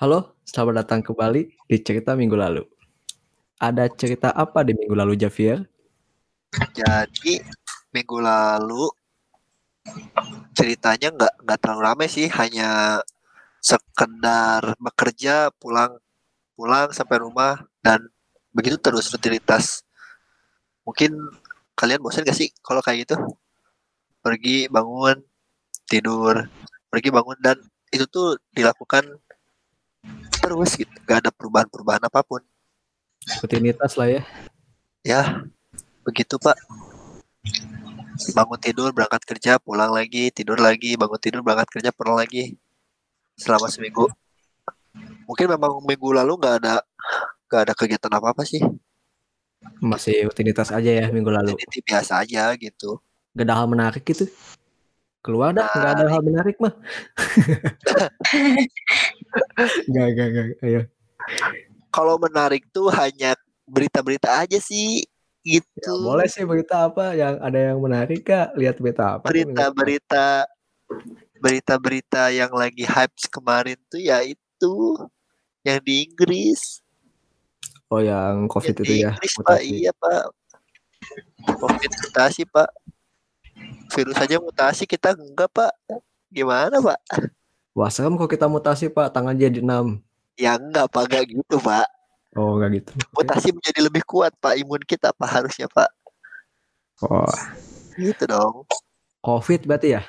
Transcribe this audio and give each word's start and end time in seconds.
Halo, 0.00 0.32
selamat 0.48 0.80
datang 0.80 1.04
kembali 1.04 1.60
di 1.68 1.76
cerita 1.84 2.16
minggu 2.16 2.32
lalu. 2.32 2.64
Ada 3.60 3.84
cerita 3.92 4.32
apa 4.32 4.64
di 4.64 4.72
minggu 4.72 4.96
lalu, 4.96 5.12
Javier? 5.12 5.60
Jadi 6.72 7.36
minggu 7.92 8.16
lalu 8.16 8.88
ceritanya 10.56 11.12
nggak 11.12 11.44
nggak 11.44 11.58
terlalu 11.60 11.80
ramai 11.84 12.08
sih, 12.08 12.32
hanya 12.32 13.04
sekedar 13.60 14.72
bekerja, 14.80 15.52
pulang 15.60 16.00
pulang 16.56 16.96
sampai 16.96 17.20
rumah 17.20 17.60
dan 17.84 18.00
begitu 18.56 18.80
terus 18.80 19.12
rutinitas. 19.12 19.84
Mungkin 20.88 21.12
kalian 21.76 22.00
bosan 22.00 22.24
gak 22.24 22.40
sih 22.40 22.48
kalau 22.64 22.80
kayak 22.80 23.04
gitu? 23.04 23.20
Pergi 24.24 24.64
bangun 24.72 25.20
tidur, 25.84 26.48
pergi 26.88 27.12
bangun 27.12 27.36
dan 27.44 27.60
itu 27.92 28.08
tuh 28.08 28.40
dilakukan 28.56 29.04
terus 30.50 30.74
gitu, 30.74 30.90
gak 31.06 31.22
ada 31.22 31.30
perubahan-perubahan 31.30 32.02
apa 32.02 32.26
pun. 32.26 32.42
Rutinitas 33.38 33.94
lah 33.94 34.10
ya. 34.10 34.22
Ya, 35.06 35.46
begitu 36.02 36.42
Pak. 36.42 36.58
Bangun 38.34 38.58
tidur, 38.58 38.90
berangkat 38.90 39.22
kerja, 39.22 39.62
pulang 39.62 39.94
lagi, 39.94 40.34
tidur 40.34 40.58
lagi, 40.58 40.98
bangun 40.98 41.22
tidur, 41.22 41.40
berangkat 41.46 41.70
kerja, 41.70 41.94
pulang 41.94 42.18
lagi. 42.18 42.58
Selama 43.38 43.70
seminggu. 43.70 44.10
Mungkin 45.30 45.46
memang 45.54 45.78
minggu 45.86 46.10
lalu 46.10 46.34
nggak 46.34 46.54
ada 46.66 46.82
nggak 47.46 47.60
ada 47.70 47.74
kegiatan 47.78 48.10
apa 48.10 48.34
apa 48.34 48.42
sih. 48.42 48.58
Masih 49.78 50.26
rutinitas 50.26 50.74
aja 50.74 50.90
ya 50.90 51.06
minggu 51.14 51.30
lalu. 51.30 51.54
Jadi 51.54 51.78
biasa 51.86 52.26
aja 52.26 52.50
gitu. 52.58 52.98
Gak 53.38 53.46
ada 53.46 53.54
hal 53.62 53.70
menarik 53.70 54.02
gitu. 54.02 54.26
Keluar 55.20 55.52
dah, 55.52 55.68
nggak 55.68 55.92
ada 56.00 56.04
hal 56.08 56.22
menarik 56.24 56.56
mah. 56.58 56.72
Gak, 59.86 60.08
gak, 60.16 60.28
gak. 60.34 60.46
Ayo. 60.66 60.80
Kalau 61.94 62.18
menarik 62.18 62.66
tuh 62.74 62.90
hanya 62.90 63.36
berita-berita 63.68 64.42
aja 64.42 64.58
sih 64.58 65.06
Ya, 65.40 65.56
gitu. 65.56 66.04
boleh 66.04 66.28
sih 66.28 66.44
berita 66.44 66.92
apa 66.92 67.16
yang 67.16 67.40
ada 67.40 67.72
yang 67.72 67.80
menarik 67.80 68.28
kak? 68.28 68.52
Lihat 68.60 68.76
berita 68.76 69.16
apa? 69.16 69.24
Berita-berita 69.24 70.44
berita-berita 71.40 72.28
yang 72.28 72.52
lagi 72.52 72.84
hype 72.84 73.16
kemarin 73.32 73.80
tuh 73.88 74.04
ya 74.04 74.20
itu 74.20 74.74
yang 75.64 75.80
di 75.80 76.04
Inggris. 76.04 76.84
Oh 77.88 78.04
yang 78.04 78.52
COVID 78.52 78.68
Yang 78.68 78.76
itu 78.76 78.82
di 78.84 78.96
ya. 79.00 79.10
Inggris 79.16 79.32
Pak, 79.32 79.44
mutasi. 79.48 79.64
iya 79.80 79.92
Pak. 79.96 80.24
Covid 81.56 81.90
mutasi 82.04 82.42
Pak. 82.44 82.70
Virus 83.90 84.18
aja 84.22 84.36
mutasi 84.38 84.86
kita 84.86 85.12
enggak 85.18 85.50
Pak. 85.50 85.72
Gimana 86.30 86.78
Pak? 86.78 87.00
Wah 87.74 87.90
serem 87.90 88.18
kok 88.18 88.30
kita 88.30 88.50
mutasi 88.50 88.90
pak, 88.90 89.14
tangan 89.14 89.38
jadi 89.38 89.62
enam. 89.62 90.02
Ya 90.34 90.58
enggak 90.58 90.90
Pak, 90.90 91.06
enggak 91.06 91.24
gitu 91.30 91.56
Pak. 91.62 91.86
Oh 92.38 92.58
nggak 92.58 92.70
gitu. 92.82 92.92
Mutasi 93.14 93.50
menjadi 93.50 93.80
lebih 93.82 94.02
kuat 94.06 94.34
Pak 94.38 94.54
imun 94.58 94.82
kita 94.86 95.10
Pak 95.14 95.30
harusnya 95.30 95.66
Pak. 95.70 95.90
Oh 97.02 97.26
Gitu 97.98 98.24
dong. 98.26 98.66
COVID 99.20 99.66
berarti 99.66 99.98
ya? 99.98 100.02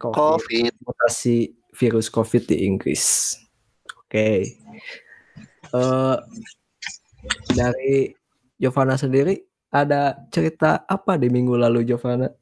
COVID. 0.00 0.16
Covid. 0.16 0.72
mutasi 0.80 1.56
virus 1.76 2.08
COVID 2.08 2.48
di 2.48 2.64
Inggris. 2.64 3.36
Oke. 4.04 4.56
Eh 5.72 6.16
dari 7.52 8.12
Giovanna 8.56 8.96
sendiri 8.96 9.36
ada 9.84 10.16
cerita 10.32 10.84
apa 10.88 11.20
di 11.20 11.28
minggu 11.28 11.54
lalu 11.58 11.84
Giovanna? 11.84 12.32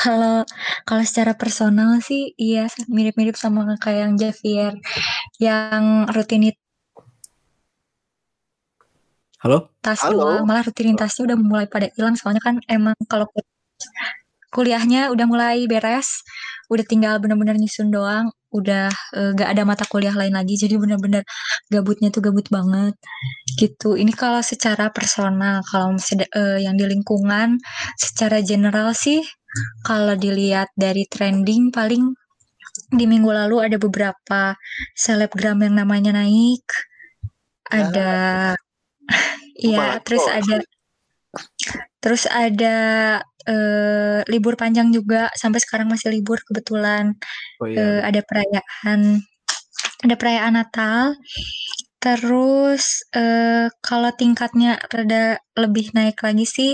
Kalau 0.00 0.46
kalau 0.88 1.04
secara 1.04 1.36
personal 1.36 2.00
sih 2.00 2.32
iya 2.40 2.70
mirip-mirip 2.88 3.36
sama 3.36 3.76
kayak 3.76 4.00
yang 4.08 4.14
Javier 4.16 4.72
yang 5.42 6.08
rutinitas 6.08 6.70
Halo? 9.40 9.72
Halo? 9.80 10.20
doang, 10.20 10.44
malah 10.44 10.60
rutinitasnya 10.68 11.32
udah 11.32 11.38
mulai 11.40 11.64
pada 11.64 11.88
hilang 11.96 12.12
soalnya 12.12 12.44
kan 12.44 12.60
emang 12.68 12.92
kalau 13.08 13.24
ku- 13.24 13.40
kuliahnya 14.52 15.08
udah 15.08 15.24
mulai 15.24 15.64
beres, 15.64 16.20
udah 16.68 16.84
tinggal 16.84 17.16
bener-bener 17.24 17.56
nyusun 17.56 17.88
doang, 17.88 18.28
udah 18.50 18.90
eh, 19.16 19.30
gak 19.38 19.48
ada 19.54 19.62
mata 19.62 19.84
kuliah 19.86 20.14
lain 20.14 20.34
lagi 20.34 20.58
jadi 20.58 20.74
bener-bener 20.78 21.22
gabutnya 21.70 22.10
tuh 22.14 22.22
gabut 22.26 22.46
banget 22.50 22.94
gitu. 23.58 23.94
Ini 23.98 24.12
kalau 24.14 24.40
secara 24.42 24.90
personal, 24.90 25.62
kalau 25.66 25.94
sed- 26.00 26.30
eh, 26.32 26.58
yang 26.64 26.74
di 26.78 26.84
lingkungan 26.86 27.58
secara 27.98 28.42
general 28.42 28.90
sih 28.96 29.22
kalau 29.82 30.14
dilihat 30.14 30.70
dari 30.78 31.06
trending 31.10 31.74
paling 31.74 32.14
di 32.90 33.04
minggu 33.06 33.30
lalu 33.30 33.56
ada 33.66 33.76
beberapa 33.78 34.54
selebgram 34.94 35.62
yang 35.66 35.74
namanya 35.78 36.14
naik. 36.14 36.66
Ada 37.70 38.10
iya, 39.58 39.78
Marco. 39.98 40.02
terus 40.06 40.26
ada 40.26 40.56
terus 42.00 42.24
ada 42.26 42.76
eh, 43.46 44.20
libur 44.28 44.54
panjang 44.58 44.92
juga 44.92 45.30
sampai 45.36 45.60
sekarang 45.62 45.88
masih 45.88 46.12
libur 46.12 46.40
kebetulan. 46.44 47.14
Oh 47.60 47.68
iya. 47.68 48.04
ada 48.04 48.20
perayaan 48.24 49.22
ada 50.04 50.14
perayaan 50.16 50.54
Natal. 50.56 51.16
Terus 52.00 53.04
eh, 53.12 53.68
kalau 53.84 54.10
tingkatnya 54.16 54.80
rada 54.88 55.40
lebih 55.56 55.92
naik 55.92 56.20
lagi 56.24 56.48
sih 56.48 56.72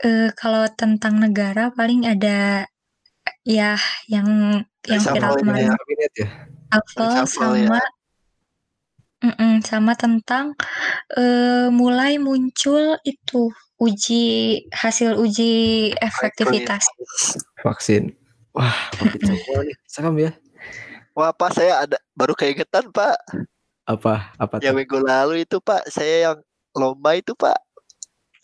eh, 0.00 0.30
kalau 0.32 0.64
tentang 0.72 1.20
negara 1.20 1.68
paling 1.72 2.08
ada 2.08 2.64
ya 3.44 3.76
yang 4.08 4.62
yang 4.88 5.02
viral 5.02 5.36
Reshuffle 5.36 5.40
kemarin 5.42 5.62
ya. 5.62 5.76
Ya? 6.16 6.28
Apple 6.72 7.12
Reshuffle 7.12 7.54
ya. 7.68 7.80
Sama 9.22 9.30
Mm-mm, 9.38 9.54
sama 9.62 9.92
tentang 9.94 10.44
eh, 11.14 11.68
mulai 11.70 12.18
muncul 12.18 12.98
itu 13.06 13.54
uji 13.78 14.24
hasil 14.74 15.14
uji 15.18 15.90
efektivitas. 15.98 16.82
Vaksin. 17.62 18.10
Wah, 18.52 18.74
nih. 19.00 19.76
Serem 19.88 20.16
ya. 20.18 20.30
Wah 21.14 21.32
Pak 21.32 21.50
saya 21.56 21.84
ada 21.86 21.98
baru 22.16 22.32
keingetan 22.34 22.88
Pak. 22.90 23.16
Apa? 23.86 24.34
Apa 24.38 24.56
Yang 24.62 24.74
tuh? 24.74 24.78
minggu 24.82 24.98
lalu 25.02 25.34
itu 25.46 25.56
Pak 25.62 25.82
saya 25.90 26.30
yang 26.30 26.38
lomba 26.74 27.10
itu 27.18 27.32
Pak. 27.36 27.58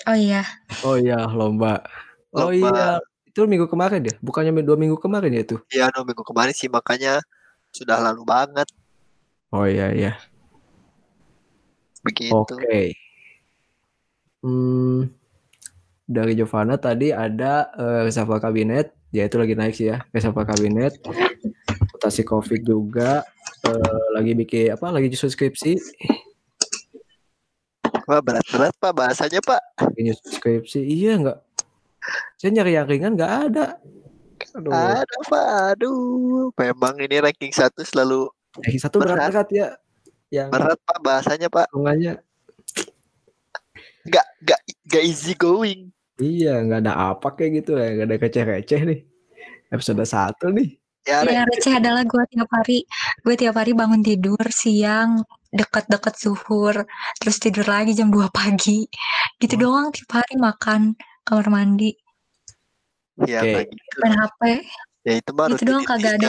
Oh 0.06 0.14
iya, 0.14 0.42
Oh 0.86 0.96
iya, 0.98 1.14
lomba. 1.38 1.82
Oh 2.34 2.50
Lomba. 2.50 2.70
iya. 2.70 3.00
Itu 3.28 3.46
minggu 3.50 3.66
kemarin 3.72 4.00
ya? 4.08 4.14
Bukannya 4.26 4.52
dua 4.66 4.76
minggu 4.78 4.98
kemarin 5.04 5.30
ya 5.36 5.42
itu? 5.46 5.56
Ya 5.72 5.86
dua 5.94 6.04
minggu 6.08 6.24
kemarin 6.24 6.54
sih 6.56 6.68
makanya 6.76 7.20
sudah 7.76 7.96
lalu 8.06 8.22
banget 8.32 8.68
Oh 9.52 9.64
iya, 9.66 9.92
iya. 9.96 10.28
Begitu. 12.08 12.32
Oke. 12.34 12.96
Hmm, 14.40 15.12
dari 16.08 16.32
Giovanna 16.38 16.80
tadi 16.80 17.12
ada 17.12 17.68
eh, 17.76 18.00
reshuffle 18.08 18.40
kabinet, 18.40 18.96
ya 19.12 19.28
itu 19.28 19.36
lagi 19.36 19.52
naik 19.52 19.74
sih 19.76 19.92
ya, 19.92 20.00
reshuffle 20.14 20.46
kabinet, 20.48 20.96
mutasi 21.92 22.24
COVID 22.24 22.60
juga, 22.64 23.26
eh, 23.68 24.04
lagi 24.16 24.32
bikin 24.32 24.72
apa? 24.72 24.88
Lagi 24.88 25.12
nyusun 25.12 25.28
skripsi, 25.28 25.76
Wah 28.08 28.24
berat-berat 28.24 28.72
Pak 28.80 28.92
bahasanya 28.96 29.44
Pak. 29.44 29.60
lagi 29.84 30.00
nyusun 30.08 30.30
skripsi, 30.40 30.80
iya 30.80 31.20
nggak? 31.20 31.38
Saya 32.40 32.50
nyari 32.56 32.72
yang 32.72 32.88
ringan 32.88 33.12
nggak 33.18 33.34
ada. 33.52 33.76
Aduh, 34.56 34.72
Ada 34.72 35.16
Pak. 35.28 35.46
Aduh. 35.76 36.48
Memang 36.56 36.94
ini 37.02 37.20
ranking 37.20 37.52
satu 37.52 37.84
selalu 37.84 38.32
yang 38.64 38.80
satu 38.80 38.96
berat. 39.02 39.18
berat-berat 39.18 39.48
ya, 39.52 39.66
yang 40.28 40.48
berat 40.52 40.78
Pak 40.84 40.98
bahasanya 41.00 41.48
Pak. 41.48 41.68
hitungannya, 41.72 42.12
Gak 44.08 44.26
gak 44.42 44.60
gak 44.88 45.04
easy 45.04 45.36
going. 45.36 45.92
iya 46.18 46.58
nggak 46.64 46.80
ada 46.82 47.14
apa 47.14 47.28
kayak 47.36 47.62
gitu 47.62 47.78
ya, 47.78 47.94
nggak 47.94 48.06
ada 48.08 48.16
receh-receh 48.18 48.80
nih. 48.88 49.00
Episode 49.70 50.02
satu 50.02 50.48
nih. 50.50 50.74
Ya, 51.06 51.24
yang 51.24 51.48
receh 51.48 51.72
adalah 51.72 52.04
gue 52.04 52.20
tiap 52.32 52.48
hari 52.52 52.84
gue 53.24 53.34
tiap 53.38 53.56
hari 53.56 53.72
bangun 53.72 54.04
tidur 54.04 54.36
siang 54.52 55.24
deket-deket 55.48 56.14
zuhur 56.20 56.84
terus 57.16 57.40
tidur 57.40 57.64
lagi 57.64 57.96
jam 57.96 58.12
2 58.12 58.28
pagi 58.28 58.84
gitu 59.40 59.56
Wah. 59.56 59.62
doang 59.64 59.86
tiap 59.88 60.20
hari 60.20 60.36
makan 60.36 60.92
kamar 61.24 61.48
mandi 61.48 61.96
ya 63.24 63.40
Oke. 63.40 63.48
nggak 63.56 63.64
gitu. 63.72 63.96
main 64.04 64.14
HP 64.20 64.40
Ya 65.08 65.12
itu 65.16 65.30
mah 65.32 65.46
gitu 65.48 65.64
doang 65.64 65.84
kagak 65.88 66.12
ada 66.20 66.28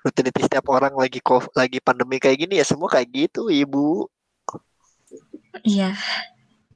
rutinitas 0.00 0.48
setiap 0.48 0.64
orang 0.72 0.96
lagi 0.96 1.20
kov- 1.20 1.52
lagi 1.52 1.78
pandemi 1.80 2.16
kayak 2.16 2.38
gini 2.48 2.54
ya 2.60 2.64
semua 2.64 2.88
kayak 2.88 3.08
gitu 3.12 3.52
Ibu. 3.52 4.08
iya 5.66 5.92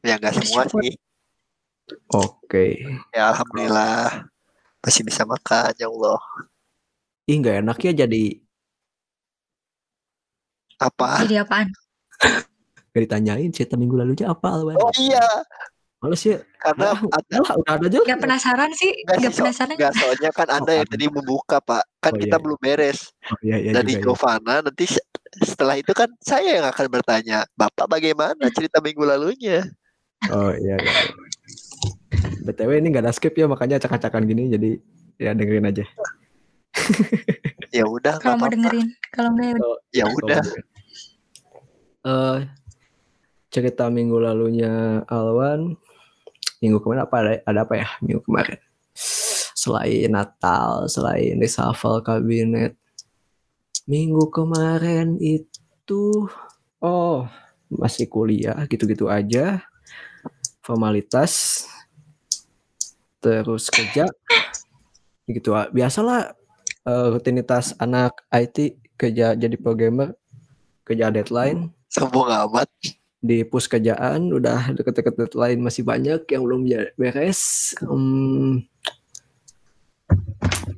Ya 0.05 0.21
nggak 0.21 0.37
semua 0.45 0.69
sih. 0.69 1.01
Oke. 2.13 2.85
Ya 3.17 3.33
alhamdulillah 3.33 4.29
masih 4.85 5.01
bisa 5.01 5.25
makan 5.25 5.73
ya 5.81 5.89
Allah. 5.89 6.21
Ih 7.25 7.41
nggak 7.41 7.65
enak 7.65 7.79
ya 7.81 7.93
jadi 8.05 8.25
Apa? 10.77 11.25
jadi 11.25 11.41
apaan 11.49 11.73
Gak 12.95 13.03
ditanyain 13.11 13.51
cerita 13.51 13.75
minggu 13.81 13.97
lalunya 13.97 14.29
apa 14.31 14.55
Alwan? 14.55 14.77
Oh 14.79 14.93
iya. 15.01 15.25
Males 16.05 16.21
ya. 16.21 16.37
Karena 16.61 16.93
ada 16.93 17.01
udah, 17.41 17.57
udah 17.57 17.73
ada 17.81 17.87
aja. 17.89 17.97
lah. 17.97 18.07
Gak 18.13 18.21
penasaran 18.21 18.71
sih, 18.77 18.93
Enggak 18.93 19.17
gak 19.17 19.25
sih, 19.25 19.33
so, 19.33 19.41
penasaran. 19.41 19.73
enggak 19.73 19.93
soalnya 19.97 20.31
kan 20.37 20.49
Anda 20.53 20.73
yang 20.77 20.85
ada. 20.85 20.93
tadi 20.93 21.07
membuka, 21.09 21.57
Pak. 21.65 21.85
Kan 21.99 22.13
Oh, 22.13 22.19
kita 22.21 22.37
iya. 22.37 22.43
belum 22.45 22.59
beres. 22.61 22.99
Oh, 23.25 23.39
iya, 23.41 23.57
iya 23.57 23.71
Dari 23.73 23.89
juga, 23.89 23.97
iya. 23.97 24.05
Giovanna 24.05 24.55
nanti 24.61 24.85
se- 24.85 25.07
setelah 25.41 25.75
itu 25.81 25.91
kan 25.91 26.13
saya 26.21 26.61
yang 26.61 26.67
akan 26.69 26.87
bertanya, 26.93 27.49
Bapak 27.57 27.89
bagaimana 27.89 28.45
cerita 28.53 28.85
minggu 28.85 29.01
lalunya? 29.01 29.65
Oh 30.29 30.53
iya, 30.53 30.77
iya. 30.77 30.93
iya. 30.93 31.05
BTW 32.45 32.71
ini 32.77 32.93
nggak 32.93 33.05
ada 33.09 33.13
skip 33.13 33.33
ya 33.33 33.49
makanya 33.49 33.81
acak-acakan 33.81 34.29
gini 34.29 34.53
jadi 34.53 34.71
ya 35.17 35.33
dengerin 35.33 35.65
aja. 35.65 35.85
Ya 37.73 37.89
udah, 37.89 38.21
Kalau 38.21 38.37
mau 38.37 38.47
dengerin, 38.47 38.93
kalau 39.09 39.33
enggak 39.33 39.49
ya 39.49 39.57
udah. 39.57 39.77
Ya 39.91 40.05
udah. 40.07 40.43
Eh 42.05 42.39
cerita 43.49 43.87
minggu 43.87 44.19
lalunya 44.19 45.03
Alwan 45.07 45.79
minggu 46.65 46.81
kemarin 46.81 47.05
apa 47.05 47.17
ada, 47.21 47.33
ada 47.45 47.61
apa 47.69 47.75
ya? 47.77 47.89
Minggu 48.01 48.25
kemarin. 48.25 48.57
Selain 49.53 50.09
Natal 50.09 50.89
selain 50.89 51.37
reshuffle 51.37 52.01
kabinet. 52.01 52.73
Minggu 53.85 54.33
kemarin 54.33 55.21
itu 55.21 56.33
oh 56.81 57.29
masih 57.69 58.09
kuliah 58.09 58.65
gitu-gitu 58.65 59.13
aja. 59.13 59.61
Formalitas. 60.65 61.69
Terus 63.21 63.69
kerja. 63.69 64.09
Gitu 65.29 65.53
ah. 65.53 65.69
biasalah 65.69 66.33
eh, 66.89 67.07
rutinitas 67.13 67.77
anak 67.77 68.25
IT 68.33 68.81
kerja 68.97 69.37
jadi 69.37 69.57
programmer 69.61 70.17
kerja 70.89 71.13
deadline. 71.13 71.69
Sombong 71.93 72.33
amat. 72.49 72.69
Di 73.25 73.41
pus 73.41 73.65
kerjaan 73.65 74.29
udah 74.29 74.77
deket-deket 74.77 75.17
deadline 75.17 75.57
masih 75.59 75.81
banyak 75.81 76.29
yang 76.29 76.43
belum 76.45 76.69
ya- 76.69 76.93
beres. 76.95 77.73
Hmm, 77.81 78.69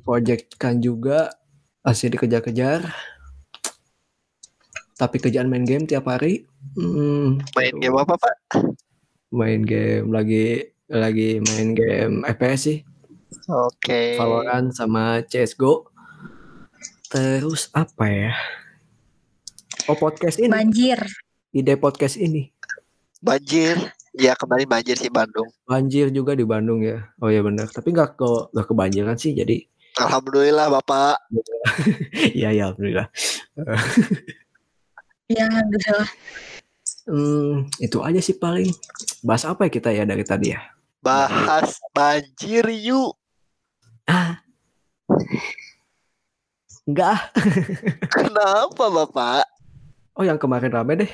project 0.01 0.55
kan 0.55 0.79
juga. 0.79 1.35
Masih 1.83 2.07
dikejar-kejar. 2.09 2.83
Tapi 4.95 5.15
kerjaan 5.17 5.47
main 5.47 5.63
game 5.63 5.83
tiap 5.83 6.07
hari. 6.07 6.47
Hmm, 6.73 7.39
Main 7.53 7.75
game 7.77 7.95
apa, 7.95 8.15
Pak? 8.15 8.35
main 9.27 9.59
game 9.59 10.07
lagi 10.07 10.63
lagi 10.87 11.43
main 11.43 11.75
game 11.75 12.23
FPS 12.23 12.59
sih. 12.61 12.79
Oke. 13.45 14.15
Valorant 14.15 14.71
sama 14.71 15.19
CSGO 15.21 15.91
terus 17.07 17.67
apa 17.71 18.07
ya? 18.07 18.31
Oh 19.85 19.95
podcast 19.95 20.39
ini. 20.39 20.47
Banjir. 20.47 20.99
Ide 21.57 21.73
podcast 21.75 22.21
ini 22.21 22.53
Banjir. 23.17 23.81
Ya 24.13 24.37
kemarin 24.37 24.69
banjir 24.69 24.93
sih 24.97 25.09
Bandung. 25.09 25.49
banjir 25.65 26.13
juga 26.13 26.37
di 26.37 26.45
Bandung 26.45 26.85
ya 26.85 27.05
oh 27.21 27.29
ya 27.33 27.41
benar 27.41 27.69
tapi 27.69 27.93
nggak 27.93 28.17
ke 28.17 28.29
nggak 28.53 28.67
kebanjiran 28.69 29.17
sih 29.17 29.33
jadi 29.33 29.65
Alhamdulillah 29.97 30.69
Bapak. 30.69 31.17
iya 32.37 32.53
ya 32.53 32.69
alhamdulillah 32.69 33.09
Ya, 35.27 35.43
alhamdulillah. 35.43 36.09
Hmm, 37.03 37.67
itu 37.83 37.99
aja 37.99 38.19
sih 38.23 38.39
paling. 38.39 38.71
Bahas 39.27 39.43
apa 39.43 39.67
ya 39.67 39.71
kita 39.75 39.91
ya 39.91 40.07
dari 40.07 40.23
tadi 40.23 40.55
ya? 40.55 40.63
Bahas 41.03 41.83
banjir 41.91 42.63
yuk. 42.71 43.11
Ah. 44.07 44.39
Enggak. 46.87 47.35
Kenapa 48.15 48.87
Bapak? 48.87 49.43
Oh, 50.15 50.23
yang 50.23 50.39
kemarin 50.39 50.71
rame 50.71 50.95
deh. 50.95 51.11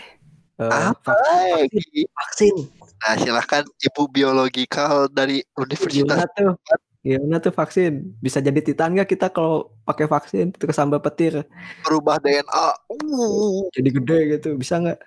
Eh, 0.61 0.69
Apa 0.69 1.17
vaksin, 1.17 1.65
lagi? 1.65 2.01
vaksin. 2.13 2.53
Nah 3.01 3.13
silahkan 3.17 3.63
Ibu 3.81 4.03
Biologikal 4.13 5.09
dari 5.09 5.41
Universitas 5.57 6.05
Gimana 6.05 6.25
tuh? 6.38 6.53
Gimana 7.03 7.38
tuh 7.41 7.51
vaksin? 7.51 8.15
Bisa 8.21 8.38
jadi 8.39 8.61
titan 8.61 8.94
nggak 8.94 9.09
kita 9.17 9.27
kalau 9.33 9.73
pakai 9.83 10.05
vaksin 10.05 10.53
terus 10.53 10.77
sambil 10.77 11.01
petir 11.01 11.41
berubah 11.83 12.21
DNA. 12.21 12.65
Uh, 12.88 13.65
jadi 13.73 13.89
gede 13.91 14.19
gitu? 14.38 14.50
Bisa 14.55 14.77
nggak? 14.77 15.01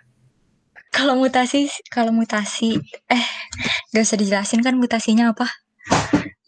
Kalau 0.90 1.14
mutasi, 1.14 1.68
kalau 1.92 2.08
mutasi, 2.08 2.80
eh, 3.12 3.24
gak 3.92 4.00
usah 4.00 4.16
dijelasin 4.16 4.64
kan 4.64 4.74
mutasinya 4.80 5.30
apa? 5.36 5.44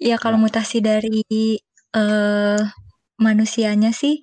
Ya 0.01 0.17
kalau 0.17 0.41
mutasi 0.41 0.81
dari 0.81 1.21
eh 1.93 2.61
manusianya 3.19 3.91
sih 3.91 4.23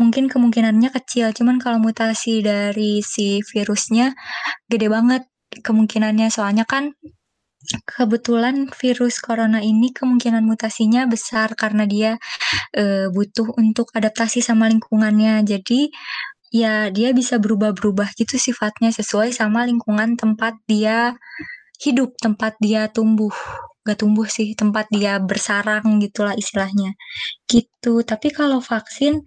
mungkin 0.00 0.28
kemungkinannya 0.28 0.92
kecil, 0.92 1.32
cuman 1.32 1.56
kalau 1.60 1.80
mutasi 1.80 2.44
dari 2.44 3.00
si 3.00 3.40
virusnya 3.40 4.12
gede 4.70 4.88
banget 4.92 5.22
kemungkinannya. 5.64 6.28
Soalnya 6.28 6.64
kan 6.68 6.92
kebetulan 7.88 8.70
virus 8.70 9.18
corona 9.18 9.58
ini 9.64 9.90
kemungkinan 9.90 10.44
mutasinya 10.46 11.08
besar 11.10 11.56
karena 11.58 11.84
dia 11.88 12.12
eh, 12.76 13.08
butuh 13.10 13.56
untuk 13.58 13.90
adaptasi 13.96 14.44
sama 14.44 14.68
lingkungannya. 14.70 15.42
Jadi 15.42 15.90
ya 16.54 16.88
dia 16.94 17.10
bisa 17.12 17.36
berubah-berubah 17.42 18.14
gitu 18.16 18.38
sifatnya 18.38 18.94
sesuai 18.94 19.34
sama 19.34 19.66
lingkungan 19.66 20.14
tempat 20.16 20.54
dia 20.70 21.16
hidup, 21.82 22.16
tempat 22.20 22.56
dia 22.62 22.88
tumbuh. 22.92 23.32
Gak 23.86 24.02
tumbuh 24.02 24.26
sih, 24.26 24.58
tempat 24.58 24.90
dia 24.90 25.22
bersarang 25.22 26.02
gitulah 26.02 26.34
istilahnya. 26.34 26.98
Gitu. 27.46 28.02
Tapi 28.02 28.34
kalau 28.34 28.58
vaksin, 28.58 29.22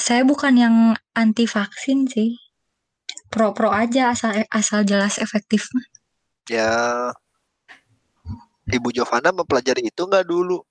saya 0.00 0.24
bukan 0.24 0.54
yang 0.56 0.76
anti 1.12 1.44
vaksin 1.44 2.08
sih. 2.08 2.40
Pro-pro 3.28 3.68
aja 3.68 4.14
asal 4.16 4.48
asal 4.48 4.86
jelas 4.88 5.20
efektif. 5.20 5.68
ya 6.48 7.12
Ibu 8.64 8.88
Giovanna 8.96 9.28
mempelajari 9.28 9.84
itu 9.84 10.02
nggak 10.08 10.24
dulu? 10.24 10.64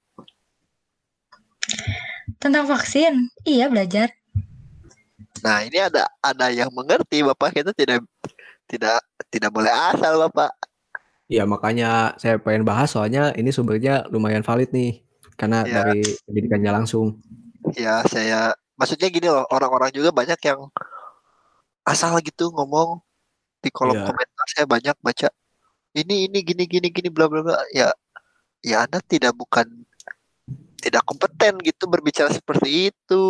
Tentang 2.42 2.66
vaksin, 2.66 3.30
iya 3.46 3.70
belajar. 3.70 4.10
Nah 5.44 5.62
ini 5.62 5.78
ada 5.78 6.08
ada 6.24 6.48
yang 6.50 6.72
mengerti 6.72 7.22
Bapak 7.22 7.54
kita 7.54 7.76
tidak 7.76 8.02
tidak 8.66 9.04
tidak 9.30 9.52
boleh 9.54 9.70
asal 9.70 10.18
Bapak. 10.26 10.52
Ya 11.32 11.48
makanya 11.48 12.14
saya 12.20 12.36
pengen 12.38 12.68
bahas 12.68 12.92
soalnya 12.92 13.32
ini 13.40 13.50
sumbernya 13.50 14.06
lumayan 14.12 14.44
valid 14.44 14.70
nih. 14.76 15.02
Karena 15.34 15.66
Ya. 15.66 15.82
dari 15.82 16.04
pendidikannya 16.28 16.72
langsung. 16.84 17.18
Ya 17.74 18.04
saya 18.06 18.54
maksudnya 18.76 19.08
gini 19.10 19.28
loh 19.32 19.48
orang-orang 19.50 19.90
juga 19.96 20.12
banyak 20.12 20.38
yang 20.44 20.68
asal 21.84 22.16
gitu 22.24 22.52
ngomong 22.52 23.00
di 23.64 23.72
kolom 23.72 23.96
Iya. 23.96 24.08
komentar 24.12 24.46
saya 24.52 24.66
banyak 24.68 24.96
baca 25.00 25.28
ini 25.96 26.28
ini 26.28 26.40
gini 26.44 26.64
gini 26.68 26.88
gini 26.92 27.08
bla 27.12 27.28
bla 27.32 27.44
bla 27.44 27.60
ya 27.72 27.92
ya 28.60 28.84
anda 28.84 29.00
tidak 29.04 29.36
bukan 29.36 29.68
tidak 30.80 31.04
kompeten 31.08 31.60
gitu 31.64 31.88
berbicara 31.88 32.28
seperti 32.32 32.92
itu 32.92 33.24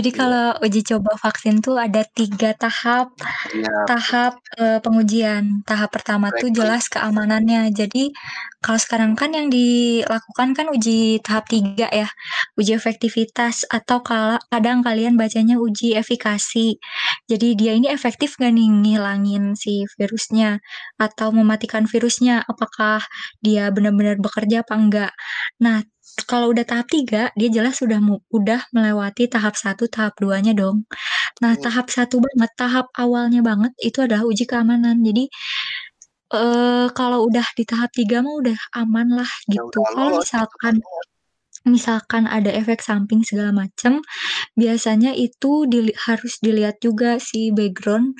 Jadi 0.00 0.10
Iya. 0.10 0.16
kalau 0.16 0.46
uji 0.64 0.80
coba 0.88 1.12
vaksin 1.20 1.60
tuh 1.60 1.76
ada 1.76 2.00
tiga 2.16 2.56
tahap. 2.56 3.12
ya 3.52 3.68
tahap 3.84 4.40
eh, 4.56 4.78
pengujian. 4.80 5.60
Tahap 5.68 5.90
pertama 5.92 6.32
tuh 6.32 6.48
jelas 6.48 6.88
keamanannya. 6.88 7.68
Jadi 7.74 8.08
kalau 8.64 8.80
sekarang 8.80 9.12
kan 9.20 9.30
yang 9.36 9.48
dilakukan 9.52 10.48
kan 10.56 10.66
uji 10.72 11.20
tahap 11.20 11.44
tiga 11.52 11.88
ya, 11.92 12.08
uji 12.56 12.72
efektivitas 12.76 13.68
atau 13.68 14.00
kala 14.00 14.40
kadang 14.48 14.80
kalian 14.86 15.20
bacanya 15.20 15.56
uji 15.60 15.96
efikasi. 16.00 16.80
Jadi 17.30 17.48
dia 17.60 17.72
ini 17.76 17.88
efektif 17.92 18.36
gak 18.40 18.52
nih 18.56 18.68
ngilangin 18.72 19.52
si 19.58 19.84
virusnya 20.00 20.60
atau 20.96 21.28
mematikan 21.34 21.84
virusnya? 21.88 22.42
Apakah 22.48 23.04
dia 23.44 23.68
benar-benar 23.74 24.16
bekerja 24.22 24.64
apa 24.64 24.74
enggak? 24.80 25.12
Nah 25.62 25.84
kalau 26.30 26.52
udah 26.52 26.64
tahap 26.66 26.86
tiga, 26.90 27.30
dia 27.38 27.48
jelas 27.50 27.78
sudah 27.82 27.98
mu- 28.02 28.22
udah 28.34 28.60
melewati 28.74 29.26
tahap 29.30 29.54
satu, 29.58 29.86
tahap 29.90 30.14
duanya 30.22 30.52
dong. 30.56 30.84
Nah, 31.42 31.52
Hmm. 31.56 31.62
tahap 31.64 31.86
satu 31.90 32.16
banget, 32.22 32.50
tahap 32.58 32.86
awalnya 32.98 33.40
banget 33.44 33.72
itu 33.82 33.98
adalah 34.04 34.24
uji 34.28 34.44
keamanan. 34.50 34.96
Jadi 35.02 35.24
eh 36.30 36.86
kalau 36.98 37.26
udah 37.28 37.46
di 37.58 37.64
tahap 37.66 37.90
tiga 37.90 38.22
mah 38.22 38.34
udah 38.42 38.58
aman 38.78 39.08
lah 39.18 39.30
ya 39.50 39.58
gitu. 39.58 39.82
udah 39.82 39.82
Kalau 39.94 40.08
lolos 40.14 40.26
gitu 40.30 40.30
misalkan 40.30 40.74
misalkan 41.74 42.24
ada 42.24 42.50
efek 42.60 42.80
samping 42.80 43.20
segala 43.20 43.52
macam, 43.52 44.00
biasanya 44.56 45.12
itu 45.12 45.68
dili- 45.68 45.96
harus 46.08 46.40
dilihat 46.40 46.80
juga 46.80 47.20
si 47.20 47.52
background 47.52 48.16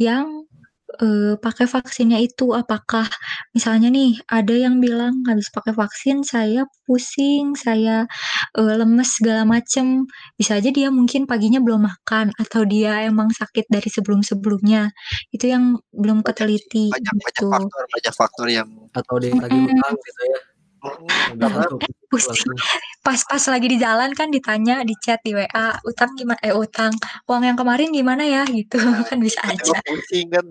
yang 0.00 0.49
eh, 0.98 1.34
pakai 1.38 1.66
vaksinnya 1.70 2.18
itu 2.18 2.50
apakah 2.50 3.06
misalnya 3.54 3.88
nih 3.92 4.18
ada 4.26 4.54
yang 4.54 4.82
bilang 4.82 5.22
habis 5.30 5.46
pakai 5.54 5.70
vaksin 5.70 6.26
saya 6.26 6.66
pusing, 6.88 7.54
saya 7.54 8.10
eh, 8.58 8.74
lemes 8.74 9.20
segala 9.22 9.46
macem. 9.46 10.08
Bisa 10.34 10.58
aja 10.58 10.70
dia 10.74 10.90
mungkin 10.90 11.30
paginya 11.30 11.62
belum 11.62 11.86
makan 11.86 12.34
atau 12.34 12.66
dia 12.66 13.06
emang 13.06 13.30
sakit 13.30 13.70
dari 13.70 13.86
sebelum-sebelumnya. 13.86 14.90
Itu 15.30 15.46
yang 15.46 15.78
belum 15.94 16.26
banyak 16.26 16.26
keteliti 16.26 16.90
banyak 16.90 17.14
banyak 17.14 17.34
gitu. 17.36 17.46
faktor 17.50 17.82
banyak 17.86 18.14
faktor 18.14 18.46
yang 18.50 18.68
Atau 18.90 19.22
ditagih 19.22 19.70
Mm-mm. 19.70 19.78
utang 19.78 19.94
gitu 19.94 20.22
ya. 20.26 20.40
Hmm, 20.80 21.36
gitu 21.36 21.76
Pusing. 22.08 22.32
langsung. 22.32 22.56
Pas-pas 23.04 23.42
lagi 23.52 23.66
di 23.68 23.78
jalan 23.78 24.10
kan 24.16 24.32
ditanya 24.32 24.82
di 24.82 24.96
chat 24.98 25.20
di 25.22 25.36
WA, 25.36 25.76
utang 25.84 26.10
gimana? 26.16 26.40
Eh 26.40 26.56
utang, 26.56 26.90
uang 27.28 27.42
yang 27.44 27.54
kemarin 27.54 27.92
gimana 27.92 28.24
ya? 28.24 28.42
Gitu 28.48 28.80
ya, 28.80 29.04
kan 29.12 29.18
bisa 29.20 29.38
tiba-tiba 29.44 29.76
aja. 29.76 29.80
pusing 29.86 30.26
kan 30.32 30.46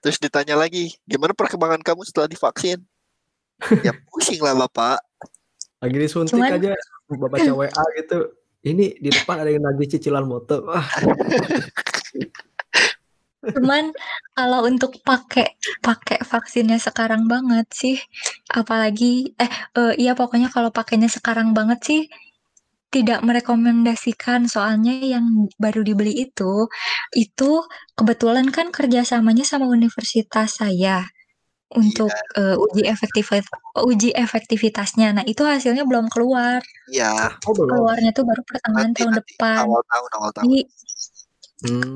Terus 0.00 0.16
ditanya 0.16 0.56
lagi, 0.56 0.96
gimana 1.04 1.36
perkembangan 1.36 1.84
kamu 1.84 2.08
setelah 2.08 2.28
divaksin? 2.28 2.80
ya 3.86 3.92
pusing 4.08 4.40
lah 4.40 4.56
bapak. 4.56 4.98
Lagi 5.80 5.96
disuntik 5.96 6.36
Cuman- 6.36 6.56
aja, 6.56 6.72
baca 7.08 7.52
WA 7.52 7.84
gitu. 8.00 8.18
Ini 8.60 9.00
di 9.00 9.08
depan 9.08 9.40
ada 9.40 9.48
yang 9.48 9.64
nagih 9.64 9.88
cicilan 9.96 10.28
motor. 10.28 10.60
Wah, 10.68 10.84
Cuman 13.40 13.88
kalau 14.36 14.68
untuk 14.68 15.00
pakai 15.00 15.56
pakai 15.80 16.20
vaksinnya 16.20 16.76
sekarang 16.76 17.24
banget 17.24 17.64
sih, 17.72 17.96
apalagi 18.52 19.32
eh, 19.40 19.48
eee, 19.80 20.04
iya 20.04 20.12
pokoknya 20.12 20.52
kalau 20.52 20.68
pakainya 20.68 21.08
sekarang 21.08 21.56
banget 21.56 21.80
sih, 21.80 22.00
tidak 22.94 23.20
merekomendasikan. 23.26 24.46
Soalnya 24.50 24.94
yang 25.02 25.26
baru 25.62 25.82
dibeli 25.86 26.12
itu, 26.26 26.66
itu 27.16 27.50
kebetulan 27.98 28.48
kan 28.54 28.70
kerjasamanya 28.74 29.44
sama 29.46 29.66
universitas 29.70 30.58
saya 30.62 31.04
untuk, 31.74 32.10
eee, 32.38 32.56
uji 32.58 32.82
efektivi 32.88 33.40
uji 33.90 34.10
efektivitasnya. 34.16 35.08
Nah 35.16 35.24
itu 35.28 35.42
hasilnya 35.46 35.84
belum 35.88 36.08
keluar, 36.12 36.60
Iya, 36.88 37.36
oh 37.46 37.52
belum. 37.54 37.68
keluarnya 37.70 38.10
tuh 38.16 38.24
baru 38.28 38.42
pertengahan 38.48 38.90
nanti 38.90 39.00
tahun 39.02 39.14
nanti 39.14 39.32
depan. 39.38 39.60
awal 39.64 39.82
tahun 39.90 40.10
awal 40.18 40.30
tahun. 40.36 40.46
Jadi 40.48 40.58
Hmm. 41.60 41.92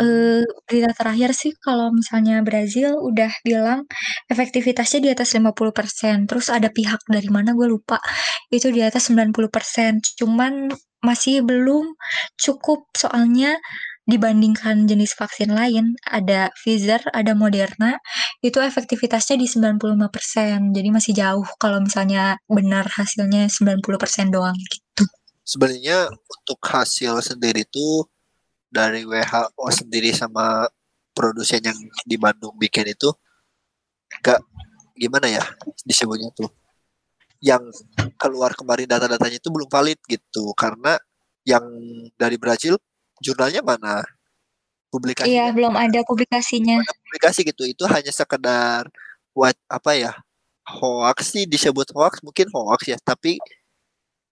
Berita 0.68 0.92
terakhir 0.92 1.32
sih 1.32 1.52
kalau 1.56 1.88
misalnya 1.88 2.44
Brazil 2.44 3.00
udah 3.00 3.32
bilang 3.40 3.88
efektivitasnya 4.28 5.00
di 5.00 5.10
atas 5.12 5.32
50%, 5.32 6.28
terus 6.28 6.52
ada 6.52 6.68
pihak 6.68 7.00
dari 7.08 7.28
mana 7.32 7.56
gue 7.56 7.68
lupa, 7.68 7.96
itu 8.52 8.68
di 8.68 8.84
atas 8.84 9.08
90%. 9.08 10.04
Cuman 10.20 10.68
masih 11.00 11.44
belum 11.44 11.96
cukup, 12.36 12.92
soalnya 12.96 13.56
dibandingkan 14.04 14.84
jenis 14.84 15.16
vaksin 15.16 15.48
lain, 15.48 15.96
ada 16.04 16.52
Pfizer, 16.52 17.00
ada 17.16 17.32
Moderna, 17.32 17.96
itu 18.44 18.60
efektivitasnya 18.60 19.40
di 19.40 19.48
95%. 19.48 20.76
Jadi 20.76 20.88
masih 20.92 21.12
jauh 21.16 21.48
kalau 21.56 21.80
misalnya 21.80 22.36
benar 22.44 22.84
hasilnya 22.84 23.48
90% 23.48 24.28
doang 24.28 24.56
gitu. 24.68 25.08
Sebenarnya 25.44 26.08
untuk 26.12 26.60
hasil 26.60 27.20
sendiri 27.20 27.64
tuh 27.68 28.08
dari 28.74 29.06
WHO 29.06 29.66
sendiri 29.70 30.10
sama 30.10 30.66
produsen 31.14 31.62
yang 31.62 31.78
di 32.02 32.18
Bandung 32.18 32.58
bikin 32.58 32.90
itu 32.90 33.14
gak 34.18 34.42
gimana 34.98 35.30
ya 35.30 35.44
disebutnya 35.86 36.34
tuh? 36.34 36.50
Yang 37.38 37.86
keluar 38.18 38.58
kemarin 38.58 38.90
data-datanya 38.90 39.38
itu 39.38 39.48
belum 39.54 39.70
valid 39.70 40.02
gitu 40.10 40.50
karena 40.58 40.98
yang 41.46 41.62
dari 42.18 42.34
Brazil 42.34 42.74
jurnalnya 43.22 43.62
mana? 43.62 44.02
Publikasinya? 44.90 45.30
Iya, 45.30 45.46
belum 45.54 45.74
ada 45.74 46.00
publikasinya. 46.06 46.78
publikasi 46.82 47.46
gitu 47.46 47.66
itu 47.66 47.82
hanya 47.86 48.10
sekedar 48.10 48.90
buat 49.34 49.58
apa 49.66 49.98
ya 49.98 50.14
hoax 50.64 51.34
sih 51.34 51.44
disebut 51.44 51.92
hoax 51.92 52.22
mungkin 52.24 52.48
hoax 52.54 52.88
ya 52.88 52.98
tapi 53.02 53.36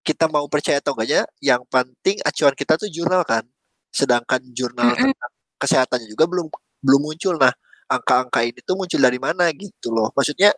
kita 0.02 0.26
mau 0.26 0.46
percaya 0.46 0.78
atau 0.82 0.94
enggaknya 0.96 1.26
yang 1.38 1.62
penting 1.68 2.18
acuan 2.24 2.54
kita 2.56 2.78
tuh 2.78 2.88
jurnal 2.90 3.22
kan 3.26 3.44
sedangkan 3.92 4.40
jurnal 4.56 4.96
Mm-mm. 4.96 5.12
tentang 5.12 5.32
kesehatannya 5.60 6.08
juga 6.08 6.24
belum 6.26 6.46
belum 6.82 7.00
muncul. 7.04 7.36
Nah 7.38 7.52
angka-angka 7.86 8.40
ini 8.42 8.58
tuh 8.64 8.74
muncul 8.80 8.98
dari 8.98 9.20
mana 9.20 9.52
gitu 9.52 9.92
loh. 9.92 10.08
Maksudnya 10.16 10.50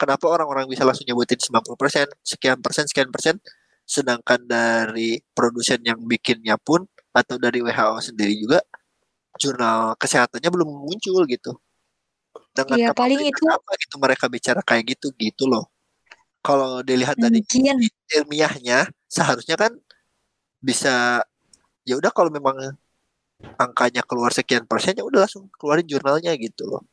kenapa 0.00 0.26
orang-orang 0.32 0.64
bisa 0.66 0.82
langsung 0.88 1.04
nyebutin 1.04 1.36
90% 1.38 2.08
sekian 2.24 2.58
persen 2.64 2.88
sekian 2.88 3.12
persen? 3.12 3.36
Sedangkan 3.84 4.40
dari 4.46 5.20
produsen 5.36 5.82
yang 5.84 6.00
bikinnya 6.06 6.56
pun 6.56 6.86
atau 7.12 7.36
dari 7.36 7.58
WHO 7.60 7.98
sendiri 8.00 8.34
juga 8.38 8.62
jurnal 9.36 9.98
kesehatannya 9.98 10.46
belum 10.50 10.68
muncul 10.86 11.26
gitu. 11.26 11.52
Dengan 12.54 12.78
Iya, 12.78 12.90
paling 12.94 13.18
itu- 13.18 13.50
apa 13.50 13.72
gitu 13.78 13.98
mereka 13.98 14.26
bicara 14.30 14.62
kayak 14.62 14.94
gitu 14.96 15.10
gitu 15.18 15.46
loh. 15.50 15.70
Kalau 16.40 16.80
dilihat 16.80 17.20
dari 17.20 17.42
ilmiahnya 18.16 18.88
seharusnya 19.10 19.60
kan 19.60 19.74
bisa 20.62 21.20
ya 21.84 21.94
udah 21.96 22.12
kalau 22.12 22.28
memang 22.28 22.56
angkanya 23.56 24.04
keluar 24.04 24.30
sekian 24.36 24.68
persen 24.68 24.96
ya 24.96 25.04
udah 25.04 25.24
langsung 25.24 25.48
keluarin 25.56 25.88
jurnalnya 25.88 26.32
gitu 26.36 26.68
loh. 26.68 26.84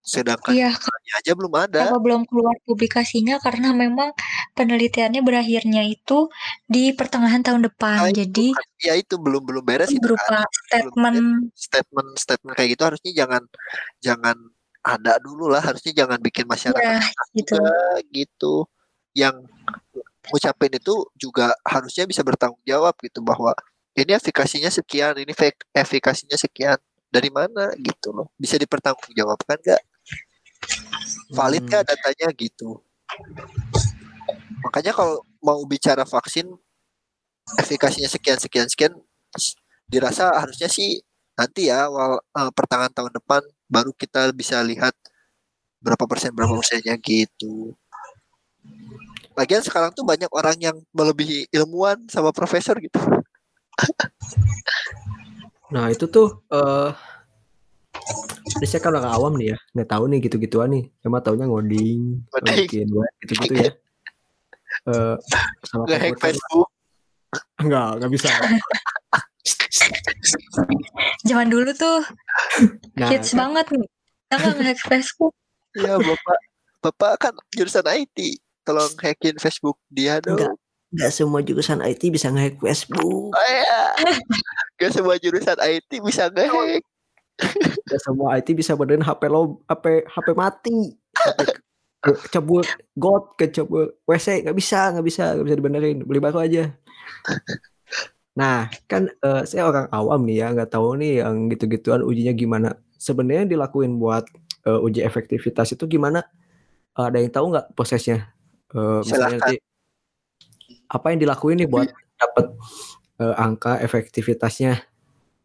Sedangkan 0.00 0.56
iya 0.56 0.72
jurnalnya 0.72 1.12
aja 1.20 1.32
belum 1.36 1.54
ada. 1.60 1.80
kenapa 1.84 2.00
belum 2.00 2.22
keluar 2.24 2.56
publikasinya? 2.64 3.36
Karena 3.36 3.76
memang 3.76 4.16
penelitiannya 4.56 5.20
berakhirnya 5.20 5.84
itu 5.84 6.32
di 6.64 6.96
pertengahan 6.96 7.44
tahun 7.44 7.68
depan. 7.68 8.08
Nah, 8.08 8.08
itu 8.08 8.24
Jadi 8.24 8.46
kan, 8.56 8.66
ya 8.80 8.94
itu 8.96 9.14
belum 9.20 9.42
belum 9.44 9.64
beres 9.66 9.92
itu 9.92 10.00
kan. 10.00 10.06
Berupa 10.08 10.38
statement. 10.48 11.20
statement 11.52 12.08
statement 12.16 12.54
kayak 12.56 12.68
gitu 12.78 12.82
harusnya 12.88 13.12
jangan 13.12 13.42
jangan 14.00 14.36
ada 14.80 15.12
dulu 15.20 15.52
lah. 15.52 15.60
Harusnya 15.60 15.92
jangan 15.92 16.18
bikin 16.22 16.48
masyarakat 16.48 16.80
ya 16.80 17.00
gitu. 17.36 17.60
juga 17.60 17.76
gitu. 18.08 18.54
Yang 19.12 19.36
ngucapin 20.32 20.72
itu 20.78 20.94
juga 21.18 21.52
harusnya 21.66 22.08
bisa 22.08 22.24
bertanggung 22.24 22.62
jawab 22.64 22.96
gitu 23.04 23.20
bahwa 23.20 23.52
ini 23.98 24.12
efikasinya 24.14 24.70
sekian 24.70 25.14
ini 25.18 25.32
efikasinya 25.74 26.38
sekian. 26.38 26.78
Dari 27.10 27.26
mana? 27.26 27.74
Gitu 27.74 28.14
loh. 28.14 28.30
Bisa 28.38 28.54
dipertanggungjawabkan 28.54 29.58
nggak? 29.58 29.82
Valid 31.34 31.62
Hmm. 31.66 31.68
nggak 31.68 31.84
datanya? 31.90 32.28
Gitu. 32.34 32.78
Makanya 34.62 34.92
kalau 34.94 35.26
mau 35.42 35.58
bicara 35.66 36.06
vaksin 36.06 36.46
efikasinya 37.58 38.06
sekian 38.06 38.38
sekian 38.38 38.68
sekian 38.70 38.92
dirasa 39.90 40.30
harusnya 40.38 40.70
sih 40.70 41.02
nanti 41.34 41.66
ya 41.72 41.90
awal 41.90 42.20
eh, 42.22 42.50
pertengahan 42.54 42.92
tahun 42.94 43.10
depan 43.16 43.42
baru 43.66 43.90
kita 43.96 44.30
bisa 44.36 44.62
lihat 44.62 44.94
berapa 45.82 46.04
persen 46.06 46.30
berapa 46.36 46.54
persennya 46.60 46.94
gitu. 47.00 47.74
Lagian 49.34 49.64
sekarang 49.64 49.90
tuh 49.96 50.04
banyak 50.04 50.28
orang 50.30 50.58
yang 50.60 50.76
melebihi 50.92 51.48
ilmuwan 51.50 51.96
sama 52.12 52.30
profesor 52.30 52.76
gitu. 52.78 53.00
Nah 55.70 55.86
itu 55.92 56.04
tuh 56.10 56.42
eh 56.50 56.90
ini 58.58 58.66
saya 58.66 58.82
kan 58.82 58.96
orang 58.98 59.12
awam 59.14 59.32
nih 59.38 59.54
ya, 59.54 59.58
nggak 59.76 59.88
tahu 59.88 60.04
nih 60.10 60.18
gitu-gituan 60.26 60.70
nih. 60.74 60.84
Cuma 61.04 61.22
taunya 61.22 61.46
ngoding, 61.46 62.26
Ngoding. 62.26 62.56
bikin 62.66 62.88
web 62.90 63.12
gitu-gitu 63.22 63.54
ya. 63.54 63.72
Eh 64.90 65.16
sama 65.68 65.84
Nge-hack 65.86 66.14
komputer. 66.16 66.24
Facebook. 66.26 66.68
Enggak, 67.62 67.88
nggak 68.00 68.10
bisa. 68.10 68.28
Zaman 71.22 71.46
dulu 71.52 71.70
tuh 71.76 72.02
Nah, 72.98 73.08
hits 73.12 73.32
banget 73.38 73.66
nih. 73.70 73.86
Kita 73.86 74.34
nggak 74.40 74.54
nge-hack 74.58 74.80
Facebook. 74.90 75.34
Iya 75.78 75.94
bapak, 76.02 76.38
bapak 76.82 77.12
kan 77.22 77.34
jurusan 77.54 77.86
IT. 77.86 78.42
Tolong 78.66 78.92
hackin 79.00 79.38
Facebook 79.38 79.78
dia 79.88 80.18
dong. 80.18 80.58
Nggak 80.90 81.12
semua 81.14 81.40
jurusan 81.42 81.78
IT 81.86 82.02
bisa 82.10 82.34
nge-hack 82.34 82.58
Facebook. 82.58 83.30
Oh 83.30 83.46
iya. 83.46 83.94
Gak 84.74 84.90
semua 84.90 85.14
jurusan 85.22 85.58
IT 85.62 85.90
bisa 86.02 86.26
nge-hack. 86.34 86.82
Nggak 87.86 88.00
semua 88.02 88.36
IT 88.36 88.48
bisa 88.52 88.74
benerin 88.74 89.06
HP 89.06 89.22
lo, 89.30 89.62
HP 89.70 90.04
HP 90.10 90.26
mati. 90.34 90.98
Kecebur 92.00 92.64
got, 92.96 93.36
kecebur 93.36 94.02
WC 94.08 94.42
nggak 94.42 94.56
bisa, 94.56 94.90
nggak 94.90 95.06
bisa, 95.06 95.22
nggak 95.36 95.46
bisa 95.46 95.56
dibenerin. 95.56 95.98
Beli 96.02 96.20
baru 96.20 96.42
aja. 96.42 96.74
Nah, 98.34 98.66
kan 98.90 99.10
eh, 99.10 99.42
saya 99.44 99.68
orang 99.68 99.86
awam 99.94 100.26
nih 100.26 100.36
ya, 100.42 100.46
nggak 100.54 100.70
tahu 100.74 100.96
nih 100.98 101.22
yang 101.22 101.46
gitu-gituan 101.52 102.02
ujinya 102.02 102.34
gimana. 102.34 102.68
Sebenarnya 102.98 103.46
dilakuin 103.46 103.94
buat 104.00 104.26
eh, 104.66 104.80
uji 104.80 105.06
efektivitas 105.06 105.76
itu 105.76 105.84
gimana? 105.86 106.24
Eh, 106.98 107.04
ada 107.04 107.18
yang 107.20 107.30
tahu 107.30 107.46
nggak 107.52 107.78
prosesnya? 107.78 108.32
Eh, 108.74 109.00
misalnya 109.06 109.38
nanti 109.38 109.69
apa 110.90 111.14
yang 111.14 111.22
dilakuin 111.22 111.62
nih 111.62 111.70
buat 111.70 111.88
dapat 112.20 112.46
eh, 113.22 113.34
angka 113.38 113.78
efektivitasnya 113.80 114.82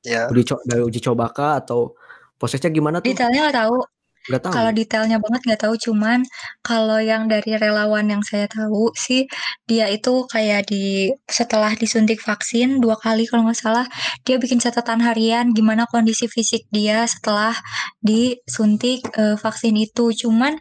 Ya. 0.06 0.30
uji 0.30 0.46
co- 0.46 0.62
dari 0.62 0.86
uji 0.86 1.02
coba 1.02 1.34
kah 1.34 1.58
atau 1.58 1.98
prosesnya 2.38 2.70
gimana 2.70 3.02
tuh? 3.02 3.10
Detailnya 3.10 3.50
nggak 3.50 3.58
tahu. 3.58 3.78
Nggak 4.25 4.41
tahu. 4.41 4.53
Kalau 4.58 4.72
detailnya 4.74 5.17
banget 5.22 5.41
nggak 5.46 5.62
tahu. 5.62 5.75
Cuman 5.77 6.20
kalau 6.65 6.98
yang 6.98 7.29
dari 7.29 7.53
relawan 7.62 8.10
yang 8.10 8.24
saya 8.25 8.50
tahu 8.50 8.89
sih 8.98 9.29
dia 9.70 9.86
itu 9.94 10.25
kayak 10.25 10.65
di 10.70 11.13
setelah 11.29 11.74
disuntik 11.77 12.17
vaksin 12.22 12.82
dua 12.82 12.98
kali 12.98 13.29
kalau 13.29 13.46
nggak 13.46 13.60
salah 13.60 13.86
dia 14.25 14.41
bikin 14.41 14.58
catatan 14.58 15.01
harian 15.05 15.53
gimana 15.53 15.86
kondisi 15.89 16.25
fisik 16.25 16.65
dia 16.74 17.05
setelah 17.05 17.53
disuntik 18.01 19.05
eh, 19.13 19.38
vaksin 19.38 19.77
itu. 19.77 20.10
Cuman 20.25 20.58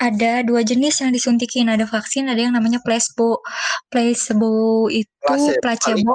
ada 0.00 0.40
dua 0.42 0.64
jenis 0.64 1.04
yang 1.04 1.12
disuntikin. 1.12 1.68
Ada 1.68 1.84
vaksin, 1.84 2.32
ada 2.32 2.40
yang 2.40 2.56
namanya 2.56 2.80
placebo. 2.80 3.44
Placebo 3.92 4.88
itu 4.88 5.10
Placebo 5.20 5.60
placebo. 5.60 6.14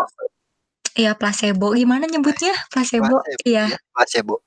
Iya 0.98 1.14
placebo. 1.14 1.78
Gimana 1.78 2.10
nyebutnya? 2.10 2.58
Placebo. 2.74 3.22
Placebo, 3.22 3.46
Iya. 3.46 3.64
ya, 3.70 3.78
placebo. 3.94 4.42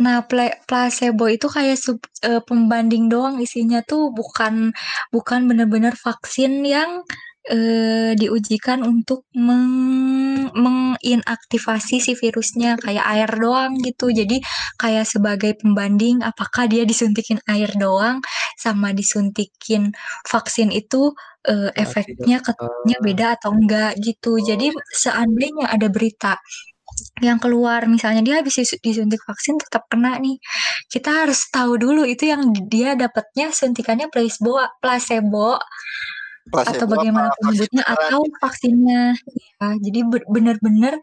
Nah, 0.00 0.24
ple- 0.28 0.56
placebo 0.68 1.28
itu 1.28 1.46
kayak 1.56 1.76
sub- 1.84 2.08
eh, 2.24 2.40
pembanding 2.48 3.04
doang 3.12 3.36
isinya 3.44 3.80
tuh 3.84 4.08
bukan 4.18 4.72
bukan 5.14 5.40
benar-benar 5.48 5.94
vaksin 6.06 6.64
yang 6.64 7.04
eh, 7.50 8.12
diujikan 8.20 8.80
untuk 8.84 9.24
meng, 9.36 9.68
meng- 10.56 10.78
menginaktivasi 11.00 11.96
si 12.04 12.12
virusnya 12.18 12.76
kayak 12.80 13.04
air 13.12 13.30
doang 13.40 13.72
gitu. 13.80 14.12
Jadi 14.12 14.40
kayak 14.80 15.06
sebagai 15.08 15.52
pembanding 15.60 16.20
apakah 16.24 16.64
dia 16.70 16.84
disuntikin 16.88 17.40
air 17.48 17.70
doang 17.76 18.20
sama 18.60 18.92
disuntikin 18.96 19.92
vaksin 20.28 20.68
itu 20.74 21.12
uh, 21.48 21.70
efeknya 21.76 22.38
ketuanya 22.44 22.96
beda 23.00 23.26
atau 23.40 23.50
enggak 23.56 23.96
gitu. 24.04 24.36
Jadi 24.42 24.72
seandainya 24.92 25.66
ada 25.72 25.88
berita 25.88 26.36
yang 27.20 27.38
keluar. 27.42 27.84
Misalnya 27.86 28.22
dia 28.24 28.34
habis 28.40 28.56
disuntik 28.80 29.22
vaksin 29.24 29.56
tetap 29.60 29.86
kena 29.90 30.16
nih. 30.18 30.36
Kita 30.90 31.24
harus 31.26 31.46
tahu 31.52 31.76
dulu 31.80 32.02
itu 32.06 32.28
yang 32.28 32.52
dia 32.68 32.96
dapatnya 32.96 33.52
suntikannya 33.54 34.08
placebo 34.12 34.60
placebo 34.82 35.58
Placebo 36.50 36.72
atau 36.72 36.86
bagaimana 36.88 37.28
penyebutnya 37.38 37.84
atau 37.86 38.20
vaksinnya. 38.42 39.14
Ya 39.60 39.68
jadi 39.76 40.00
benar-benar 40.26 40.98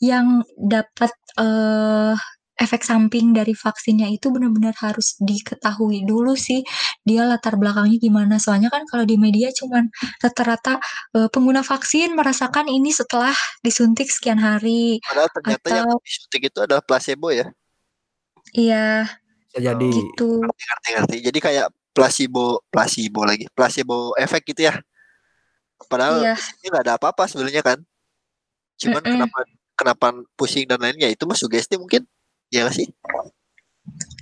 yang 0.00 0.46
dapat 0.56 1.12
eh, 1.36 2.14
efek 2.56 2.82
samping 2.82 3.36
dari 3.36 3.52
vaksinnya 3.52 4.08
itu 4.08 4.32
benar-benar 4.32 4.72
harus 4.80 5.16
diketahui 5.20 6.08
dulu 6.08 6.32
sih 6.32 6.64
dia 7.04 7.28
latar 7.28 7.60
belakangnya 7.60 8.00
gimana 8.00 8.40
soalnya 8.40 8.72
kan 8.72 8.88
kalau 8.88 9.04
di 9.04 9.20
media 9.20 9.52
cuman 9.52 9.92
rata-rata 10.24 10.80
uh, 11.16 11.28
pengguna 11.28 11.60
vaksin 11.60 12.16
merasakan 12.16 12.66
ini 12.72 12.90
setelah 12.90 13.36
disuntik 13.60 14.08
sekian 14.08 14.40
hari 14.40 14.98
Padahal 15.04 15.30
ternyata 15.32 15.66
yang 15.70 15.88
atau 15.88 16.00
disuntik 16.02 16.42
itu 16.48 16.58
adalah 16.64 16.82
placebo 16.82 17.28
ya. 17.28 17.46
iya 18.56 19.04
jadi. 19.56 19.88
gitu 19.88 20.40
Ngerti 20.44 20.62
ngerti 20.68 20.88
ngerti. 20.96 21.16
Jadi 21.24 21.38
kayak 21.40 21.66
placebo 21.96 22.60
placebo 22.68 23.24
lagi. 23.24 23.48
Placebo 23.52 24.12
efek 24.20 24.52
gitu 24.52 24.68
ya. 24.68 24.74
Padahal 25.88 26.20
iya 26.24 26.34
ini 26.36 26.66
nggak 26.72 26.84
ada 26.84 26.94
apa-apa 27.00 27.24
sebenarnya 27.28 27.62
kan. 27.64 27.78
Cuman 28.76 29.00
Mm-mm. 29.00 29.12
kenapa 29.16 29.38
kenapa 29.76 30.06
pusing 30.36 30.64
dan 30.68 30.80
lainnya 30.80 31.08
itu 31.08 31.24
mah 31.24 31.36
sugesti 31.36 31.80
mungkin. 31.80 32.04
Ya 32.54 32.66
nggak 32.66 32.76
sih? 32.78 32.88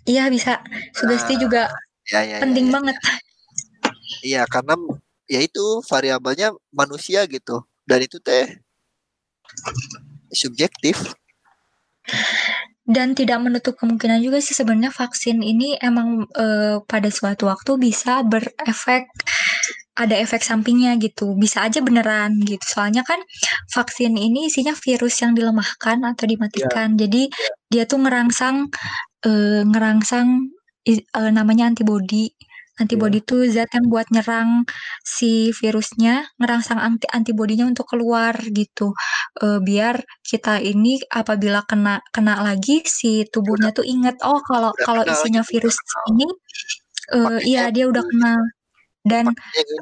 iya 0.04 0.28
bisa 0.28 0.60
sugesti 0.92 1.40
juga 1.40 1.72
Ya 2.12 2.20
ya 2.20 2.36
ya, 2.36 2.38
penting 2.44 2.68
ya. 2.68 2.72
banget 2.76 2.96
Iya 4.20 4.42
karena 4.48 4.76
ya 5.24 5.40
itu 5.40 5.80
variabelnya 5.88 6.52
manusia 6.72 7.24
gitu. 7.24 7.64
Dan 7.88 8.04
itu 8.04 8.20
teh 8.20 8.60
subjektif. 10.32 11.14
dan 12.84 13.16
tidak 13.16 13.40
menutup 13.40 13.80
kemungkinan 13.80 14.20
juga 14.20 14.44
sih 14.44 14.52
sebenarnya 14.52 14.92
vaksin 14.92 15.40
ini 15.40 15.72
emang 15.80 16.28
eh, 16.36 16.76
pada 16.84 17.08
suatu 17.08 17.48
waktu 17.48 17.80
bisa 17.80 18.20
berefek 18.28 19.08
ada 19.94 20.14
efek 20.18 20.42
sampingnya 20.42 20.98
gitu. 20.98 21.34
Bisa 21.38 21.66
aja 21.66 21.78
beneran 21.80 22.42
gitu. 22.42 22.62
Soalnya 22.66 23.06
kan 23.06 23.22
vaksin 23.70 24.18
ini 24.18 24.50
isinya 24.50 24.74
virus 24.74 25.22
yang 25.22 25.32
dilemahkan 25.38 26.02
atau 26.02 26.24
dimatikan. 26.26 26.98
Jadi 26.98 27.30
dia 27.70 27.84
tuh 27.86 28.02
ngerangsang 28.02 28.68
eh, 29.26 29.62
ngerangsang 29.62 30.50
eh, 30.90 31.30
namanya 31.30 31.70
antibodi. 31.70 32.30
Antibodi 32.74 33.22
itu 33.22 33.46
zat 33.54 33.70
yang 33.70 33.86
buat 33.86 34.10
nyerang 34.10 34.66
si 35.06 35.54
virusnya 35.54 36.26
ngerangsang 36.42 36.82
anti 36.82 37.06
antibodinya 37.14 37.70
untuk 37.70 37.86
keluar 37.86 38.34
gitu. 38.50 38.90
Eh, 39.42 39.58
biar 39.62 40.02
kita 40.26 40.58
ini 40.58 40.98
apabila 41.06 41.62
kena 41.70 42.02
kena 42.10 42.42
lagi 42.42 42.82
si 42.82 43.22
tubuhnya 43.30 43.70
tuh 43.70 43.86
inget 43.86 44.18
oh 44.26 44.42
kalau 44.42 44.74
udah 44.74 44.86
kalau 44.86 45.02
isinya 45.06 45.42
udah 45.46 45.50
virus 45.50 45.76
ini 46.10 46.26
eh, 47.14 47.18
Makanya 47.22 47.46
iya 47.46 47.62
dia 47.74 47.84
udah 47.90 48.02
kenal 48.10 48.40
dan 49.04 49.28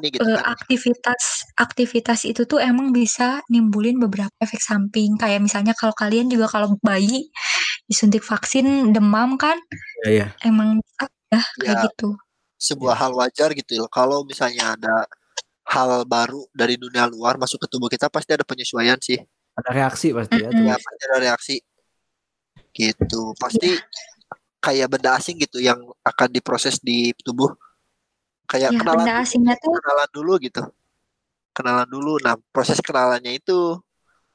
gitu 0.03 0.19
kan. 0.19 0.43
aktivitas 0.51 1.47
aktivitas 1.55 2.27
itu 2.27 2.43
tuh 2.43 2.59
emang 2.59 2.91
bisa 2.91 3.39
nimbulin 3.47 3.95
beberapa 3.95 4.31
efek 4.43 4.59
samping 4.59 5.15
kayak 5.15 5.39
misalnya 5.39 5.71
kalau 5.73 5.95
kalian 5.95 6.27
juga 6.27 6.51
kalau 6.51 6.75
bayi 6.83 7.31
disuntik 7.87 8.19
vaksin 8.23 8.91
demam 8.91 9.39
kan 9.39 9.55
Iya, 10.03 10.09
iya. 10.11 10.27
emang 10.43 10.83
ah, 10.99 11.07
ya 11.31 11.41
kayak 11.63 11.75
Ya. 11.79 11.83
gitu 11.87 12.19
sebuah 12.63 12.95
hal 12.95 13.11
wajar 13.11 13.51
gitu 13.51 13.83
loh. 13.83 13.91
Kalau 13.91 14.23
misalnya 14.23 14.79
ada 14.79 15.03
hal 15.67 16.07
baru 16.07 16.47
dari 16.55 16.79
dunia 16.79 17.03
luar 17.11 17.35
masuk 17.35 17.59
ke 17.59 17.67
tubuh 17.67 17.91
kita 17.91 18.07
pasti 18.07 18.31
ada 18.31 18.47
penyesuaian 18.47 18.95
sih. 19.03 19.19
Ada 19.59 19.69
reaksi 19.75 20.15
pasti 20.15 20.39
ya. 20.39 20.47
Mm-mm. 20.47 20.71
Ya 20.71 20.75
pasti 20.79 21.01
ada 21.11 21.17
reaksi. 21.19 21.55
Gitu. 22.71 23.21
Pasti 23.35 23.75
kayak 24.63 24.87
benda 24.95 25.19
asing 25.19 25.43
gitu 25.43 25.59
yang 25.59 25.75
akan 26.07 26.29
diproses 26.31 26.79
di 26.79 27.11
tubuh. 27.19 27.51
Kayak 28.49 28.69
ya 28.75 28.79
kenalan 28.79 29.05
benda 29.07 29.13
asingnya 29.23 29.55
tuh 29.57 29.73
kenalan 29.79 30.09
dulu 30.13 30.33
gitu. 30.41 30.63
Kenalan 31.53 31.89
dulu. 31.89 32.13
Nah, 32.21 32.35
proses 32.53 32.79
kenalannya 32.81 33.37
itu 33.37 33.77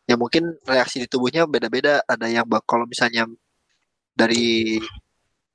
ya 0.09 0.15
mungkin 0.17 0.57
reaksi 0.65 1.05
di 1.05 1.07
tubuhnya 1.11 1.45
beda-beda. 1.45 2.03
Ada 2.07 2.27
yang 2.31 2.47
bak- 2.49 2.65
kalau 2.67 2.89
misalnya 2.89 3.29
dari 4.15 4.79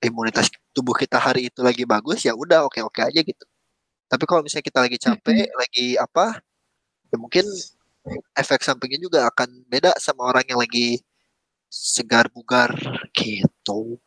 imunitas 0.03 0.51
tubuh 0.75 0.95
kita 0.95 1.15
hari 1.15 1.47
itu 1.47 1.63
lagi 1.63 1.87
bagus 1.87 2.27
ya 2.27 2.35
udah 2.35 2.67
oke-oke 2.67 3.01
aja 3.03 3.19
gitu. 3.23 3.45
Tapi 4.11 4.23
kalau 4.29 4.43
misalnya 4.45 4.65
kita 4.67 4.79
lagi 4.83 4.97
capek, 4.99 5.47
lagi 5.55 5.87
apa, 5.97 6.37
ya 7.09 7.17
mungkin 7.17 7.45
efek 8.35 8.61
sampingnya 8.61 8.99
juga 8.99 9.19
akan 9.31 9.63
beda 9.71 9.95
sama 9.97 10.27
orang 10.27 10.43
yang 10.45 10.59
lagi 10.59 10.99
segar 11.71 12.29
bugar 12.29 12.75
gitu. 13.15 13.97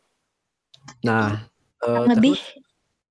Nah, 1.02 1.48
eh, 1.82 1.82
kurang 1.82 2.04
lebih 2.14 2.37
terus 2.38 2.62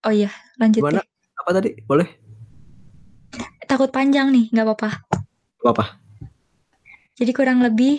oh 0.05 0.13
iya 0.13 0.31
lanjut 0.61 0.81
gimana? 0.85 1.01
deh 1.01 1.14
Apa 1.45 1.62
tadi? 1.62 1.77
Boleh? 1.86 2.25
takut 3.65 3.89
panjang 3.89 4.29
nih 4.29 4.45
nggak 4.53 4.65
apa-apa 4.65 4.89
Apa 5.65 5.69
apa? 5.73 5.86
Jadi 7.15 7.31
kurang 7.34 7.63
lebih 7.65 7.97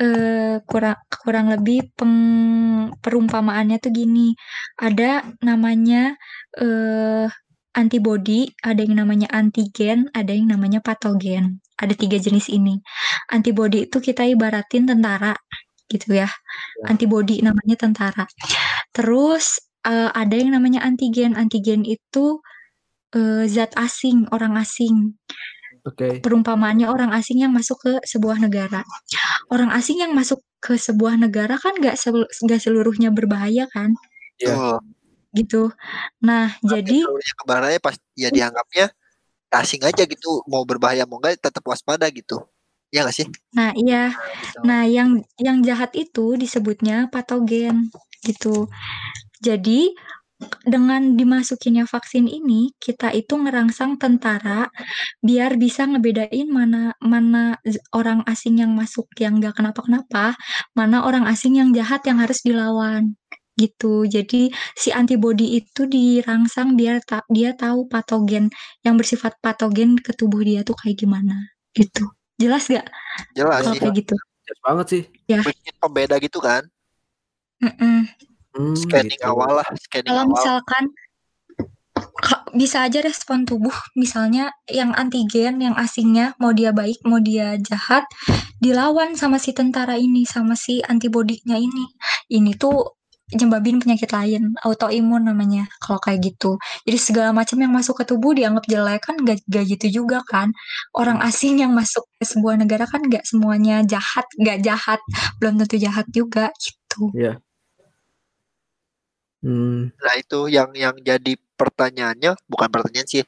eh, 0.00 0.56
kurang 0.64 0.98
kurang 1.22 1.46
lebih 1.52 1.92
peng- 1.94 2.90
perumpamaannya 2.98 3.76
tuh 3.78 3.92
gini. 3.94 4.34
Ada 4.80 5.22
namanya 5.44 6.16
eh 6.58 7.28
antibody, 7.76 8.50
ada 8.64 8.80
yang 8.82 8.98
namanya 9.04 9.28
antigen, 9.30 10.10
ada 10.16 10.32
yang 10.34 10.50
namanya 10.50 10.80
patogen. 10.82 11.62
Ada 11.78 11.94
tiga 11.94 12.18
jenis 12.18 12.50
ini. 12.50 12.80
Antibody 13.30 13.86
itu 13.86 14.02
kita 14.02 14.26
ibaratin 14.26 14.88
tentara 14.90 15.36
gitu 15.86 16.18
ya. 16.18 16.26
Antibody 16.88 17.44
namanya 17.44 17.76
tentara. 17.78 18.24
Terus 18.96 19.60
eh, 19.86 20.10
ada 20.10 20.34
yang 20.34 20.50
namanya 20.56 20.82
antigen. 20.82 21.36
Antigen 21.38 21.84
itu 21.86 22.40
eh, 23.16 23.44
zat 23.48 23.72
asing, 23.78 24.28
orang 24.34 24.58
asing 24.58 25.16
Oke. 25.88 26.20
perumpamaannya 26.20 26.90
orang 26.90 27.14
asing 27.16 27.40
yang 27.40 27.52
masuk 27.54 27.80
ke 27.80 27.92
sebuah 28.04 28.36
negara. 28.42 28.84
Orang 29.48 29.72
asing 29.72 30.04
yang 30.04 30.12
masuk 30.12 30.42
ke 30.60 30.76
sebuah 30.76 31.16
negara 31.16 31.56
kan 31.56 31.72
nggak 31.78 31.96
sel- 31.96 32.28
nggak 32.44 32.60
seluruhnya 32.60 33.08
berbahaya 33.14 33.64
kan, 33.70 33.94
Iya. 34.42 34.78
Gitu. 35.32 35.70
Nah, 36.24 36.52
jadi 36.64 37.04
Seluruhnya 37.04 37.34
kebarannya 37.40 37.80
pas 37.80 37.94
ya 38.16 38.28
dianggapnya 38.32 38.90
asing 39.54 39.80
aja 39.84 40.04
gitu, 40.04 40.44
mau 40.44 40.64
berbahaya 40.68 41.08
mau 41.08 41.20
enggak 41.22 41.40
tetap 41.40 41.64
waspada 41.64 42.04
gitu. 42.12 42.44
Ya 42.88 43.04
nggak 43.04 43.16
sih? 43.16 43.28
nah 43.52 43.76
iya, 43.76 44.16
nah 44.64 44.88
yang 44.88 45.20
yang 45.36 45.60
jahat 45.60 45.92
itu 45.92 46.40
disebutnya 46.40 47.12
patogen 47.12 47.92
gitu. 48.24 48.64
Jadi 49.44 49.92
dengan 50.62 51.18
dimasukinnya 51.18 51.84
vaksin 51.90 52.30
ini, 52.30 52.70
kita 52.78 53.10
itu 53.10 53.34
ngerangsang 53.34 53.98
tentara 53.98 54.70
biar 55.18 55.58
bisa 55.58 55.82
ngebedain 55.90 56.46
mana 56.46 56.94
mana 57.02 57.58
orang 57.90 58.22
asing 58.30 58.62
yang 58.62 58.72
masuk 58.78 59.10
yang 59.18 59.42
nggak 59.42 59.58
kenapa-kenapa, 59.58 60.38
mana 60.78 61.02
orang 61.02 61.26
asing 61.26 61.58
yang 61.58 61.74
jahat 61.74 62.06
yang 62.06 62.22
harus 62.22 62.38
dilawan 62.46 63.18
gitu. 63.58 64.06
Jadi 64.06 64.54
si 64.78 64.94
antibodi 64.94 65.58
itu 65.58 65.90
dirangsang 65.90 66.78
biar 66.78 67.02
ta- 67.02 67.26
dia 67.26 67.50
tahu 67.58 67.90
patogen 67.90 68.46
yang 68.86 68.94
bersifat 68.94 69.34
patogen 69.42 69.98
ke 69.98 70.14
tubuh 70.14 70.40
dia 70.46 70.62
tuh 70.62 70.78
kayak 70.78 71.02
gimana 71.02 71.50
gitu. 71.74 72.06
Jelas 72.38 72.70
gak 72.70 72.86
Jelas 73.34 73.66
kalau 73.66 73.74
sih. 73.74 73.80
kayak 73.82 73.94
gitu? 74.06 74.14
Jelas 74.46 74.60
banget 74.62 74.86
sih. 74.86 75.02
Bikin 75.26 75.74
pembeda 75.82 76.14
gitu 76.22 76.38
kan. 76.38 76.62
Mm-mm. 77.58 78.06
Hmm, 78.56 78.76
Scanning 78.76 79.20
gitu. 79.20 79.28
awal 79.28 79.60
lah, 79.60 79.68
scanning 79.76 80.08
Kalau 80.08 80.24
awal. 80.24 80.32
misalkan 80.32 80.84
ka- 82.18 82.46
bisa 82.56 82.86
aja 82.88 82.98
respon 83.04 83.44
tubuh, 83.44 83.74
misalnya 83.94 84.50
yang 84.66 84.96
antigen, 84.96 85.60
yang 85.60 85.76
asingnya, 85.76 86.34
mau 86.40 86.50
dia 86.56 86.72
baik, 86.72 87.04
mau 87.04 87.20
dia 87.20 87.54
jahat, 87.60 88.08
dilawan 88.58 89.14
sama 89.14 89.38
si 89.38 89.52
tentara 89.54 89.94
ini, 90.00 90.24
sama 90.24 90.56
si 90.58 90.80
antibodinya 90.82 91.54
ini. 91.60 91.84
Ini 92.32 92.56
tuh 92.56 92.98
nyebabin 93.28 93.76
penyakit 93.76 94.08
lain, 94.08 94.56
autoimun 94.64 95.28
namanya, 95.28 95.68
kalau 95.84 96.00
kayak 96.00 96.32
gitu. 96.32 96.56
Jadi 96.88 96.96
segala 96.96 97.30
macam 97.36 97.60
yang 97.60 97.72
masuk 97.76 98.00
ke 98.00 98.04
tubuh 98.08 98.32
dianggap 98.32 98.64
jelek 98.64 99.04
kan 99.04 99.20
gak, 99.20 99.44
gak 99.44 99.64
gitu 99.68 100.02
juga 100.02 100.24
kan. 100.24 100.48
Orang 100.96 101.20
asing 101.20 101.60
yang 101.60 101.76
masuk 101.76 102.08
ke 102.16 102.24
sebuah 102.24 102.56
negara 102.56 102.88
kan 102.88 103.04
gak 103.04 103.28
semuanya 103.28 103.84
jahat, 103.84 104.24
gak 104.40 104.64
jahat, 104.64 105.00
belum 105.44 105.60
tentu 105.60 105.76
jahat 105.76 106.08
juga 106.08 106.48
gitu. 106.56 107.12
Iya. 107.12 107.36
Hmm, 109.38 109.94
Nah 109.94 110.14
itu 110.18 110.50
yang 110.50 110.74
yang 110.74 110.96
jadi 110.98 111.38
pertanyaannya 111.54 112.34
bukan 112.50 112.68
pertanyaan 112.70 113.06
sih, 113.06 113.24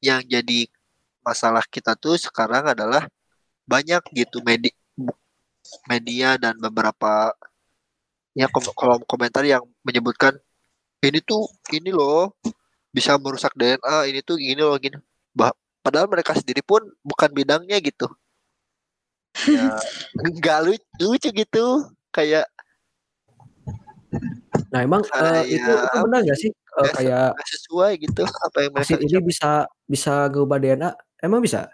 yang 0.00 0.24
jadi 0.24 0.68
masalah 1.20 1.64
kita 1.68 1.92
tuh 1.96 2.16
sekarang 2.16 2.72
adalah 2.72 3.04
banyak 3.68 4.00
gitu 4.16 4.40
medik 4.40 4.72
media 5.86 6.40
dan 6.40 6.56
beberapa 6.56 7.32
ya 8.32 8.48
kom- 8.48 8.74
kolom 8.74 9.02
komentar 9.04 9.44
yang 9.44 9.62
menyebutkan 9.84 10.32
ini 11.04 11.20
tuh 11.24 11.48
ini 11.72 11.92
loh 11.92 12.32
bisa 12.90 13.16
merusak 13.20 13.52
DNA 13.56 14.08
ini 14.10 14.20
tuh 14.24 14.36
gini 14.40 14.60
loh 14.60 14.76
gini. 14.80 14.96
Bah 15.36 15.52
padahal 15.84 16.08
mereka 16.10 16.36
sendiri 16.36 16.60
pun 16.64 16.84
bukan 17.04 17.30
bidangnya 17.32 17.76
gitu. 17.84 18.08
Ya 19.48 19.76
nggak 20.40 20.58
lucu, 20.66 21.04
lucu 21.04 21.28
gitu 21.32 21.64
kayak 22.12 22.48
Nah 24.70 24.80
emang 24.86 25.02
eh, 25.02 25.42
itu 25.58 25.70
itu 25.70 25.96
benar 26.06 26.20
nggak 26.22 26.38
sih 26.38 26.50
nggak 26.50 26.86
se- 26.86 26.94
kayak 27.02 27.26
nggak 27.34 27.48
sesuai 27.58 27.92
gitu 28.06 28.22
apa 28.22 28.56
yang 28.62 28.72
mereka 28.74 28.94
ini 29.02 29.18
bisa 29.22 29.50
bisa 29.90 30.12
ngubah 30.30 30.58
DNA? 30.62 30.90
Emang 31.20 31.42
bisa 31.42 31.68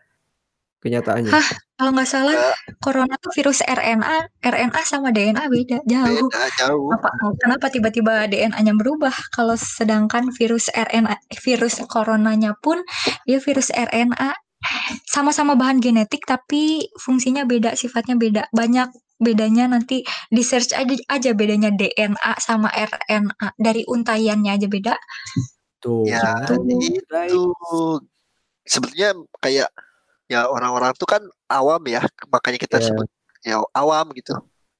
kenyataannya? 0.81 1.31
Hah, 1.33 1.47
kalau 1.77 1.91
nggak 1.93 2.09
salah 2.09 2.33
Nggak. 2.33 2.57
corona 2.81 3.15
tuh 3.21 3.33
virus 3.37 3.61
RNA, 3.65 4.17
RNA 4.41 4.81
sama 4.87 5.09
DNA 5.13 5.45
beda 5.51 5.79
jauh. 5.85 6.29
beda 6.31 6.49
jauh 6.57 6.89
Apa, 6.95 7.09
kenapa 7.43 7.67
tiba-tiba 7.69 8.25
DNA-nya 8.31 8.73
berubah? 8.79 9.13
Kalau 9.35 9.55
sedangkan 9.59 10.33
virus 10.33 10.73
RNA, 10.73 11.17
virus 11.43 11.83
coronanya 11.91 12.57
pun 12.59 12.81
dia 13.29 13.39
virus 13.43 13.69
RNA 13.75 14.33
sama-sama 15.07 15.55
bahan 15.55 15.79
genetik 15.79 16.25
tapi 16.25 16.89
fungsinya 16.99 17.45
beda, 17.47 17.77
sifatnya 17.77 18.17
beda. 18.19 18.43
Banyak 18.51 18.89
bedanya 19.17 19.65
nanti 19.71 20.05
di 20.29 20.43
search 20.45 20.77
aja, 20.77 20.95
aja 21.09 21.31
bedanya 21.33 21.73
DNA 21.73 22.33
sama 22.41 22.69
RNA 22.73 23.57
dari 23.57 23.83
untaiannya 23.89 24.53
aja 24.53 24.69
beda. 24.69 24.95
Tuh. 25.77 26.03
ya 26.09 26.41
itu 27.29 27.53
sebetulnya 28.67 29.15
kayak 29.39 29.69
ya 30.27 30.51
orang-orang 30.51 30.91
tuh 30.99 31.07
kan 31.07 31.23
awam 31.47 31.79
ya 31.87 32.03
makanya 32.33 32.59
kita 32.59 32.77
Iya. 32.83 32.87
sebut 32.91 33.09
ya 33.47 33.57
awam 33.77 34.11
gitu 34.17 34.35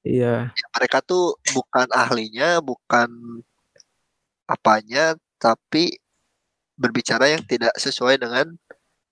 Iya. 0.07 0.51
Ya, 0.55 0.67
mereka 0.75 1.03
tuh 1.03 1.35
bukan 1.55 1.87
ahlinya 1.95 2.59
bukan 2.63 3.11
apanya 4.47 5.15
tapi 5.39 5.99
berbicara 6.79 7.27
yang 7.31 7.43
tidak 7.47 7.75
sesuai 7.79 8.19
dengan 8.19 8.47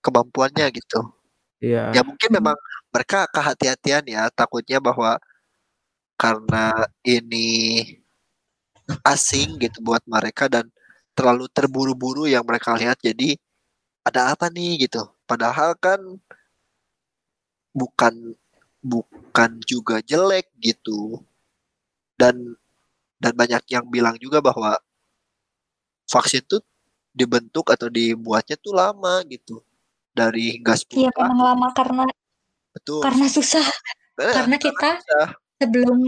kemampuannya 0.03 0.67
gitu 0.75 1.01
Iya. 1.63 1.95
ya 1.95 2.03
mungkin 2.03 2.31
memang 2.35 2.57
mereka 2.95 3.27
kehati-hatian 3.27 4.07
ya 4.07 4.31
takutnya 4.31 4.79
bahwa 4.79 5.19
karena 6.15 6.87
ini 7.03 7.83
asing 9.03 9.59
gitu 9.59 9.83
buat 9.83 10.07
mereka 10.07 10.47
dan 10.47 10.71
terlalu 11.19 11.51
terburu-buru 11.51 12.31
yang 12.31 12.47
mereka 12.47 12.79
lihat 12.79 13.03
jadi 13.03 13.35
ada 14.07 14.31
apa 14.31 14.47
nih 14.47 14.87
gitu. 14.87 15.03
Padahal 15.27 15.75
kan 15.75 15.99
bukan 17.75 18.39
bukan 18.79 19.51
juga 19.67 19.99
jelek 20.05 20.47
gitu. 20.63 21.19
Dan 22.15 22.55
dan 23.19 23.33
banyak 23.35 23.67
yang 23.73 23.91
bilang 23.91 24.15
juga 24.23 24.39
bahwa 24.39 24.79
vaksin 26.07 26.47
tuh 26.47 26.63
dibentuk 27.11 27.73
atau 27.75 27.91
dibuatnya 27.91 28.55
tuh 28.61 28.77
lama 28.77 29.25
gitu. 29.27 29.59
Dari 30.15 30.61
hingga 30.61 30.79
10 30.79 31.11
Iya 31.11 31.11
lama 31.27 31.75
karena 31.75 32.07
betul 32.75 33.01
karena 33.01 33.27
susah. 33.31 33.67
Karena 34.15 34.57
kita 34.59 34.99
susah. 35.03 35.29
sebelum 35.59 35.99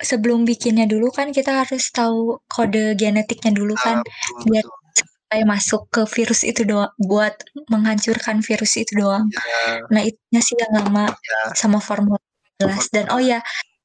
sebelum 0.00 0.40
bikinnya 0.48 0.88
dulu 0.88 1.12
kan 1.12 1.28
kita 1.28 1.64
harus 1.64 1.92
tahu 1.92 2.40
kode 2.48 2.96
genetiknya 2.96 3.52
dulu 3.52 3.76
kan 3.76 4.00
Nah, 4.00 4.04
betul, 4.04 4.40
biar 4.48 4.64
betul. 4.64 5.04
supaya 5.28 5.42
masuk 5.44 5.82
ke 5.92 6.02
virus 6.08 6.40
itu 6.44 6.64
doang 6.64 6.88
buat 6.96 7.36
menghancurkan 7.68 8.40
virus 8.40 8.80
itu 8.80 8.92
doang. 8.96 9.28
Ya, 9.28 9.84
Nah, 9.92 10.02
itunya 10.08 10.40
sih 10.40 10.56
yang 10.56 10.72
lama 10.72 11.12
ya. 11.12 11.40
sama 11.52 11.78
formula 11.84 12.16
jelas 12.58 12.88
dan 12.90 13.06
oh 13.12 13.20
ya 13.22 13.38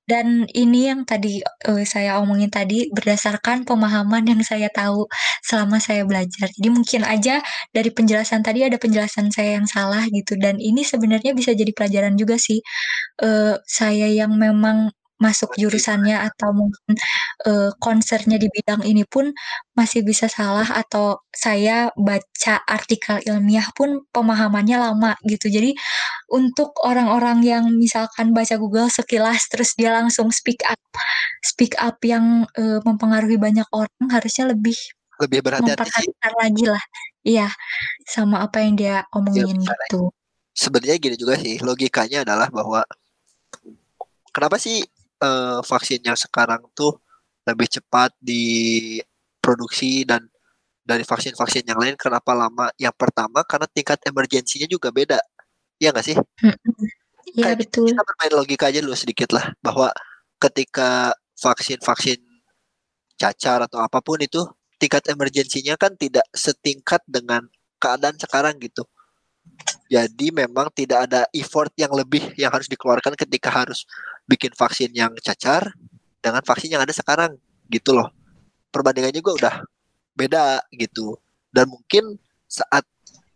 dan 0.09 0.45
ini 0.51 0.91
yang 0.91 1.07
tadi 1.07 1.39
eh, 1.43 1.83
saya 1.87 2.19
omongin 2.19 2.51
tadi 2.51 2.91
berdasarkan 2.91 3.63
pemahaman 3.63 4.23
yang 4.27 4.41
saya 4.43 4.67
tahu 4.71 5.07
selama 5.45 5.79
saya 5.79 6.03
belajar. 6.03 6.51
Jadi 6.51 6.69
mungkin 6.71 7.01
aja 7.07 7.39
dari 7.71 7.89
penjelasan 7.93 8.43
tadi 8.43 8.67
ada 8.67 8.75
penjelasan 8.79 9.31
saya 9.31 9.59
yang 9.59 9.67
salah 9.69 10.03
gitu 10.11 10.35
dan 10.39 10.59
ini 10.59 10.83
sebenarnya 10.83 11.31
bisa 11.35 11.55
jadi 11.55 11.71
pelajaran 11.71 12.15
juga 12.19 12.35
sih 12.39 12.59
eh, 13.23 13.55
saya 13.67 14.07
yang 14.11 14.35
memang 14.35 14.91
masuk 15.23 15.55
jurusannya 15.55 16.19
atau 16.19 16.51
mungkin 16.51 16.99
eh, 17.47 17.71
concernnya 17.79 18.35
di 18.35 18.51
bidang 18.51 18.83
ini 18.83 19.07
pun 19.07 19.31
masih 19.79 20.03
bisa 20.03 20.27
salah 20.27 20.67
atau 20.67 21.23
saya 21.31 21.89
baca 21.95 22.59
artikel 22.67 23.23
ilmiah 23.23 23.65
pun 23.71 24.03
pemahamannya 24.11 24.77
lama 24.83 25.15
gitu. 25.23 25.47
Jadi 25.47 25.71
untuk 26.27 26.75
orang-orang 26.83 27.39
yang 27.47 27.63
misalkan 27.71 28.35
baca 28.35 28.59
Google 28.59 28.91
sekilas 28.91 29.47
terus 29.47 29.79
dia 29.79 29.95
langsung 29.95 30.27
speak 30.35 30.59
up, 30.67 30.81
speak 31.39 31.79
up 31.79 31.95
yang 32.03 32.43
eh, 32.59 32.83
mempengaruhi 32.83 33.39
banyak 33.39 33.67
orang 33.71 34.07
harusnya 34.11 34.51
lebih 34.51 34.75
lebih 35.21 35.39
berhati-hati 35.45 36.11
lagi 36.35 36.65
lah. 36.67 36.83
Iya, 37.23 37.47
sama 38.03 38.43
apa 38.43 38.59
yang 38.59 38.75
dia 38.75 39.07
omongin 39.15 39.63
bicara. 39.63 39.79
gitu. 39.87 40.11
sebenarnya 40.53 41.01
gini 41.01 41.15
juga 41.17 41.33
sih 41.39 41.57
logikanya 41.63 42.21
adalah 42.27 42.51
bahwa 42.53 42.85
kenapa 44.29 44.61
sih 44.61 44.85
eh, 45.23 45.59
vaksin 45.63 46.01
yang 46.03 46.19
sekarang 46.19 46.61
tuh 46.75 46.99
lebih 47.47 47.67
cepat 47.71 48.11
diproduksi 48.23 50.03
dan 50.07 50.27
dari 50.83 51.03
vaksin-vaksin 51.07 51.63
yang 51.71 51.79
lain 51.79 51.95
kenapa 51.95 52.35
lama 52.35 52.67
yang 52.75 52.91
pertama 52.95 53.43
karena 53.47 53.67
tingkat 53.71 53.99
emergensinya 54.03 54.67
juga 54.67 54.91
beda 54.91 55.19
Iya 55.83 55.89
nggak 55.91 56.05
sih. 56.05 56.17
Iya 57.33 57.43
Kayak 57.49 57.57
betul. 57.65 57.85
kita 57.91 58.01
bermain 58.05 58.33
logika 58.39 58.65
aja 58.69 58.79
dulu 58.83 58.95
sedikit 58.95 59.29
lah 59.35 59.51
bahwa 59.59 59.89
ketika 60.37 61.11
vaksin-vaksin 61.39 62.19
cacar 63.17 63.59
atau 63.65 63.79
apa 63.81 63.99
pun 63.99 64.19
itu 64.21 64.43
tingkat 64.77 65.07
emergensinya 65.09 65.75
kan 65.79 65.95
tidak 65.97 66.23
setingkat 66.35 67.01
dengan 67.09 67.47
keadaan 67.81 68.15
sekarang 68.19 68.55
gitu. 68.61 68.87
Jadi 69.93 70.33
memang 70.33 70.73
tidak 70.73 71.05
ada 71.05 71.29
effort 71.37 71.69
yang 71.77 71.93
lebih 71.93 72.33
yang 72.33 72.49
harus 72.49 72.65
dikeluarkan 72.65 73.13
ketika 73.13 73.53
harus 73.53 73.85
bikin 74.25 74.49
vaksin 74.57 74.89
yang 74.89 75.13
cacar 75.21 75.69
dengan 76.17 76.41
vaksin 76.41 76.73
yang 76.73 76.81
ada 76.81 76.89
sekarang 76.89 77.37
gitu 77.69 77.93
loh. 77.93 78.09
Perbandingannya 78.73 79.21
juga 79.21 79.31
udah 79.37 79.55
beda 80.17 80.65
gitu. 80.73 81.13
Dan 81.53 81.69
mungkin 81.69 82.17
saat 82.49 82.81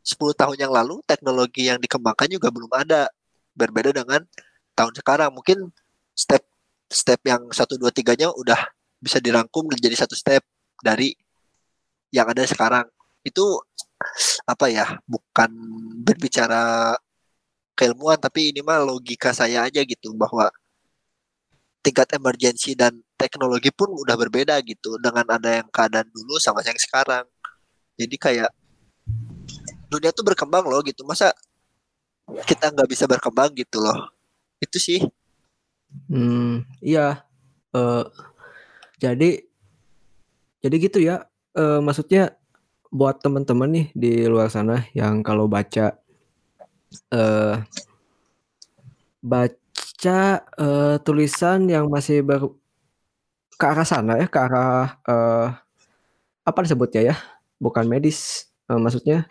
10 0.02 0.18
tahun 0.34 0.58
yang 0.58 0.74
lalu 0.74 0.98
teknologi 1.06 1.70
yang 1.70 1.78
dikembangkan 1.78 2.26
juga 2.26 2.50
belum 2.50 2.74
ada 2.74 3.06
berbeda 3.54 3.94
dengan 3.94 4.26
tahun 4.74 4.94
sekarang 4.98 5.30
mungkin 5.34 5.70
step 6.18 6.42
step 6.90 7.20
yang 7.28 7.50
satu 7.54 7.76
dua 7.76 7.94
tiganya 7.94 8.34
udah 8.34 8.58
bisa 8.98 9.22
dirangkum 9.22 9.68
menjadi 9.68 10.08
satu 10.08 10.16
step 10.18 10.42
dari 10.80 11.14
yang 12.10 12.30
ada 12.30 12.46
sekarang 12.48 12.88
itu 13.26 13.62
apa 14.46 14.66
ya 14.70 14.86
bukan 15.10 15.50
berbicara 16.06 16.94
keilmuan 17.78 18.18
tapi 18.18 18.54
ini 18.54 18.62
mah 18.62 18.82
logika 18.82 19.34
saya 19.34 19.66
aja 19.66 19.82
gitu 19.82 20.14
bahwa 20.14 20.50
tingkat 21.82 22.10
emergensi 22.14 22.74
dan 22.74 22.98
teknologi 23.16 23.70
pun 23.74 23.94
udah 23.94 24.16
berbeda 24.18 24.60
gitu 24.66 24.98
dengan 25.02 25.26
ada 25.30 25.62
yang 25.62 25.68
keadaan 25.70 26.10
dulu 26.10 26.38
sama 26.42 26.62
yang 26.66 26.78
sekarang 26.78 27.26
jadi 27.98 28.16
kayak 28.18 28.52
dunia 29.88 30.12
tuh 30.12 30.26
berkembang 30.26 30.68
loh 30.68 30.84
gitu 30.84 31.06
masa 31.08 31.32
kita 32.44 32.70
nggak 32.74 32.90
bisa 32.92 33.08
berkembang 33.08 33.56
gitu 33.56 33.80
loh 33.80 34.12
itu 34.60 34.78
sih 34.78 35.02
Hmm, 36.08 36.68
iya. 36.84 37.24
Eh, 37.76 38.04
jadi 39.00 39.30
jadi 40.64 40.76
gitu 40.78 41.00
ya. 41.00 41.26
Eh, 41.58 41.80
maksudnya 41.82 42.38
buat 42.90 43.20
teman-teman 43.20 43.70
nih 43.70 43.86
di 43.92 44.12
luar 44.26 44.48
sana 44.48 44.88
yang 44.96 45.20
kalau 45.22 45.46
baca 45.46 45.96
eh 47.12 47.56
baca 49.20 50.22
eh, 50.46 50.96
tulisan 51.04 51.68
yang 51.68 51.92
masih 51.92 52.24
ber 52.24 52.48
ke 53.58 53.66
arah 53.66 53.88
sana 53.88 54.22
ya, 54.22 54.28
ke 54.30 54.38
arah 54.38 55.02
eh 55.04 55.48
apa 56.48 56.60
disebutnya 56.64 57.02
ya? 57.12 57.16
Bukan 57.60 57.90
medis, 57.90 58.48
eh, 58.70 58.78
maksudnya 58.80 59.26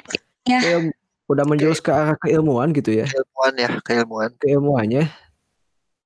Ya. 0.47 0.63
kayak 0.63 0.95
udah 1.27 1.43
menjurus 1.43 1.83
ke 1.83 1.91
arah 1.91 2.15
keilmuan 2.23 2.71
gitu 2.71 2.95
ya. 2.95 3.07
keilmuan 3.11 3.55
ya 3.59 3.71
keilmuan 3.83 4.31
Keilmuannya 4.39 5.11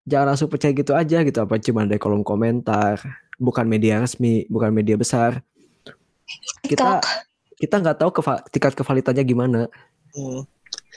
jangan 0.09 0.33
langsung 0.33 0.49
percaya 0.49 0.73
gitu 0.73 0.97
aja 0.97 1.21
gitu 1.21 1.39
apa 1.45 1.61
cuma 1.61 1.85
dari 1.85 2.01
kolom 2.01 2.25
komentar 2.25 2.97
bukan 3.37 3.69
media 3.69 4.01
resmi 4.01 4.49
bukan 4.49 4.73
media 4.73 4.97
besar 4.97 5.45
kita 6.65 6.73
TikTok. 6.73 7.05
kita 7.05 7.30
nggak 7.61 7.99
tahu 8.01 8.11
keva- 8.11 8.45
tingkat 8.49 8.73
kevalitannya 8.73 9.25
gimana. 9.25 9.61
Hmm. 10.17 10.43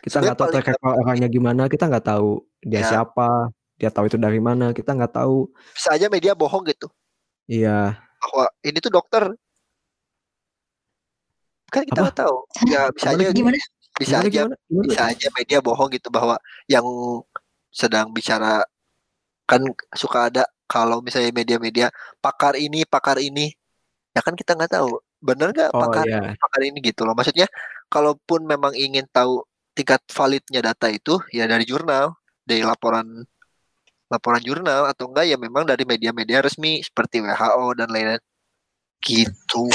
kita 0.04 0.19
nggak 0.19 0.36
tahu 0.36 0.49
track 0.52 0.67
record 0.73 0.95
orangnya 0.99 1.30
gimana 1.30 1.63
kita 1.69 1.86
nggak 1.88 2.04
tahu 2.04 2.43
dia 2.60 2.82
Ya. 2.84 2.88
siapa 2.91 3.54
dia 3.78 3.88
tahu 3.88 4.08
itu 4.12 4.17
dari 4.19 4.39
mana 4.39 4.71
kita 4.71 4.91
nggak 4.95 5.13
tahu. 5.15 5.47
Bisa 5.76 5.89
aja 5.95 6.08
media 6.12 6.34
bohong 6.36 6.63
gitu. 6.67 6.88
Iya. 7.47 7.99
Bahwa 8.19 8.45
ini 8.63 8.78
tuh 8.80 8.91
dokter. 8.91 9.23
Kan 11.71 11.84
kita 11.88 11.99
nggak 12.06 12.17
tahu. 12.19 12.38
Ya 12.69 12.89
bisa 12.93 13.12
aja 13.12 13.32
Gimana? 13.34 13.58
bisa 13.93 14.17
gimana 14.17 14.21
aja 14.26 14.30
gimana? 14.30 14.56
Gimana? 14.69 14.86
bisa 14.89 15.02
aja 15.10 15.28
media 15.38 15.60
bohong 15.62 15.89
gitu 15.93 16.08
bahwa 16.10 16.36
yang 16.65 16.86
sedang 17.69 18.10
bicara 18.13 18.65
kan 19.45 19.62
suka 19.93 20.30
ada 20.34 20.43
kalau 20.65 21.02
misalnya 21.04 21.30
media-media 21.34 21.88
pakar 22.21 22.56
ini 22.58 22.86
pakar 22.86 23.17
ini. 23.19 23.54
Ya 24.13 24.21
kan 24.21 24.38
kita 24.38 24.54
nggak 24.54 24.73
tahu 24.78 25.02
bener 25.23 25.55
nggak 25.55 25.71
Oh 25.71 25.81
pakar 25.88 26.03
ya, 26.03 26.36
pakar 26.36 26.62
ini 26.67 26.83
gitu 26.83 27.07
loh? 27.07 27.15
Maksudnya 27.15 27.47
kalaupun 27.88 28.43
memang 28.43 28.75
ingin 28.75 29.07
tahu 29.07 29.47
tingkat 29.71 30.03
validnya 30.12 30.62
data 30.62 30.91
itu 30.91 31.17
ya 31.33 31.47
dari 31.49 31.65
jurnal 31.65 32.13
dari 32.45 32.62
laporan 32.62 33.25
laporan 34.12 34.43
jurnal 34.45 34.86
atau 34.91 35.09
enggak 35.09 35.25
ya 35.25 35.38
memang 35.39 35.65
dari 35.65 35.88
media-media 35.88 36.43
resmi 36.45 36.83
seperti 36.86 37.23
WHO 37.23 37.65
dan 37.73 37.89
lain-lain. 37.89 38.21
Gitu. 39.01 39.65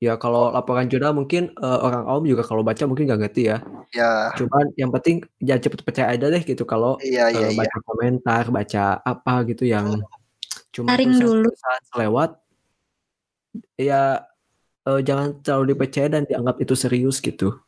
Ya 0.00 0.16
kalau 0.16 0.48
laporan 0.48 0.88
jurnal 0.88 1.12
mungkin 1.12 1.50
eh, 1.50 1.78
orang 1.82 2.06
awam 2.06 2.24
juga 2.24 2.46
kalau 2.46 2.62
baca 2.62 2.86
mungkin 2.86 3.10
nggak 3.10 3.20
ngerti 3.26 3.42
ya. 3.50 3.58
ya. 3.90 4.32
Cuman 4.38 4.70
yang 4.78 4.94
penting 4.94 5.26
jangan 5.42 5.60
cepet 5.66 5.80
percaya 5.82 6.08
aja 6.14 6.26
deh 6.30 6.42
gitu 6.46 6.62
kalau 6.64 6.96
iya 7.02 7.28
eh, 7.28 7.50
iya. 7.52 7.58
baca 7.58 7.78
komentar, 7.84 8.44
baca 8.48 8.84
apa 9.02 9.34
gitu 9.50 9.66
yang 9.66 10.00
cuma 10.70 10.94
Saring 10.94 11.18
dulu. 11.18 11.50
selewat 11.90 12.38
ya 13.74 14.26
eh, 14.86 15.00
jangan 15.04 15.38
terlalu 15.42 15.74
dipercaya 15.74 16.08
dan 16.08 16.22
dianggap 16.26 16.56
itu 16.62 16.74
serius 16.78 17.18
gitu. 17.22 17.58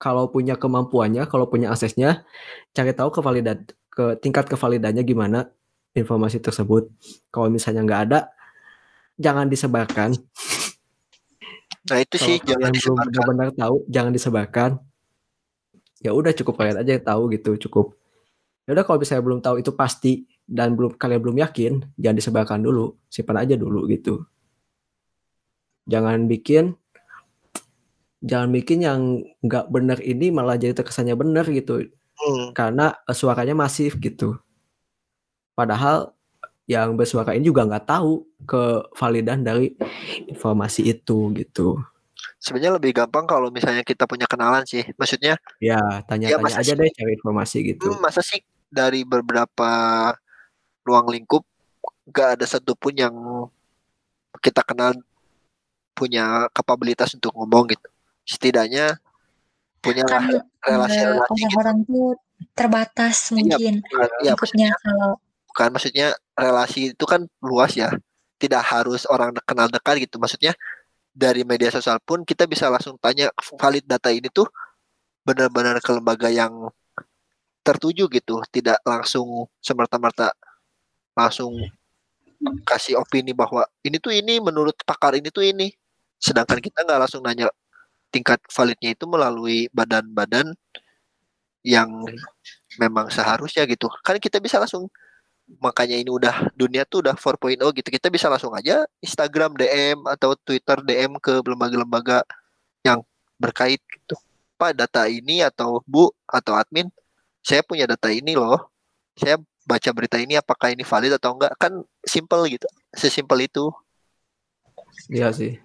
Kalau 0.00 0.32
punya 0.32 0.56
kemampuannya, 0.56 1.28
kalau 1.28 1.44
punya 1.44 1.68
aksesnya, 1.68 2.24
cari 2.72 2.96
tahu 2.96 3.12
kevalidan 3.12 3.68
ke 3.92 4.16
tingkat 4.22 4.48
kevalidannya 4.48 5.04
gimana 5.04 5.52
informasi 5.92 6.40
tersebut. 6.40 6.88
Kalau 7.28 7.52
misalnya 7.52 7.84
nggak 7.84 8.02
ada, 8.08 8.20
jangan 9.20 9.46
disebarkan. 9.50 10.16
nah 11.88 11.98
itu 12.00 12.16
Kalau 12.16 12.28
sih 12.28 12.36
jangan 12.44 12.72
kalian 12.72 12.80
belum 12.80 12.98
benar-benar 13.12 13.48
tahu, 13.52 13.76
jangan 13.92 14.12
disebarkan. 14.14 14.70
Ya 16.00 16.16
udah 16.16 16.32
cukup 16.32 16.56
kalian 16.56 16.80
aja 16.80 16.90
yang 16.96 17.04
tahu 17.04 17.22
gitu, 17.36 17.50
cukup. 17.68 17.92
Ya 18.64 18.72
udah 18.72 18.84
kalau 18.88 18.96
misalnya 19.02 19.24
belum 19.26 19.40
tahu 19.44 19.56
itu 19.60 19.72
pasti 19.76 20.24
dan 20.48 20.72
belum 20.72 20.96
kalian 20.96 21.20
belum 21.20 21.36
yakin, 21.44 21.72
jangan 22.00 22.16
disebarkan 22.16 22.60
dulu, 22.64 22.96
simpan 23.12 23.44
aja 23.44 23.54
dulu 23.60 23.84
gitu. 23.92 24.24
Jangan 25.88 26.26
bikin 26.28 26.76
jangan 28.20 28.52
bikin 28.52 28.84
yang 28.84 29.00
nggak 29.40 29.72
benar 29.72 29.96
ini 30.04 30.28
malah 30.28 30.60
jadi 30.60 30.76
terkesannya 30.76 31.16
benar 31.16 31.48
gitu 31.48 31.88
Hmm, 32.20 32.52
karena 32.52 32.92
eh, 33.08 33.16
suaranya 33.16 33.56
masif 33.56 33.96
gitu. 33.96 34.36
Padahal 35.56 36.12
yang 36.68 36.92
bersuara 36.94 37.32
ini 37.32 37.48
juga 37.48 37.64
nggak 37.64 37.88
tahu 37.88 38.28
kevalidan 38.44 39.40
dari 39.42 39.72
informasi 40.28 40.86
itu 40.86 41.32
gitu. 41.34 41.80
sebenarnya 42.36 42.76
lebih 42.76 42.92
gampang 42.92 43.24
kalau 43.24 43.48
misalnya 43.48 43.80
kita 43.80 44.04
punya 44.04 44.28
kenalan 44.28 44.64
sih 44.68 44.84
maksudnya 45.00 45.40
Ya, 45.60 45.80
ya 45.80 46.04
tanya-tanya 46.08 46.40
masa 46.44 46.60
aja 46.60 46.72
sih 46.72 46.78
deh 46.78 46.90
cari 46.92 47.12
informasi 47.16 47.56
gitu. 47.64 47.88
hmm, 47.90 48.00
masa 48.00 48.20
sih 48.20 48.40
dari 48.68 49.04
beberapa 49.04 49.72
ruang 50.84 51.08
lingkup 51.12 51.44
gak 52.12 52.36
ada 52.40 52.44
satupun 52.48 52.92
yang 52.96 53.14
kita 54.44 54.60
kenal 54.64 54.92
punya 56.00 56.48
kapabilitas 56.56 57.12
untuk 57.12 57.36
ngomong 57.36 57.76
gitu. 57.76 57.88
Setidaknya 58.24 58.96
punya 59.84 60.08
Kan 60.08 60.40
eh, 60.40 60.40
relasi-relasi 60.64 61.28
gitu. 61.28 61.32
orang-orang 61.36 61.76
tuh 61.84 62.08
terbatas 62.56 63.16
iya 63.28 63.36
mungkin 63.36 63.72
bukan 63.84 64.08
lingkupnya 64.24 64.32
maksudnya 64.32 64.68
kalau 64.80 65.10
bukan 65.52 65.68
maksudnya 65.76 66.08
relasi 66.32 66.80
itu 66.96 67.04
kan 67.04 67.20
luas 67.44 67.76
ya. 67.76 67.92
Tidak 68.40 68.62
harus 68.64 69.04
orang 69.04 69.36
kenal 69.44 69.68
dekat 69.68 70.00
gitu. 70.08 70.16
Maksudnya 70.16 70.56
dari 71.12 71.44
media 71.44 71.68
sosial 71.68 72.00
pun 72.00 72.24
kita 72.24 72.48
bisa 72.48 72.72
langsung 72.72 72.96
tanya 72.96 73.28
valid 73.60 73.84
data 73.84 74.08
ini 74.08 74.32
tuh 74.32 74.48
benar-benar 75.28 75.76
ke 75.84 75.90
lembaga 75.92 76.32
yang 76.32 76.72
tertuju 77.60 78.08
gitu. 78.08 78.40
Tidak 78.48 78.80
langsung 78.88 79.44
semerta-merta 79.60 80.32
langsung 81.12 81.52
kasih 82.64 82.96
opini 82.96 83.36
bahwa 83.36 83.68
ini 83.84 84.00
tuh 84.00 84.16
ini 84.16 84.40
menurut 84.40 84.72
pakar 84.88 85.12
ini 85.20 85.28
tuh 85.28 85.44
ini 85.44 85.76
sedangkan 86.20 86.60
kita 86.60 86.84
nggak 86.84 87.00
langsung 87.00 87.24
nanya 87.24 87.48
tingkat 88.12 88.38
validnya 88.52 88.92
itu 88.92 89.08
melalui 89.08 89.66
badan-badan 89.72 90.52
yang 91.64 91.88
memang 92.80 93.08
seharusnya 93.12 93.64
gitu. 93.68 93.88
Kan 94.04 94.18
kita 94.20 94.38
bisa 94.42 94.60
langsung 94.60 94.88
makanya 95.58 95.98
ini 95.98 96.10
udah 96.10 96.54
dunia 96.54 96.86
tuh 96.86 97.02
udah 97.06 97.14
4.0 97.18 97.58
gitu. 97.74 97.88
Kita 97.90 98.06
bisa 98.12 98.30
langsung 98.30 98.54
aja 98.54 98.86
Instagram 99.02 99.58
DM 99.58 100.06
atau 100.06 100.38
Twitter 100.38 100.78
DM 100.84 101.18
ke 101.18 101.42
lembaga-lembaga 101.42 102.22
yang 102.86 103.02
berkait 103.40 103.80
gitu. 103.90 104.14
Pak 104.60 104.76
data 104.76 105.08
ini 105.08 105.40
atau 105.40 105.80
Bu 105.88 106.12
atau 106.28 106.52
admin 106.54 106.92
saya 107.40 107.64
punya 107.64 107.88
data 107.88 108.12
ini 108.12 108.36
loh. 108.36 108.68
Saya 109.16 109.40
baca 109.64 109.90
berita 109.92 110.16
ini 110.20 110.36
apakah 110.36 110.72
ini 110.72 110.84
valid 110.84 111.16
atau 111.16 111.36
enggak? 111.36 111.52
Kan 111.56 111.82
simple 112.04 112.44
gitu 112.52 112.68
sesimpel 112.94 113.46
itu. 113.46 113.72
Iya 115.08 115.32
sih. 115.32 115.58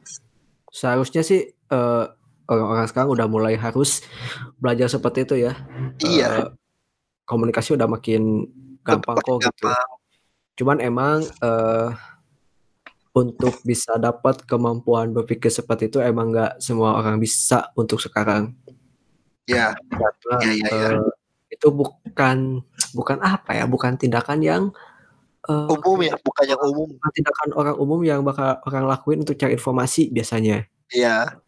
Seharusnya 0.75 1.23
sih 1.23 1.55
eh, 1.55 2.05
orang-orang 2.51 2.87
sekarang 2.91 3.09
udah 3.15 3.27
mulai 3.31 3.55
harus 3.55 4.03
belajar 4.59 4.91
seperti 4.91 5.23
itu 5.23 5.35
ya. 5.47 5.55
iya 6.03 6.27
Eh, 6.43 6.49
komunikasi 7.23 7.79
udah 7.79 7.87
makin 7.87 8.43
gampang 8.83 9.15
makin 9.15 9.23
kok 9.23 9.39
gitu. 9.39 9.65
gampang 9.71 9.89
Cuman 10.55 10.77
emang 10.83 11.19
eh, 11.23 11.89
untuk 13.15 13.63
bisa 13.63 13.95
dapat 13.95 14.43
kemampuan 14.43 15.15
berpikir 15.15 15.47
seperti 15.47 15.87
itu 15.87 16.03
emang 16.03 16.35
nggak 16.35 16.59
semua 16.59 16.99
orang 16.99 17.15
bisa 17.19 17.71
untuk 17.79 18.03
sekarang. 18.03 18.51
ya 19.47 19.77
Karena 19.87 20.35
ya 20.41 20.51
ya 20.51 20.67
ya 20.67 20.89
eh, 20.99 21.11
itu 21.53 21.67
bukan 21.71 22.59
bukan 22.91 23.17
apa 23.23 23.55
ya, 23.55 23.63
bukan 23.63 23.95
tindakan 23.95 24.39
yang 24.43 24.63
eh, 25.49 25.67
umum 25.69 25.99
ya 26.01 26.15
bukan 26.19 26.45
yang 26.45 26.61
umum 26.61 26.89
tindakan 27.13 27.49
orang 27.53 27.75
umum 27.77 27.99
yang 28.01 28.21
bakal 28.21 28.59
orang 28.65 28.85
lakuin 28.89 29.21
untuk 29.21 29.37
cari 29.37 29.57
informasi 29.57 30.09
biasanya. 30.09 30.65
iya 30.89 31.39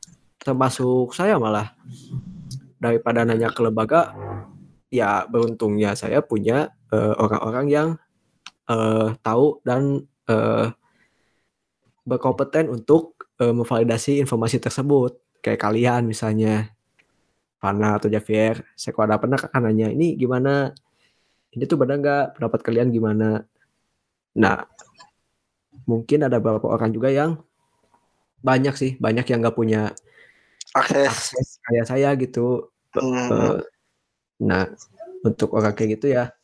Termasuk 0.42 1.12
saya 1.18 1.36
malah 1.36 1.76
daripada 2.78 3.26
nanya 3.26 3.50
ke 3.52 3.60
lembaga, 3.60 4.14
ya 4.94 5.26
beruntungnya 5.28 5.98
saya 5.98 6.22
punya 6.22 6.72
eh, 6.94 7.14
orang-orang 7.18 7.66
yang 7.68 7.88
eh, 8.70 9.10
tahu 9.20 9.60
dan 9.66 10.06
eh, 10.30 10.68
berkompeten 12.08 12.72
untuk 12.72 13.28
eh, 13.42 13.52
memvalidasi 13.52 14.24
informasi 14.24 14.64
tersebut. 14.64 15.20
Kayak 15.44 15.62
kalian 15.68 16.02
misalnya, 16.08 16.72
Fana 17.60 17.98
atau 18.00 18.08
Javier. 18.08 18.64
Saya 18.78 18.94
kalau 18.96 19.06
ada 19.12 19.18
pernah 19.20 19.40
kan 19.42 19.62
nanya, 19.66 19.92
ini 19.92 20.16
gimana? 20.16 20.72
Ini 21.52 21.64
tuh 21.66 21.78
benar 21.80 21.98
nggak? 22.00 22.26
Pendapat 22.40 22.60
kalian 22.64 22.88
gimana? 22.94 23.44
Nah, 24.38 24.64
mungkin 25.90 26.30
ada 26.30 26.38
beberapa 26.38 26.70
orang 26.70 26.94
juga 26.94 27.10
yang 27.10 27.42
banyak 28.46 28.76
sih, 28.78 28.92
banyak 29.02 29.26
yang 29.34 29.42
nggak 29.42 29.58
punya 29.58 29.92
akses 30.78 31.34
akses 31.34 31.50
kayak 31.66 31.86
saya 31.90 32.10
gitu. 32.16 32.70
Hmm, 32.94 33.34
eh, 33.34 33.60
nah, 34.46 34.70
untuk 35.26 35.58
orang 35.58 35.74
kayak 35.74 35.98
gitu 35.98 36.14
ya 36.14 36.38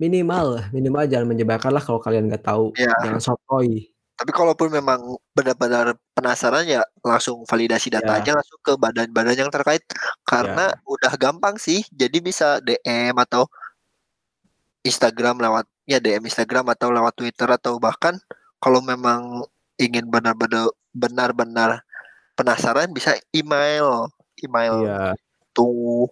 minimal, 0.00 0.72
minimal 0.72 1.04
jangan 1.08 1.28
menyebarkan 1.28 1.72
lah 1.72 1.82
kalau 1.84 2.00
kalian 2.00 2.28
nggak 2.28 2.44
tahu. 2.44 2.72
ya 2.76 2.92
Jangan 3.04 3.20
sotoy. 3.20 3.92
Tapi 4.16 4.32
kalaupun 4.32 4.72
memang 4.72 5.20
benar-benar 5.36 5.92
penasaran 6.16 6.64
ya 6.64 6.80
langsung 7.04 7.44
validasi 7.44 7.92
data 7.92 8.16
Ya, 8.16 8.24
aja 8.24 8.30
langsung 8.40 8.56
ke 8.64 8.72
badan-badan 8.80 9.36
yang 9.36 9.52
terkait 9.52 9.84
karena 10.24 10.72
ya, 10.72 10.80
udah 10.88 11.12
gampang 11.20 11.60
sih. 11.60 11.84
Jadi 11.92 12.24
bisa 12.24 12.56
DM 12.64 13.12
atau 13.20 13.44
Instagram 14.86 15.42
lewat 15.42 15.66
ya 15.84 15.98
DM 15.98 16.30
Instagram 16.30 16.70
atau 16.72 16.94
lewat 16.94 17.18
Twitter 17.18 17.50
atau 17.50 17.82
bahkan 17.82 18.14
kalau 18.62 18.78
memang 18.78 19.42
ingin 19.76 20.06
benar-benar 20.06 20.70
benar-benar 20.94 21.82
penasaran 22.38 22.88
bisa 22.94 23.18
email 23.34 24.08
email 24.40 24.74
iya. 24.86 25.12
tuh 25.52 26.08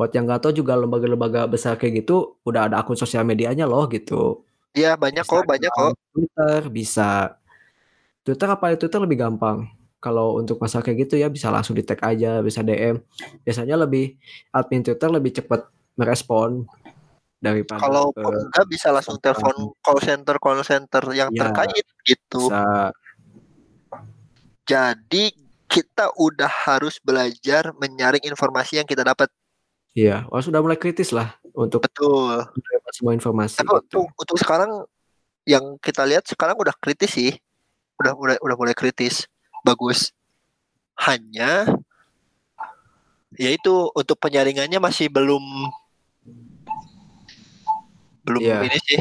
Buat 0.00 0.16
yang 0.16 0.24
nggak 0.24 0.40
tahu 0.48 0.64
juga 0.64 0.80
lembaga-lembaga 0.80 1.44
besar 1.44 1.76
kayak 1.76 2.08
gitu 2.08 2.40
udah 2.48 2.72
ada 2.72 2.80
akun 2.80 2.96
sosial 2.96 3.20
medianya 3.20 3.68
loh 3.68 3.84
gitu. 3.90 4.48
ya 4.72 4.96
banyak 4.96 5.28
kok 5.28 5.44
banyak 5.44 5.68
kok 5.68 5.92
Twitter 6.16 6.60
bisa. 6.72 7.36
Twitter 8.24 8.48
apa 8.48 8.80
Twitter 8.80 8.96
lebih 8.96 9.20
gampang. 9.20 9.68
Kalau 10.00 10.40
untuk 10.40 10.56
masalah 10.56 10.80
kayak 10.88 11.04
gitu 11.04 11.20
ya 11.20 11.28
bisa 11.28 11.52
langsung 11.52 11.76
di 11.76 11.84
tag 11.84 12.00
aja, 12.00 12.40
bisa 12.40 12.64
DM. 12.64 12.96
Biasanya 13.44 13.76
lebih 13.76 14.16
admin 14.56 14.80
Twitter 14.80 15.10
lebih 15.12 15.36
cepat 15.36 15.68
merespon 16.00 16.64
daripada 17.40 17.80
kalaupun 17.80 18.36
ke 18.36 18.44
enggak 18.52 18.66
bisa 18.68 18.88
langsung 18.92 19.16
telepon 19.16 19.72
call 19.80 20.00
center 20.04 20.36
call 20.36 20.60
center 20.60 21.02
yang 21.16 21.32
Ya, 21.32 21.48
terkait 21.48 21.86
gitu 22.04 22.52
bisa 22.52 22.92
Jadi 24.68 25.34
kita 25.66 26.14
udah 26.14 26.46
harus 26.46 27.02
belajar 27.02 27.74
menyaring 27.74 28.22
informasi 28.22 28.78
yang 28.78 28.86
kita 28.86 29.02
dapat. 29.02 29.26
Iya, 29.98 30.30
wah 30.30 30.38
sudah 30.38 30.62
mulai 30.62 30.78
kritis 30.78 31.10
lah 31.10 31.34
untuk 31.50 31.82
Betul. 31.82 32.46
semua 32.94 33.14
informasi 33.18 33.58
Tapi 33.58 33.66
gitu. 33.66 33.82
untuk, 33.82 34.06
untuk 34.14 34.36
sekarang 34.38 34.86
yang 35.42 35.74
kita 35.82 36.06
lihat 36.06 36.22
sekarang 36.30 36.54
udah 36.54 36.74
kritis 36.78 37.10
sih. 37.10 37.34
Udah 37.98 38.14
udah 38.14 38.36
udah 38.38 38.56
mulai 38.58 38.74
kritis. 38.78 39.26
Bagus. 39.66 40.14
Hanya 40.94 41.66
yaitu 43.34 43.90
untuk 43.94 44.18
penyaringannya 44.18 44.78
masih 44.82 45.10
belum 45.10 45.42
belum 48.30 48.40
Iya. 48.40 48.58
ini 48.70 48.78
sih 48.86 49.00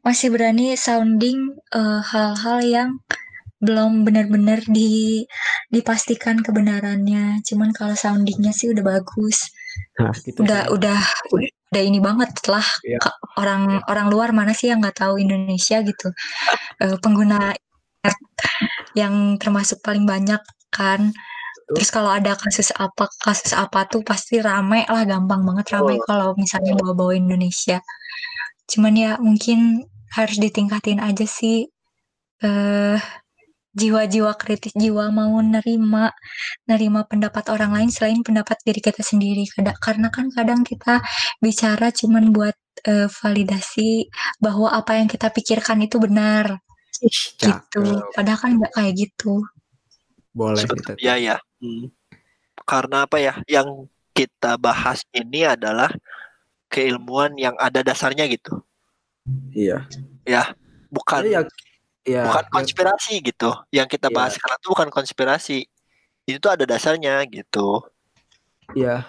Masih 0.00 0.30
berani 0.30 0.78
sounding 0.78 1.38
eh, 1.74 2.00
hal-hal 2.00 2.58
yang 2.62 2.90
belum 3.58 4.06
benar-benar 4.06 4.62
di 4.68 5.24
dipastikan 5.66 6.38
kebenarannya. 6.38 7.42
Cuman 7.42 7.74
kalau 7.74 7.98
soundingnya 7.98 8.54
sih 8.54 8.70
udah 8.70 8.84
bagus. 8.86 9.50
Nah, 9.98 10.14
gitu 10.14 10.46
Udah 10.46 10.70
sih. 10.70 10.78
udah 10.78 10.98
udah 11.74 11.82
ini 11.82 11.98
banget 11.98 12.30
lah. 12.46 12.62
Ka- 13.02 13.18
orang 13.34 13.82
orang 13.90 14.06
luar 14.06 14.30
mana 14.30 14.54
sih 14.54 14.70
yang 14.70 14.78
nggak 14.78 15.02
tahu 15.02 15.18
Indonesia 15.18 15.82
gitu. 15.82 16.08
Eh, 16.78 16.94
pengguna 17.02 17.50
yang 18.94 19.34
termasuk 19.42 19.82
paling 19.82 20.06
banyak 20.06 20.38
kan. 20.70 21.10
Terus 21.66 21.90
kalau 21.90 22.10
ada 22.14 22.38
kasus 22.38 22.70
apa 22.78 23.10
kasus 23.18 23.50
apa 23.50 23.90
tuh 23.90 24.06
pasti 24.06 24.38
rame 24.38 24.86
lah 24.86 25.02
gampang 25.02 25.42
banget 25.42 25.66
rame 25.74 25.98
Betul. 25.98 26.06
kalau 26.06 26.28
misalnya 26.38 26.72
bawa-bawa 26.78 27.12
Indonesia. 27.18 27.82
Cuman 28.70 28.94
ya 28.94 29.12
mungkin 29.18 29.82
harus 30.14 30.38
ditingkatin 30.38 31.02
aja 31.02 31.26
sih 31.26 31.66
eh 32.44 32.98
jiwa-jiwa 33.76 34.32
kritis, 34.40 34.72
jiwa 34.72 35.12
mau 35.12 35.36
nerima 35.44 36.08
nerima 36.64 37.04
pendapat 37.04 37.44
orang 37.52 37.76
lain 37.76 37.90
selain 37.92 38.20
pendapat 38.24 38.56
diri 38.64 38.80
kita 38.80 39.02
sendiri. 39.02 39.44
Karena 39.82 40.08
kan 40.14 40.30
kadang 40.32 40.62
kita 40.64 41.02
bicara 41.42 41.90
cuman 41.92 42.30
buat 42.32 42.56
eh, 42.86 43.08
validasi 43.10 44.08
bahwa 44.40 44.70
apa 44.72 44.96
yang 45.02 45.08
kita 45.10 45.28
pikirkan 45.34 45.82
itu 45.84 45.98
benar 45.98 46.62
gitu. 47.02 47.84
Padahal 48.14 48.38
kan 48.40 48.50
nggak 48.58 48.72
kayak 48.76 48.92
gitu. 48.96 49.44
Boleh 50.32 50.64
Sebetulnya 50.64 50.96
kita. 50.96 51.04
ya 51.04 51.14
ya. 51.20 51.36
Hmm. 51.62 51.88
Karena 52.66 53.04
apa 53.06 53.16
ya? 53.20 53.34
Yang 53.46 53.88
kita 54.16 54.56
bahas 54.56 55.04
ini 55.12 55.44
adalah 55.44 55.92
keilmuan 56.72 57.36
yang 57.36 57.54
ada 57.60 57.84
dasarnya 57.84 58.26
gitu. 58.26 58.60
Iya. 59.52 59.86
Ya, 60.26 60.54
bukan 60.88 61.22
Ya, 61.26 61.40
ya, 62.06 62.22
bukan 62.30 62.44
ya, 62.46 62.50
konspirasi 62.52 63.14
gitu. 63.22 63.50
Yang 63.70 63.98
kita 63.98 64.08
Iya. 64.10 64.16
bahas 64.16 64.32
sekarang 64.38 64.58
itu 64.62 64.68
bukan 64.72 64.88
konspirasi. 64.90 65.58
Itu 66.26 66.38
tuh 66.42 66.52
ada 66.54 66.64
dasarnya 66.66 67.22
gitu. 67.28 67.82
ya. 68.74 69.06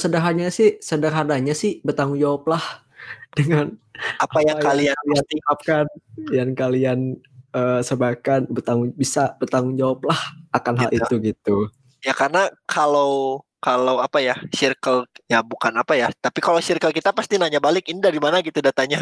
Sederhananya 0.00 0.48
sih, 0.48 0.80
sederhananya 0.80 1.52
sih 1.52 1.84
bertanggung 1.84 2.16
jawab 2.16 2.56
lah 2.56 2.64
dengan 3.38 3.76
Apa, 4.16 4.40
yang 4.40 4.56
kalian 4.58 4.96
pasti 5.12 5.36
ungkapkan, 5.38 5.84
yang 6.32 6.50
kalian 6.56 7.20
eh, 7.52 7.80
sebarkan 7.84 8.48
bertanggung 8.48 8.90
bisa 8.92 9.36
bertanggung 9.36 9.76
jawab 9.76 10.04
lah 10.08 10.20
akan 10.50 10.74
hal 10.80 10.90
Gitu. 10.90 11.04
itu 11.04 11.14
gitu. 11.32 11.56
ya 12.02 12.12
karena 12.12 12.50
kalau 12.66 13.40
kalau 13.62 14.02
apa 14.02 14.18
ya 14.18 14.34
circle 14.50 15.06
ya 15.30 15.38
bukan 15.38 15.70
apa 15.78 15.94
ya 15.94 16.10
tapi 16.18 16.42
kalau 16.42 16.58
circle 16.58 16.90
kita 16.90 17.14
pasti 17.14 17.38
nanya 17.38 17.62
balik 17.62 17.86
ini 17.88 18.02
dari 18.02 18.18
mana 18.18 18.42
gitu 18.42 18.58
datanya 18.58 18.98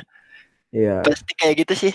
Iya. 0.71 1.01
pasti 1.03 1.33
kayak 1.35 1.65
gitu 1.67 1.89
sih 1.89 1.95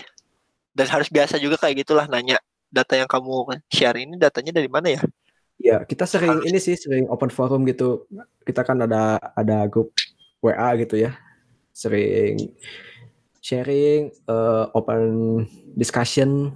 dan 0.74 0.90
harus 0.90 1.08
biasa 1.08 1.38
juga 1.38 1.56
kayak 1.56 1.86
gitulah 1.86 2.10
nanya 2.10 2.42
data 2.68 2.98
yang 2.98 3.08
kamu 3.08 3.62
share 3.70 3.96
ini 3.96 4.18
datanya 4.18 4.52
dari 4.52 4.68
mana 4.68 4.90
ya 4.92 5.04
Ya, 5.56 5.80
kita 5.88 6.04
sering 6.04 6.36
Harus. 6.36 6.52
ini 6.52 6.60
sih 6.60 6.76
sering 6.76 7.08
open 7.08 7.32
forum 7.32 7.64
gitu. 7.64 8.04
Kita 8.44 8.68
kan 8.68 8.76
ada 8.76 9.16
ada 9.40 9.64
grup 9.72 9.96
WA 10.44 10.76
gitu 10.76 11.00
ya. 11.00 11.16
Sering 11.72 12.52
sharing 13.46 14.10
eh, 14.10 14.66
open 14.74 15.02
discussion 15.78 16.50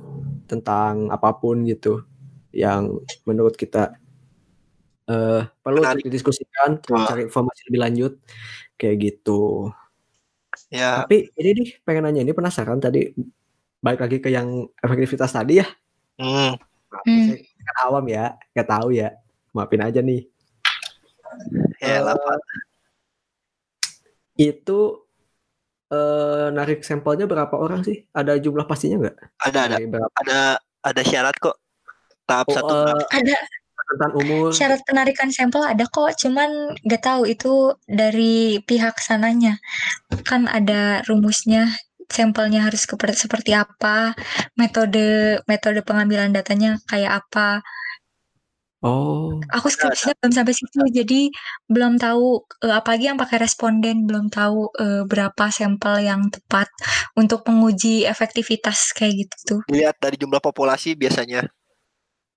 tentang 0.49 1.13
apa 1.13 1.38
pun 1.38 1.62
gitu 1.69 2.02
yang 2.49 2.97
menurut 3.30 3.54
kita 3.54 3.93
eh, 5.06 5.45
perlu 5.62 5.86
Menarik. 5.86 6.02
untuk 6.02 6.10
didiskusikan, 6.10 6.82
Wah. 6.89 7.06
cari 7.06 7.30
informasi 7.30 7.62
lebih 7.69 7.82
lanjut 7.86 8.13
kayak 8.73 8.97
gitu. 9.06 9.69
ya 10.73 11.06
Tapi 11.06 11.30
ini 11.38 11.49
nih 11.62 11.69
pengen 11.86 12.10
nanya 12.10 12.25
ini 12.25 12.34
penasaran 12.34 12.82
tadi 12.82 13.13
balik 13.86 14.02
lagi 14.02 14.17
ke 14.17 14.34
yang 14.34 14.65
efektivitas 14.82 15.30
tadi 15.30 15.62
ya. 15.62 15.67
hmm, 16.17 16.58
Hmm. 17.06 17.38
saya 17.38 17.38
kan 17.69 17.78
awam 17.86 18.06
ya, 18.10 18.34
nggak 18.58 18.65
tahu 18.65 18.97
ya. 18.97 19.13
Maafin 19.54 19.86
aja 19.86 20.02
nih. 20.02 20.25
ya 21.78 22.02
Pak. 22.02 22.41
Itu 24.34 25.09
eh 25.89 26.47
narik 26.54 26.86
sampelnya 26.86 27.25
berapa 27.25 27.56
orang 27.58 27.82
sih? 27.82 28.06
Ada 28.13 28.38
jumlah 28.38 28.65
pastinya 28.69 28.97
nggak? 29.02 29.17
ada 29.49 29.60
ada 29.65 29.78
berapa? 29.82 30.13
ada 30.21 30.39
ada 30.86 31.02
syarat 31.04 31.36
kok 31.41 31.58
tahap 32.30 32.45
Oh, 32.49 32.56
satu 32.56 32.73
tahap 32.86 33.10
Ada 33.10 33.36
tentang 33.89 34.12
umur. 34.21 34.54
syarat 34.54 34.82
penarikan 34.86 35.34
sampel 35.34 35.65
ada 35.65 35.86
kok, 35.89 36.13
cuman 36.21 36.78
nggak 36.86 37.02
tahu 37.02 37.25
itu 37.25 37.73
dari 37.89 38.62
pihak 38.62 39.02
sananya. 39.02 39.58
Kan 40.30 40.45
ada 40.45 41.02
rumusnya 41.10 41.73
sampelnya 42.10 42.65
harus 42.65 42.86
seperti 43.17 43.54
apa, 43.54 44.13
metode 44.58 45.41
metode 45.49 45.82
pengambilan 45.86 46.30
datanya 46.34 46.78
kayak 46.86 47.25
apa. 47.25 47.65
Oh, 48.82 49.50
Aku 49.56 49.68
skripsinya 49.76 50.13
belum 50.20 50.34
sampai 50.38 50.54
situ, 50.60 50.80
jadi 51.00 51.22
belum 51.74 51.94
tahu 52.06 52.26
eh, 52.65 52.76
apalagi 52.80 53.06
yang 53.10 53.20
pakai 53.24 53.38
responden, 53.46 53.98
belum 54.10 54.26
tahu 54.38 54.60
eh, 54.84 55.02
berapa 55.12 55.46
sampel 55.60 55.96
yang 56.10 56.22
tepat 56.34 56.68
untuk 57.22 57.42
menguji 57.50 58.06
efektivitas 58.13 58.80
kayak 58.98 59.13
gitu 59.28 59.38
tuh. 59.50 59.62
dilihat 59.70 59.96
dari 60.04 60.15
jumlah 60.22 60.42
populasi 60.48 60.89
biasanya 61.02 61.42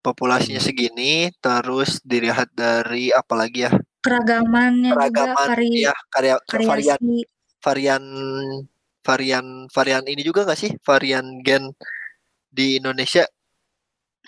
populasinya 0.07 0.61
Hmm. 0.61 0.67
segini 0.69 1.13
terus 1.45 1.91
dilihat 2.13 2.49
dari 2.63 3.11
apa 3.21 3.35
lagi 3.41 3.59
ya 3.67 3.73
Keragamannya 4.05 4.93
juga 5.05 5.25
keragaman 5.29 5.47
vari 5.47 5.73
ya 5.85 5.95
karya 6.13 6.37
varian 6.53 7.01
variasi. 7.01 7.17
varian 7.65 8.05
varian 9.07 9.47
varian 9.77 10.05
ini 10.13 10.23
juga 10.29 10.41
nggak 10.47 10.59
sih 10.63 10.73
varian 10.89 11.27
gen 11.47 11.65
di 12.57 12.79
Indonesia 12.81 13.25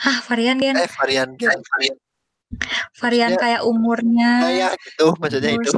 Hah, 0.02 0.18
varian 0.28 0.58
kan? 0.64 0.78
eh 0.82 0.88
varian 0.98 1.30
gen 1.40 1.58
varian 1.70 1.96
Varian 3.00 3.34
maksudnya 3.34 3.42
kayak 3.42 3.62
umurnya, 3.66 4.32
ya 4.50 4.68
gitu 4.78 5.12
maksudnya 5.18 5.52
itu 5.54 5.72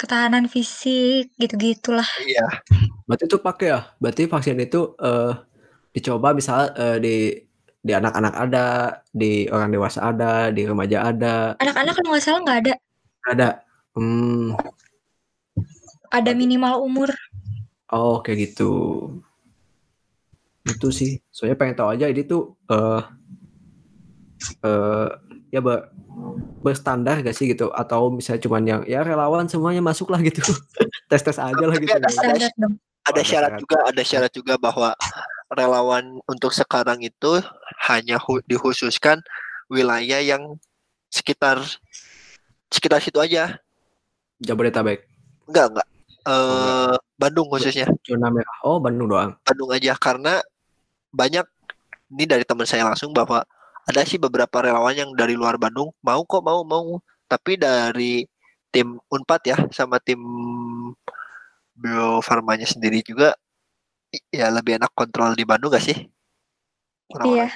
ketahanan 0.00 0.48
fisik, 0.48 1.28
gitu-gitulah. 1.36 2.08
iya 2.24 2.48
berarti 3.04 3.28
itu 3.28 3.36
pakai 3.36 3.66
ya? 3.68 3.80
Berarti 4.00 4.24
vaksin 4.24 4.56
itu 4.56 4.96
eh 4.96 5.34
dicoba 5.92 6.32
misalnya 6.32 6.72
eh, 6.78 6.96
di 7.02 7.16
di 7.80 7.92
anak-anak 7.96 8.34
ada, 8.36 8.66
di 9.08 9.48
orang 9.48 9.72
dewasa 9.72 10.12
ada, 10.12 10.52
di 10.52 10.68
remaja 10.68 11.04
ada, 11.08 11.56
Anak-anak 11.60 11.96
kalau 11.96 12.08
nggak 12.12 12.24
salah 12.24 12.40
nggak 12.44 12.60
ada, 12.64 12.74
ada. 13.28 13.48
Hmm, 13.96 14.52
ada 16.12 16.30
minimal 16.36 16.84
umur. 16.84 17.10
oh 17.90 18.20
kayak 18.22 18.52
gitu. 18.52 18.70
Itu 20.64 20.92
sih. 20.94 21.18
Soalnya 21.32 21.56
pengen 21.58 21.76
tahu 21.76 21.88
aja 21.90 22.06
ini 22.06 22.22
tuh 22.22 22.54
eh 22.70 23.02
eh 24.64 25.08
ya 25.50 25.58
ber, 25.58 25.90
berstandar 26.62 27.22
gak 27.22 27.34
sih 27.34 27.50
gitu 27.50 27.70
atau 27.74 28.10
misalnya 28.10 28.42
cuman 28.46 28.62
yang 28.62 28.80
ya 28.86 29.02
relawan 29.02 29.46
semuanya 29.50 29.82
masuk 29.82 30.10
lah 30.10 30.22
gitu. 30.22 30.40
Tes-tes 31.10 31.38
aja 31.38 31.64
lah 31.66 31.76
gitu. 31.78 31.90
ada- 31.90 32.06
ada 32.06 32.48
ada 33.00 33.22
syarat 33.24 33.26
syarat. 33.26 33.60
juga 33.60 33.76
ada 33.82 34.02
syarat 34.06 34.32
juga 34.32 34.54
bahwa 34.60 34.94
relawan 35.50 36.20
untuk 36.30 36.54
sekarang 36.54 37.02
itu 37.02 37.42
hanya 37.90 38.20
hu- 38.22 38.44
dikhususkan 38.46 39.18
wilayah 39.66 40.22
yang 40.22 40.54
sekitar 41.10 41.58
sekitar 42.70 43.02
situ 43.02 43.18
aja 43.18 43.58
Jabodetabek, 44.40 45.04
enggak 45.50 45.66
enggak 45.74 45.88
Oh, 46.28 46.92
eh 46.92 46.96
Bandung 47.16 47.48
khususnya 47.48 47.88
zona 48.04 48.28
merah. 48.28 48.56
Oh, 48.60 48.76
Bandung 48.76 49.08
doang. 49.08 49.32
Bandung 49.40 49.72
aja 49.72 49.96
karena 49.96 50.44
banyak 51.10 51.48
ini 52.12 52.28
dari 52.28 52.44
teman 52.44 52.68
saya 52.68 52.84
langsung 52.84 53.10
bahwa 53.16 53.40
ada 53.90 54.06
sih 54.06 54.16
beberapa 54.16 54.62
relawan 54.62 54.94
yang 54.94 55.10
dari 55.18 55.34
luar 55.34 55.58
Bandung 55.58 55.90
mau 56.00 56.22
kok 56.22 56.42
mau 56.46 56.62
mau 56.62 57.02
tapi 57.26 57.58
dari 57.58 58.22
tim 58.70 58.98
Unpad 59.10 59.42
ya 59.46 59.58
sama 59.74 59.98
tim 59.98 60.22
Bio 61.74 62.22
Farmanya 62.22 62.66
sendiri 62.70 63.02
juga 63.02 63.34
ya 64.30 64.50
lebih 64.50 64.78
enak 64.78 64.90
kontrol 64.94 65.34
di 65.34 65.42
Bandung 65.46 65.70
gak 65.74 65.82
sih? 65.82 65.98
Iya. 67.26 67.50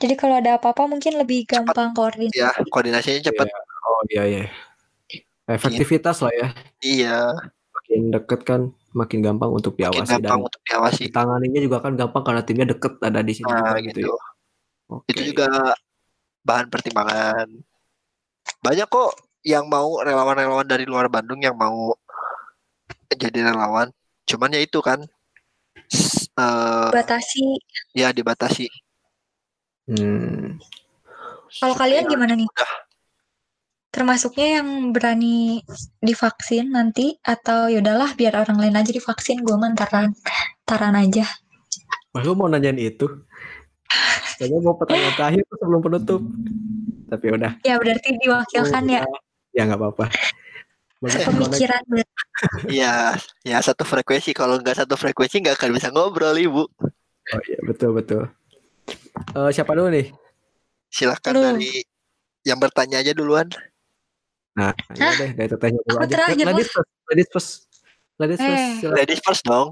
Jadi 0.00 0.14
kalau 0.16 0.40
ada 0.40 0.56
apa-apa 0.56 0.88
mungkin 0.88 1.20
lebih 1.20 1.44
gampang 1.44 1.92
koordinasi. 1.92 2.40
ya 2.40 2.48
koordinasinya 2.72 3.20
cepat. 3.20 3.52
Oh 3.84 4.00
iya 4.08 4.24
iya. 4.24 4.44
Efektivitas 5.50 6.24
lah 6.24 6.32
ya. 6.32 6.48
Iya, 6.80 7.18
Makin 7.74 8.00
deket 8.14 8.40
kan 8.46 8.60
makin 8.94 9.18
gampang 9.20 9.50
untuk 9.50 9.74
makin 9.76 9.92
diawasi 9.92 10.08
dan 10.08 10.22
gampang 10.24 10.40
untuk 10.46 10.62
diawasi. 10.62 11.00
ditanganinya 11.10 11.60
juga 11.60 11.78
kan 11.82 11.92
gampang 11.98 12.22
karena 12.22 12.42
timnya 12.46 12.66
deket 12.70 12.92
ada 13.02 13.20
di 13.20 13.32
sini 13.34 13.50
Nah, 13.50 13.76
gitu. 13.82 13.98
gitu 13.98 14.00
ya. 14.08 14.29
Itu 15.06 15.20
Oke. 15.22 15.28
juga 15.30 15.48
bahan 16.42 16.66
pertimbangan. 16.66 17.46
Banyak 18.60 18.88
kok 18.88 19.10
yang 19.40 19.64
mau 19.66 20.00
relawan-relawan 20.00 20.66
dari 20.66 20.84
luar 20.84 21.08
Bandung 21.08 21.40
yang 21.40 21.56
mau 21.56 21.94
jadi 23.10 23.52
relawan. 23.52 23.88
Cuman 24.26 24.52
ya 24.52 24.60
itu 24.60 24.80
kan 24.80 25.00
s- 25.86 26.28
eh, 26.32 26.90
Batasi. 26.90 27.44
ya 27.94 28.10
dibatasi. 28.10 28.66
Hmm. 29.90 30.58
Kalau 31.50 31.74
kalian 31.74 32.06
gimana 32.06 32.34
nih? 32.34 32.46
mudah. 32.46 32.72
termasuknya 33.90 34.62
yang 34.62 34.94
berani 34.94 35.66
divaksin 35.98 36.70
nanti 36.70 37.18
atau 37.26 37.66
yaudahlah 37.66 38.14
biar 38.14 38.38
orang 38.38 38.62
lain 38.62 38.78
aja 38.78 38.94
divaksin 38.94 39.42
gue 39.42 39.58
mantaran 39.58 40.14
taran 40.62 40.94
aja 40.94 41.26
Baru 42.14 42.38
mau 42.38 42.46
nanyain 42.46 42.78
itu. 42.78 43.10
Kayaknya 44.40 44.58
mau 44.64 44.74
pertanyaan 44.78 45.14
terakhir 45.18 45.42
tuh 45.50 45.56
sebelum 45.60 45.80
penutup. 45.84 46.20
Tapi 47.10 47.26
udah. 47.34 47.52
ya 47.66 47.74
berarti 47.76 48.08
diwakilkan 48.22 48.84
ya 48.86 49.02
Ya 49.50 49.66
nggak 49.66 49.78
apa-apa. 49.82 50.06
Pemikiran 51.00 51.82
berarti. 51.90 52.14
Iya, 52.70 53.16
ya 53.42 53.58
satu 53.60 53.82
frekuensi. 53.88 54.30
Kalau 54.36 54.60
nggak 54.60 54.84
satu 54.84 54.94
frekuensi 54.94 55.42
nggak 55.42 55.56
akan 55.58 55.70
bisa 55.74 55.88
ngobrol 55.90 56.36
ibu. 56.38 56.64
Oh 57.30 57.42
iya 57.48 57.58
betul 57.66 57.96
betul. 57.96 58.28
Eh, 59.36 59.50
siapa 59.52 59.72
dulu 59.74 59.88
nih? 59.90 60.12
Silakan 60.90 61.32
Lu. 61.36 61.42
dari 61.42 61.84
yang 62.46 62.58
bertanya 62.58 63.00
aja 63.04 63.12
duluan. 63.14 63.46
Nah, 64.58 64.74
iya 64.98 65.08
Hah? 65.08 65.14
deh, 65.14 65.30
dari 65.36 65.48
tetehnya 65.48 65.80
dulu 65.86 65.96
Aku 65.96 66.04
aja. 66.04 66.14
terakhir 66.16 66.44
Ladies 66.50 66.70
first, 66.72 66.90
ladies 67.06 67.28
first. 67.30 67.50
Ladies 68.18 68.40
first. 68.40 68.60
Eh. 68.60 68.72
silakan. 68.82 68.96
Ladies 68.98 69.20
first 69.22 69.42
dong. 69.46 69.68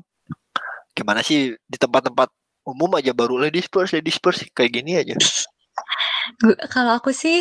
Gimana 0.95 1.21
sih 1.21 1.55
di 1.55 1.77
tempat-tempat 1.77 2.29
umum 2.69 3.01
aja 3.01 3.17
baru 3.17 3.41
ladies 3.41 3.67
first, 3.73 3.97
ladies 3.97 4.21
first 4.21 4.45
kayak 4.53 4.77
gini 4.77 5.01
aja. 5.01 5.17
Kalau 6.69 7.01
aku 7.01 7.11
sih 7.17 7.41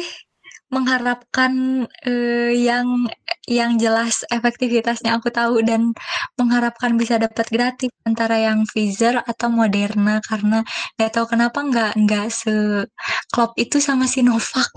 mengharapkan 0.71 1.83
eh, 2.07 2.55
yang 2.55 3.07
yang 3.47 3.79
jelas 3.79 4.27
efektivitasnya 4.27 5.15
aku 5.15 5.31
tahu 5.31 5.63
dan 5.63 5.95
mengharapkan 6.35 6.99
bisa 6.99 7.15
dapat 7.15 7.47
gratis 7.47 7.91
antara 8.03 8.35
yang 8.43 8.67
Pfizer 8.67 9.23
atau 9.23 9.47
Moderna 9.47 10.19
karena 10.19 10.67
nggak 10.99 11.11
tahu 11.15 11.25
kenapa 11.31 11.59
nggak 11.63 11.91
nggak 11.95 12.27
seklop 12.27 13.51
itu 13.55 13.79
sama 13.79 14.03
Sinovac 14.03 14.67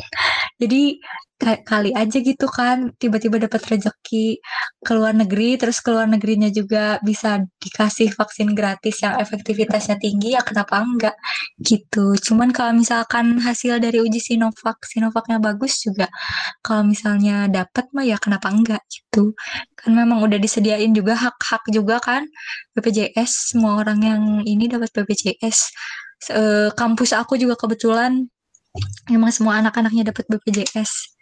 jadi 0.63 1.03
kayak 1.41 1.65
kali 1.65 1.91
aja 1.97 2.21
gitu 2.21 2.47
kan 2.53 2.93
tiba-tiba 3.01 3.41
dapat 3.41 3.65
rezeki 3.65 4.45
ke 4.85 4.93
luar 4.93 5.17
negeri 5.17 5.57
terus 5.57 5.81
ke 5.81 5.89
luar 5.89 6.05
negerinya 6.05 6.53
juga 6.53 7.01
bisa 7.01 7.41
dikasih 7.57 8.13
vaksin 8.13 8.53
gratis 8.53 9.01
yang 9.01 9.17
efektivitasnya 9.17 9.97
tinggi 9.97 10.37
ya 10.37 10.45
kenapa 10.45 10.85
enggak 10.85 11.17
gitu. 11.65 12.13
Cuman 12.21 12.53
kalau 12.53 12.77
misalkan 12.77 13.41
hasil 13.41 13.81
dari 13.81 14.05
uji 14.05 14.21
Sinovac, 14.21 14.85
Sinovacnya 14.85 15.41
bagus 15.41 15.81
juga. 15.81 16.13
Kalau 16.61 16.85
misalnya 16.85 17.49
dapat 17.49 17.89
mah 17.97 18.05
ya 18.05 18.21
kenapa 18.21 18.53
enggak 18.53 18.60
gitu. 18.67 19.33
Kan 19.79 19.97
memang 19.97 20.21
udah 20.25 20.37
disediain 20.37 20.93
juga 20.93 21.17
hak-hak 21.17 21.65
juga 21.73 22.03
kan 22.03 22.27
BPJS 22.77 23.55
semua 23.55 23.81
orang 23.81 24.01
yang 24.03 24.23
ini 24.45 24.69
dapat 24.69 24.91
BPJS. 24.93 25.59
Se- 26.21 26.35
eh, 26.37 26.69
kampus 26.77 27.17
aku 27.17 27.41
juga 27.41 27.57
kebetulan 27.57 28.29
memang 29.09 29.31
semua 29.33 29.59
anak-anaknya 29.65 30.13
dapat 30.13 30.29
BPJS 30.29 31.17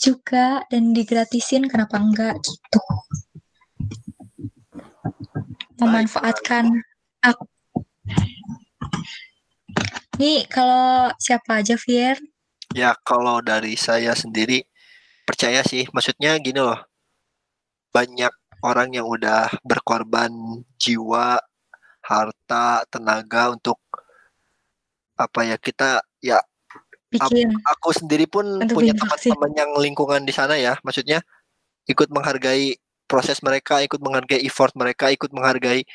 juga 0.00 0.62
dan 0.70 0.94
digratisin 0.94 1.66
kenapa 1.66 1.98
enggak 1.98 2.38
gitu. 2.38 2.80
Memanfaatkan 5.82 6.70
hak 7.26 7.38
Nih, 10.14 10.46
kalau 10.46 11.10
siapa 11.18 11.58
aja, 11.58 11.74
Fier? 11.74 12.14
Ya 12.70 12.94
kalau 13.02 13.42
dari 13.42 13.74
saya 13.74 14.14
sendiri 14.14 14.62
percaya 15.24 15.64
sih, 15.64 15.88
maksudnya 15.90 16.36
gini 16.38 16.60
loh. 16.60 16.78
Banyak 17.90 18.32
orang 18.64 18.96
yang 18.96 19.08
udah 19.08 19.48
berkorban 19.64 20.30
jiwa, 20.80 21.40
harta, 22.04 22.84
tenaga 22.92 23.52
untuk 23.52 23.80
apa 25.14 25.46
ya 25.46 25.56
kita 25.56 26.02
ya 26.18 26.42
Bikin. 27.06 27.54
aku 27.62 27.94
sendiri 27.94 28.26
pun 28.26 28.58
Untuk 28.58 28.82
punya 28.82 28.90
teman-teman 28.90 29.52
yang 29.54 29.70
lingkungan 29.78 30.22
di 30.26 30.34
sana 30.34 30.58
ya, 30.58 30.74
maksudnya 30.82 31.22
ikut 31.86 32.10
menghargai 32.10 32.74
proses 33.06 33.38
mereka, 33.44 33.78
ikut 33.84 34.02
menghargai 34.02 34.42
effort 34.42 34.74
mereka, 34.74 35.14
ikut 35.14 35.30
menghargai 35.30 35.86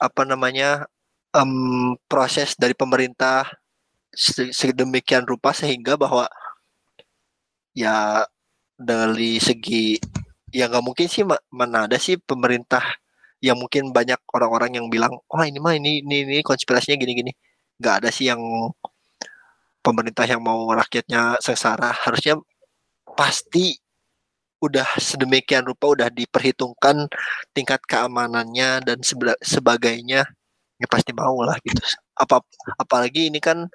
apa 0.00 0.22
namanya 0.24 0.88
em, 1.36 1.92
proses 2.08 2.56
dari 2.56 2.72
pemerintah 2.72 3.44
se- 4.16 4.52
sedemikian 4.56 5.28
rupa 5.28 5.52
sehingga 5.52 6.00
bahwa 6.00 6.24
ya 7.76 8.24
dari 8.76 9.38
segi 9.40 9.96
ya 10.54 10.64
nggak 10.70 10.84
mungkin 10.86 11.06
sih 11.14 11.22
ma- 11.30 11.44
mana 11.52 11.78
ada 11.88 11.98
sih 12.06 12.16
pemerintah 12.30 12.84
yang 13.44 13.56
mungkin 13.62 13.92
banyak 13.96 14.20
orang-orang 14.36 14.70
yang 14.80 14.86
bilang 14.94 15.12
oh 15.32 15.42
ini 15.44 15.58
mah 15.64 15.74
ini 15.78 16.02
ini, 16.04 16.16
ini 16.26 16.38
konspirasinya 16.46 16.96
gini-gini. 17.02 17.32
Nggak 17.80 17.94
ada 18.04 18.10
sih 18.16 18.26
yang 18.32 18.42
pemerintah 19.84 20.26
yang 20.26 20.42
mau 20.42 20.66
rakyatnya 20.74 21.38
sengsara. 21.40 21.94
Harusnya 22.04 22.38
pasti 23.18 23.76
udah 24.62 24.88
sedemikian 24.96 25.68
rupa 25.68 25.92
udah 25.92 26.08
diperhitungkan 26.08 27.06
tingkat 27.52 27.80
keamanannya 27.84 28.82
dan 28.86 28.98
seba- 29.04 29.38
sebagainya 29.44 30.24
ya 30.80 30.86
pasti 30.90 31.12
mau 31.16 31.36
lah 31.44 31.56
gitu. 31.64 31.80
Apa 32.16 32.42
apalagi 32.80 33.30
ini 33.30 33.40
kan 33.42 33.68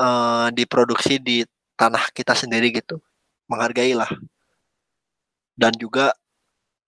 eh, 0.00 0.46
diproduksi 0.56 1.20
di 1.22 1.44
tanah 1.82 2.14
kita 2.14 2.38
sendiri 2.38 2.70
gitu. 2.70 3.02
Menghargai 3.50 3.98
lah 3.98 4.06
dan 5.56 5.72
juga 5.76 6.16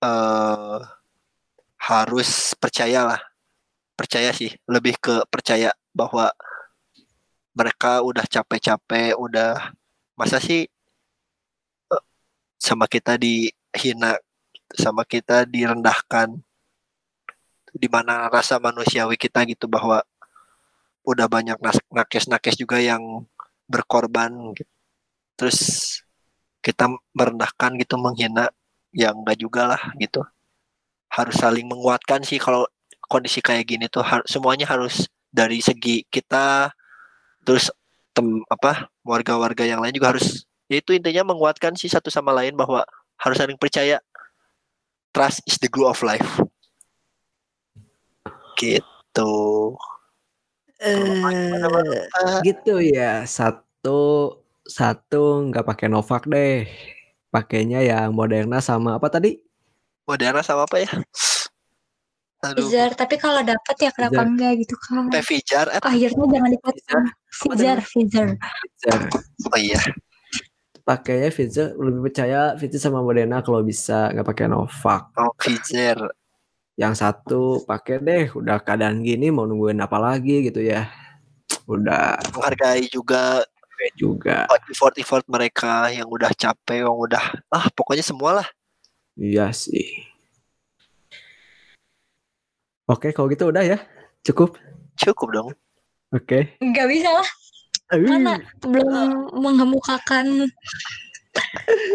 eh, 0.03 0.81
harus 1.81 2.57
percayalah. 2.57 3.21
Percaya 3.95 4.35
sih 4.35 4.51
lebih 4.67 4.99
ke 4.99 5.23
percaya 5.31 5.71
bahwa 5.95 6.35
mereka 7.55 8.03
udah 8.03 8.27
capek-capek 8.27 9.15
udah 9.15 9.71
masa 10.19 10.43
sih 10.43 10.67
eh, 11.95 12.05
sama 12.59 12.91
kita 12.91 13.15
dihina 13.21 14.19
sama 14.75 15.07
kita 15.07 15.47
direndahkan. 15.47 16.35
Di 17.75 17.91
mana 17.91 18.31
rasa 18.31 18.59
manusiawi 18.63 19.19
kita 19.19 19.43
gitu 19.51 19.67
bahwa 19.67 20.03
udah 21.05 21.27
banyak 21.27 21.59
nakes-nakes 21.91 22.55
juga 22.59 22.79
yang 22.83 23.27
berkorban 23.71 24.55
gitu. 24.59 24.74
Terus 25.35 25.59
kita 26.65 26.89
merendahkan 27.13 27.77
gitu 27.77 28.01
menghina 28.01 28.49
ya 28.95 29.13
enggak 29.13 29.39
juga 29.39 29.77
lah 29.77 29.83
gitu. 30.01 30.25
Harus 31.11 31.37
saling 31.39 31.67
menguatkan 31.69 32.25
sih 32.25 32.41
kalau 32.41 32.65
kondisi 33.05 33.45
kayak 33.45 33.69
gini 33.69 33.87
tuh 33.91 34.03
har- 34.03 34.27
semuanya 34.27 34.65
harus 34.65 35.07
dari 35.29 35.61
segi 35.61 36.07
kita 36.09 36.73
terus 37.45 37.69
tem 38.15 38.41
apa 38.49 38.89
warga-warga 39.03 39.67
yang 39.67 39.83
lain 39.83 39.93
juga 39.93 40.17
harus 40.17 40.47
ya 40.71 40.81
itu 40.81 40.97
intinya 40.97 41.35
menguatkan 41.35 41.77
sih 41.77 41.91
satu 41.91 42.09
sama 42.09 42.33
lain 42.33 42.57
bahwa 42.57 42.87
harus 43.21 43.37
saling 43.39 43.59
percaya. 43.59 44.01
Trust 45.15 45.47
is 45.47 45.63
the 45.63 45.71
glue 45.71 45.87
of 45.87 46.03
life. 46.03 46.43
Gitu. 48.59 49.35
Eh, 50.83 52.43
gitu 52.43 52.83
ya. 52.83 53.23
Satu 53.23 54.35
satu 54.65 55.49
nggak 55.53 55.65
pakai 55.65 55.87
Novak 55.93 56.27
deh. 56.29 56.67
Pakainya 57.31 57.85
yang 57.85 58.15
Moderna 58.15 58.59
sama 58.65 58.97
apa 58.99 59.09
tadi? 59.13 59.37
Moderna 60.09 60.45
sama 60.45 60.69
apa 60.69 60.79
ya 60.85 60.91
aduh 62.45 62.69
Pfizer, 62.69 62.91
tapi 62.93 63.17
kalau 63.17 63.41
dapat 63.41 63.77
ya 63.81 63.91
kenapa 63.91 64.21
Pfizer. 64.21 64.29
enggak 64.29 64.53
gitu 64.61 64.75
kan. 64.77 65.05
Pfizer 65.09 65.67
eh, 65.73 65.81
Akhirnya 65.81 66.25
jangan 66.29 66.51
dipotong. 66.53 67.05
Pfizer, 67.33 67.79
Pfizer. 67.81 68.29
Pfizer. 68.37 69.01
oh 69.49 69.59
iya 69.59 69.81
Pakainya 70.85 71.33
Pfizer 71.33 71.73
lebih 71.81 72.01
percaya 72.13 72.53
Pfizer 72.61 72.81
sama 72.81 73.01
Moderna 73.01 73.41
kalau 73.41 73.65
bisa 73.65 74.13
nggak 74.13 74.27
pakai 74.29 74.47
Novak. 74.53 75.03
oh 75.17 75.33
Pfizer 75.41 75.97
Yang 76.77 76.95
satu 77.01 77.43
pakai 77.65 78.03
deh. 78.05 78.25
Udah 78.37 78.61
keadaan 78.61 79.01
gini 79.01 79.33
mau 79.33 79.49
nungguin 79.49 79.81
apa 79.81 79.97
lagi 79.97 80.45
gitu 80.45 80.61
ya. 80.61 80.91
Udah 81.65 82.21
menghargai 82.35 82.91
juga 82.93 83.47
capek 83.75 83.91
juga. 83.99 84.37
effort-effort 84.71 85.25
mereka 85.27 85.91
yang 85.91 86.07
udah 86.07 86.31
capek 86.31 86.87
yang 86.87 86.95
udah 86.95 87.21
ah 87.51 87.67
pokoknya 87.75 88.07
semua 88.07 88.39
lah 88.43 88.49
Iya 89.15 89.55
sih. 89.55 90.11
Oke, 92.91 93.15
kalau 93.15 93.31
gitu 93.31 93.47
udah 93.47 93.63
ya. 93.63 93.79
Cukup. 94.27 94.59
cukup 94.95 95.29
dong 95.35 95.49
Oke. 96.15 96.55
Enggak 96.63 96.87
bisa 96.87 97.11
lah, 97.11 97.29
mana 97.99 98.39
belum 98.63 99.35
mengemukakan 99.35 100.47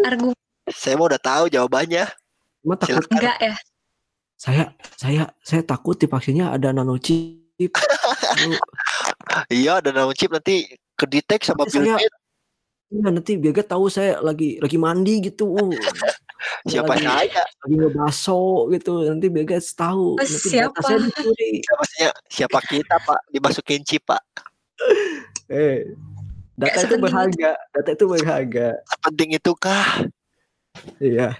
argumen 0.04 0.36
saya 0.68 1.00
mau 1.00 1.08
udah 1.08 1.16
tahu 1.16 1.48
jawabannya 1.48 2.04
Emang 2.60 2.76
takut 2.76 3.08
enggak 3.08 3.40
ya. 3.40 3.54
saya 4.36 4.64
saya 5.00 5.22
saya 5.40 5.64
takut 5.64 5.96
di 5.96 6.04
vaksinnya 6.04 6.52
ada 6.52 6.76
nanochip. 6.76 7.72
Iya 9.50 9.78
ada 9.78 9.94
nama 9.94 10.10
chip 10.10 10.32
nanti 10.34 10.66
kedetek 11.00 11.40
sama 11.42 11.64
Nanti 11.64 11.72
Bill 11.72 11.86
saya- 11.88 12.00
Gates 12.04 12.18
Iya 12.90 13.06
nanti 13.06 13.32
Bill 13.38 13.54
Gates 13.54 13.70
tahu 13.70 13.86
saya 13.86 14.18
lagi 14.18 14.58
lagi 14.58 14.76
mandi 14.76 15.14
gitu. 15.22 15.46
Uh, 16.40 16.72
siapa 16.72 16.96
lagi, 16.96 17.04
saya 17.04 17.44
lagi 17.44 17.74
ngebaso 17.76 18.40
gitu. 18.72 19.04
Nanti 19.04 19.28
Bill 19.28 19.44
Gates 19.44 19.76
tahu. 19.76 20.16
Nanti 20.16 20.40
siapa? 20.40 20.80
saya 20.80 20.96
dicuri. 20.98 21.60
siapa 21.68 21.84
siapa 22.26 22.58
kita 22.64 22.96
pak 22.96 23.20
dimasukin 23.28 23.84
chip 23.84 24.00
pak 24.02 24.24
Eh, 25.52 25.84
Data 26.56 26.56
Nggak 26.56 26.72
itu 26.72 26.80
sepenting 26.80 26.96
itu. 26.96 27.04
berharga, 27.04 27.50
data 27.72 27.90
itu 27.92 28.04
berharga. 28.08 28.68
Penting 29.04 29.30
itu 29.36 29.52
kah? 29.54 29.88
Iya. 30.96 31.36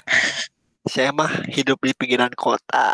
Saya 0.85 1.11
mah 1.13 1.33
hidup 1.49 1.81
di 1.81 1.93
pinggiran 1.93 2.33
kota. 2.33 2.93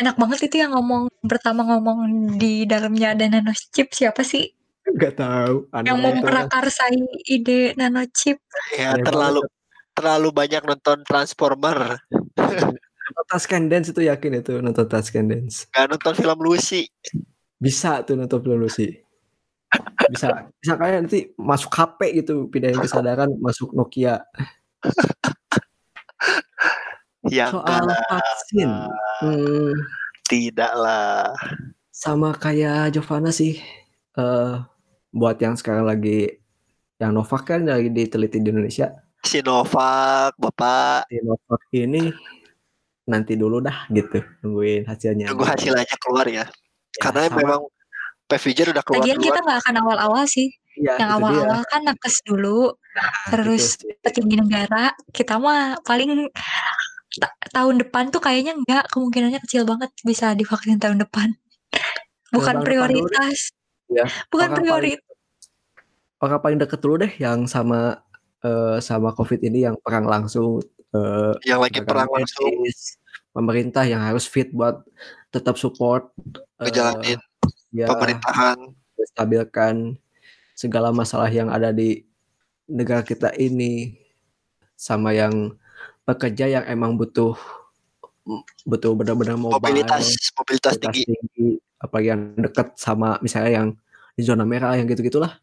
Enak 0.00 0.16
banget 0.16 0.48
itu 0.48 0.64
yang 0.64 0.72
ngomong 0.72 1.12
pertama 1.28 1.60
ngomong 1.60 2.08
di 2.40 2.64
dalamnya 2.64 3.12
ada 3.12 3.28
nanochip 3.28 3.92
siapa 3.92 4.24
sih? 4.24 4.48
Gak 4.96 5.20
tahu. 5.20 5.68
Aneh 5.74 5.92
yang 5.92 6.00
orang. 6.00 6.24
memprakarsai 6.24 6.96
ide 7.28 7.76
nanochip. 7.76 8.40
Ya 8.72 8.96
terlalu 8.96 9.44
banget. 9.44 9.56
terlalu 9.92 10.28
banyak 10.32 10.62
nonton 10.64 10.98
Transformer. 11.04 11.98
Nonton 13.08 13.68
Dance 13.68 13.92
itu 13.92 14.00
yakin 14.06 14.40
itu 14.40 14.52
nonton 14.64 14.86
Dance. 14.88 15.68
Gak 15.68 15.86
nonton 15.92 16.14
film 16.16 16.38
Lucy. 16.40 16.88
Bisa 17.60 18.00
tuh 18.06 18.16
nonton 18.16 18.40
film 18.40 18.64
Lucy. 18.64 19.04
Bisa 20.08 20.48
bisa 20.56 20.80
kayak 20.80 21.04
nanti 21.04 21.28
masuk 21.36 21.68
HP 21.68 22.24
gitu, 22.24 22.48
pindahin 22.48 22.80
kesadaran 22.80 23.28
masuk 23.36 23.76
Nokia. 23.76 24.24
Ya 27.28 27.52
Soal 27.52 27.84
enggak 27.84 27.84
lah. 27.84 28.00
vaksin. 28.08 28.70
Hmm, 29.20 29.72
Tidak 30.28 30.72
lah. 30.78 31.34
sama 31.92 32.32
kayak 32.32 32.94
Giovanna 32.96 33.28
sih. 33.34 33.58
eh 34.18 34.54
buat 35.10 35.36
yang 35.40 35.56
sekarang 35.56 35.88
lagi 35.88 36.38
yang 36.98 37.14
Novak 37.14 37.46
kan 37.46 37.62
lagi 37.64 37.88
diteliti 37.88 38.42
di 38.42 38.50
Indonesia. 38.50 38.90
Sinovac, 39.22 40.34
Bapak. 40.38 41.06
Sinovac 41.10 41.62
ini 41.74 42.10
nanti 43.08 43.34
dulu 43.40 43.64
dah 43.64 43.88
gitu 43.88 44.20
nungguin 44.44 44.84
hasilnya. 44.84 45.32
Tunggu 45.32 45.48
hasil 45.48 45.72
aja 45.72 45.96
keluar 45.96 46.26
ya. 46.28 46.44
Ya, 46.44 47.00
Karena 47.00 47.26
sama- 47.30 47.38
memang 47.40 47.60
Pfizer 48.28 48.68
udah 48.76 48.84
keluar 48.84 49.00
Lagian 49.00 49.18
kita 49.24 49.38
nggak 49.40 49.58
akan 49.64 49.74
awal-awal 49.80 50.24
sih. 50.28 50.52
Iya, 50.78 50.94
yang 51.00 51.10
awal-awal 51.18 51.64
kan 51.66 51.82
nakes 51.82 52.22
dulu, 52.22 52.76
terus 53.32 53.80
Gitu 53.82 53.98
petinggi 54.04 54.36
negara. 54.38 54.92
Kita 55.10 55.40
mah 55.40 55.80
paling 55.82 56.28
ta- 57.18 57.34
tahun 57.50 57.82
depan 57.82 58.12
tuh 58.14 58.20
kayaknya 58.22 58.54
nggak 58.54 58.86
kemungkinannya 58.92 59.40
kecil 59.42 59.64
banget 59.66 59.90
bisa 60.06 60.36
divaksin 60.38 60.78
tahun 60.78 61.02
depan. 61.02 61.34
Bukan 62.30 62.62
tahun 62.62 62.92
depan 62.94 63.32
Ya, 63.88 64.04
Bukan 64.28 64.52
orang 64.52 64.56
paling- 64.60 65.00
prioritas. 65.00 65.14
orang 66.18 66.38
paling 66.40 66.58
deket 66.60 66.78
dulu 66.78 66.94
deh 67.00 67.12
yang 67.16 67.44
sama 67.44 68.04
eh, 68.38 68.78
sama 68.78 69.10
COVID 69.12 69.40
ini 69.42 69.64
yang 69.64 69.76
perang 69.80 70.04
langsung 70.04 70.60
eh, 70.92 71.32
yang 71.42 71.58
lagi 71.58 71.80
perang 71.80 72.06
langsung 72.06 72.52
medis, 72.54 73.00
pemerintah 73.30 73.82
yang 73.82 73.98
harus 73.98 74.24
fit 74.24 74.50
buat 74.50 74.84
tetap 75.30 75.56
support 75.56 76.12
eh, 76.60 76.64
ngejalanin 76.64 77.18
ya, 77.70 77.88
pemerintahan. 77.88 78.56
stabilkan 79.08 79.96
segala 80.52 80.90
masalah 80.90 81.26
yang 81.26 81.48
ada 81.48 81.70
di 81.70 82.02
negara 82.66 83.00
kita 83.00 83.32
ini 83.34 83.96
sama 84.74 85.10
yang 85.10 85.56
pekerja 86.04 86.44
yang 86.50 86.64
emang 86.66 86.94
butuh 86.94 87.34
butuh 88.68 88.92
benar-benar 88.92 89.40
mobile 89.40 89.56
mobilitas 89.56 90.12
mobilitas 90.36 90.74
mobilitas 90.74 90.74
tinggi. 90.76 91.02
tinggi 91.08 91.48
apalagi 91.80 92.08
yang 92.12 92.22
dekat 92.36 92.76
sama 92.76 93.16
misalnya 93.24 93.50
yang 93.62 93.68
di 94.18 94.22
zona 94.26 94.44
merah 94.44 94.74
yang 94.76 94.84
gitu 94.90 95.00
gitulah 95.06 95.38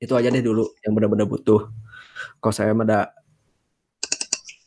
itu 0.00 0.12
aja 0.12 0.28
deh 0.28 0.44
dulu 0.44 0.64
yang 0.84 0.92
benar-benar 0.96 1.26
butuh 1.28 1.68
kalau 2.40 2.54
saya 2.54 2.72
ada 2.72 3.12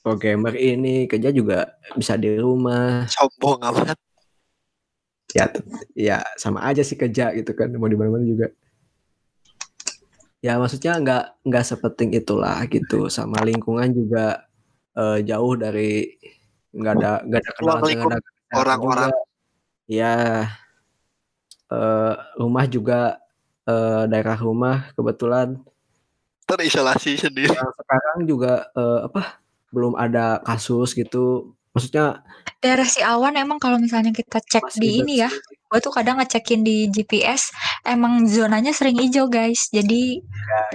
programmer 0.05 0.53
ini 0.57 1.05
kerja 1.05 1.29
juga 1.29 1.79
bisa 1.93 2.17
di 2.17 2.33
rumah 2.37 3.05
Sombong 3.09 3.61
amat. 3.61 3.97
ya 5.29 5.45
ya 5.93 6.17
sama 6.37 6.65
aja 6.65 6.81
sih 6.81 6.97
kerja 6.97 7.29
gitu 7.37 7.53
kan 7.53 7.69
mau 7.77 7.85
di 7.85 7.93
mana-mana 7.93 8.25
juga 8.25 8.49
ya 10.41 10.57
maksudnya 10.57 10.97
nggak 10.97 11.23
nggak 11.45 11.65
sepenting 11.67 12.09
itulah 12.17 12.57
gitu 12.65 13.11
sama 13.11 13.43
lingkungan 13.45 13.93
juga 13.93 14.49
eh, 14.97 15.19
jauh 15.21 15.53
dari 15.59 16.17
nggak 16.73 16.93
ada 16.99 17.11
nggak 17.25 17.39
ada 17.41 17.51
kenal 17.57 17.77
dengan 17.81 18.19
orang-orang. 18.53 19.11
juga. 19.13 19.25
ya 19.89 20.13
eh, 21.69 22.13
rumah 22.37 22.65
juga 22.69 22.99
eh, 23.65 24.03
daerah 24.09 24.37
rumah 24.37 24.93
kebetulan 24.93 25.57
Terisolasi 26.49 27.13
sendiri. 27.17 27.53
yang 27.53 27.73
sekarang 27.73 28.17
juga 28.25 28.69
eh, 28.73 28.99
apa 29.05 29.41
belum 29.69 29.93
ada 29.97 30.41
kasus 30.41 30.97
gitu 30.97 31.53
maksudnya 31.73 32.25
Daerah 32.59 32.83
si 32.83 32.99
awan 32.99 33.39
emang 33.39 33.55
kalau 33.55 33.79
misalnya 33.79 34.11
kita 34.11 34.43
cek 34.43 34.75
di 34.75 34.99
ini 34.99 35.23
ya, 35.23 35.31
gue 35.31 35.79
tuh 35.79 35.95
kadang 35.95 36.19
ngecekin 36.19 36.59
di 36.59 36.91
GPS, 36.91 37.55
emang 37.87 38.27
zonanya 38.27 38.75
sering 38.75 38.99
hijau 38.99 39.31
guys, 39.31 39.71
jadi 39.71 40.19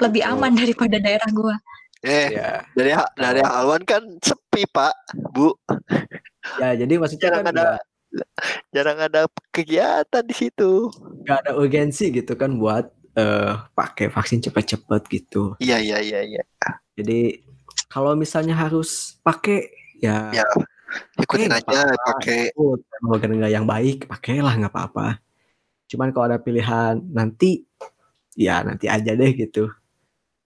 lebih 0.00 0.24
gitu. 0.24 0.32
aman 0.32 0.56
daripada 0.64 0.96
daerah 0.96 1.28
gua. 1.28 1.60
Eh, 2.04 2.36
ya 2.36 2.60
dari 2.76 2.92
dari 3.16 3.40
Alwan 3.40 3.80
kan 3.88 4.04
sepi, 4.20 4.68
Pak. 4.68 4.92
Bu. 5.32 5.56
ya 6.60 6.76
jadi 6.76 7.00
maksudnya 7.00 7.32
Jarang 7.32 7.44
kan 7.48 7.54
ada 7.56 7.80
jarang 8.70 8.98
ada 9.00 9.20
kegiatan 9.48 10.22
di 10.22 10.34
situ. 10.36 10.92
nggak 11.24 11.38
ada 11.48 11.52
urgensi 11.56 12.12
gitu 12.12 12.36
kan 12.36 12.60
buat 12.60 12.92
eh 13.16 13.54
pakai 13.72 14.12
vaksin 14.12 14.44
cepet-cepet 14.44 15.02
gitu. 15.08 15.56
Iya, 15.62 15.80
iya, 15.80 15.98
iya, 16.04 16.20
iya. 16.20 16.42
Jadi 16.94 17.40
kalau 17.88 18.12
misalnya 18.18 18.52
harus 18.58 19.16
pakai 19.24 19.70
ya, 20.02 20.28
Ya, 20.34 20.44
ikutin 21.16 21.48
nggak 21.48 21.64
aja 21.64 21.94
pakai 21.94 22.52
kalau 22.52 23.16
nggak 23.16 23.52
yang 23.54 23.64
baik 23.64 24.10
pakailah 24.10 24.52
nggak 24.60 24.74
apa-apa. 24.74 25.22
Cuman 25.88 26.12
kalau 26.12 26.26
ada 26.28 26.38
pilihan 26.42 27.00
nanti 27.14 27.64
ya 28.36 28.60
nanti 28.66 28.90
aja 28.90 29.14
deh 29.14 29.32
gitu. 29.32 29.70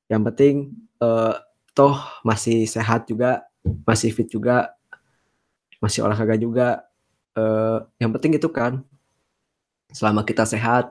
Yang 0.06 0.22
penting 0.32 0.54
eh 1.02 1.34
toh 1.78 1.94
masih 2.26 2.66
sehat 2.66 3.06
juga, 3.06 3.46
masih 3.86 4.10
fit 4.10 4.26
juga, 4.26 4.74
masih 5.78 6.02
olahraga 6.02 6.34
juga. 6.34 6.82
Eh 7.38 7.78
yang 8.02 8.10
penting 8.18 8.34
itu 8.34 8.50
kan 8.50 8.82
selama 9.94 10.26
kita 10.26 10.42
sehat, 10.42 10.90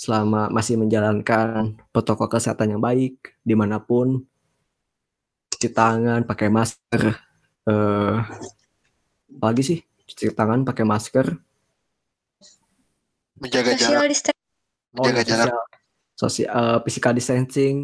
selama 0.00 0.48
masih 0.48 0.80
menjalankan 0.80 1.76
protokol 1.92 2.32
kesehatan 2.32 2.72
yang 2.72 2.80
baik 2.80 3.36
di 3.44 3.52
mana 3.52 3.76
pun, 3.76 4.24
cuci 5.52 5.68
tangan, 5.68 6.24
pakai 6.24 6.48
masker, 6.48 7.02
eh 7.68 8.16
apalagi 9.36 9.62
sih 9.62 9.78
cuci 10.08 10.32
tangan, 10.32 10.64
pakai 10.64 10.88
masker, 10.88 11.36
menjaga 13.36 13.76
jarak. 13.76 14.08
Social 14.08 14.08
distancing. 14.08 14.40
oh, 14.96 15.04
Jaga 15.04 15.20
ya, 15.20 15.24
jarak. 15.28 15.52
sosial, 15.52 15.62
sosial 16.16 16.48
eh, 16.48 16.78
physical 16.88 17.12
distancing 17.12 17.76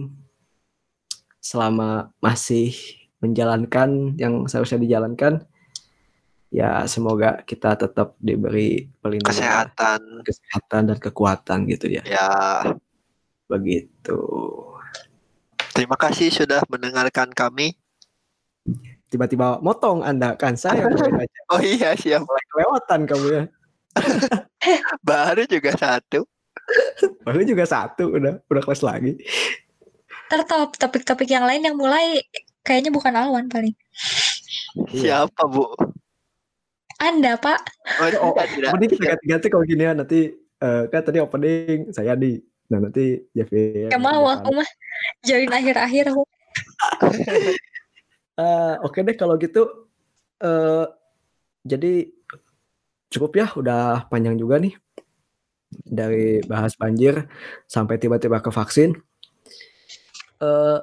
selama 1.41 2.13
masih 2.21 2.77
menjalankan 3.21 4.17
yang 4.17 4.45
seharusnya 4.49 4.81
dijalankan, 4.81 5.45
ya 6.49 6.85
semoga 6.89 7.41
kita 7.45 7.77
tetap 7.77 8.17
diberi 8.21 8.89
perlindungan 9.01 9.33
Kesehatan. 9.35 10.01
kesehatan 10.25 10.83
dan 10.93 10.99
kekuatan 11.01 11.59
gitu 11.69 11.87
ya. 11.89 12.03
Ya, 12.05 12.31
Begitu. 13.49 14.19
terima 15.73 15.97
kasih 15.97 16.29
sudah 16.31 16.61
mendengarkan 16.69 17.33
kami. 17.33 17.75
Tiba-tiba 19.11 19.59
motong 19.59 20.07
Anda 20.07 20.39
kan 20.39 20.55
saya. 20.55 20.87
Oh 21.51 21.59
iya, 21.59 21.99
siap. 21.99 22.23
mulai 22.23 22.45
kelewatan 22.47 23.01
kamu 23.11 23.27
ya. 23.35 23.43
Baru 25.09 25.43
juga 25.51 25.75
satu. 25.75 26.23
Baru 27.27 27.43
juga 27.43 27.67
satu 27.67 28.07
udah 28.15 28.39
udah 28.47 28.63
kelas 28.63 28.87
lagi. 28.87 29.19
Ntar 30.31 30.47
top 30.47 30.79
topik-topik 30.79 31.27
yang 31.27 31.43
lain 31.43 31.67
yang 31.67 31.75
mulai 31.75 32.23
kayaknya 32.63 32.95
bukan 32.95 33.19
Alwan 33.19 33.51
paling. 33.51 33.75
Iya. 34.95 35.27
Siapa, 35.27 35.43
Bu? 35.51 35.75
Anda 37.03 37.35
pak. 37.35 37.59
Oh, 37.99 38.31
Oh, 38.31 38.33
tidak, 38.39 38.71
tidak. 38.71 39.19
ganti-ganti 39.19 39.47
kalau 39.51 39.65
gini 39.67 39.83
ya 39.89 39.93
nanti 39.97 40.31
eh, 40.37 40.83
kan 40.87 41.03
tadi 41.03 41.19
opening 41.19 41.91
saya 41.91 42.15
di 42.15 42.39
nah 42.71 42.79
nanti 42.79 43.19
Jeffy 43.35 43.91
Gak 43.91 43.99
mau 43.99 44.23
aku 44.31 44.55
mah 44.55 44.71
join 45.27 45.51
akhir-akhir 45.51 46.15
aku. 46.15 46.23
Eh, 48.41 48.75
oke 48.81 49.05
deh 49.05 49.21
kalau 49.21 49.37
gitu 49.37 49.69
eh 50.41 50.89
jadi 51.61 52.09
cukup 53.13 53.37
ya 53.37 53.47
udah 53.53 54.09
panjang 54.09 54.41
juga 54.41 54.57
nih 54.57 54.73
dari 55.85 56.41
bahas 56.49 56.73
banjir 56.73 57.29
sampai 57.69 58.01
tiba-tiba 58.01 58.41
ke 58.41 58.49
vaksin. 58.49 58.97
Eh 60.41 60.81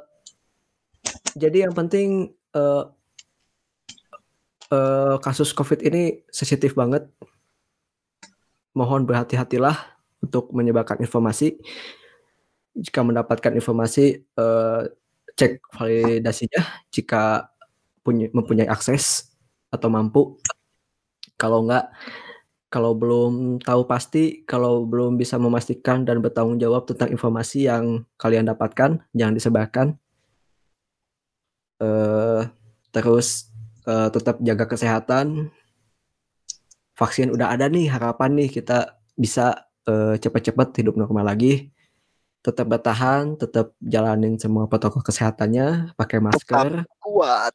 jadi 1.38 1.70
yang 1.70 1.74
penting 1.74 2.34
eh 2.54 2.84
eh, 4.72 5.16
kasus 5.24 5.52
COVID 5.56 5.80
ini 5.86 6.24
sensitif 6.30 6.74
banget. 6.76 7.08
Mohon 8.78 9.10
berhati-hatilah 9.10 9.74
untuk 10.22 10.54
menyebarkan 10.54 11.02
informasi. 11.02 11.58
Jika 12.78 13.02
mendapatkan 13.02 13.54
informasi, 13.58 14.22
eh, 14.22 14.82
cek 15.38 15.62
validasinya 15.74 16.62
jika 16.94 17.50
punya 18.02 18.30
mempunyai 18.34 18.70
akses 18.70 19.34
atau 19.74 19.90
mampu. 19.90 20.38
Kalau 21.38 21.66
enggak, 21.66 21.94
kalau 22.68 22.92
belum 22.92 23.64
tahu 23.64 23.88
pasti, 23.88 24.44
kalau 24.44 24.84
belum 24.84 25.16
bisa 25.16 25.40
memastikan 25.40 26.04
dan 26.04 26.20
bertanggung 26.20 26.60
jawab 26.60 26.84
tentang 26.84 27.16
informasi 27.16 27.72
yang 27.72 28.04
kalian 28.20 28.48
dapatkan, 28.52 29.00
jangan 29.16 29.36
disebarkan. 29.36 29.88
Uh, 31.80 32.44
terus, 32.92 33.48
uh, 33.88 34.12
tetap 34.12 34.44
jaga 34.44 34.68
kesehatan. 34.68 35.48
Vaksin 36.98 37.32
udah 37.32 37.56
ada 37.56 37.72
nih, 37.72 37.88
harapan 37.88 38.36
nih 38.36 38.50
kita 38.52 39.00
bisa, 39.16 39.68
uh, 39.88 40.20
cepat-cepat 40.20 40.76
hidup 40.84 41.00
normal 41.00 41.24
lagi. 41.24 41.72
Tetap 42.44 42.68
bertahan, 42.68 43.40
tetap 43.40 43.76
jalanin 43.80 44.36
semua 44.36 44.68
protokol 44.68 45.04
kesehatannya, 45.08 45.96
pakai 45.96 46.20
Tetap 46.20 46.28
masker 46.28 46.72
kuat. 47.00 47.54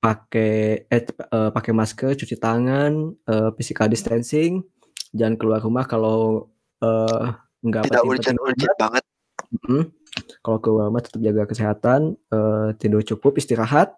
Pakai 0.00 0.86
eh, 0.86 1.02
uh, 1.32 1.50
pakai 1.50 1.72
masker, 1.74 2.14
cuci 2.14 2.36
tangan, 2.38 3.16
uh, 3.26 3.50
physical 3.56 3.90
distancing, 3.90 4.62
jangan 5.16 5.34
keluar 5.40 5.60
rumah 5.64 5.84
kalau, 5.88 6.50
uh, 6.84 7.34
nggak 7.64 7.90
Tidak 7.90 8.02
penting-penting 8.04 8.36
urgent-urgent 8.36 8.74
banget. 8.78 9.04
banget. 9.04 9.04
Mhm. 9.66 9.82
Kalau 10.40 10.58
keluar 10.62 10.84
rumah 10.88 11.02
tetap 11.04 11.20
jaga 11.20 11.42
kesehatan, 11.48 12.00
uh, 12.32 12.72
tidur 12.78 13.02
cukup, 13.04 13.36
istirahat, 13.36 13.96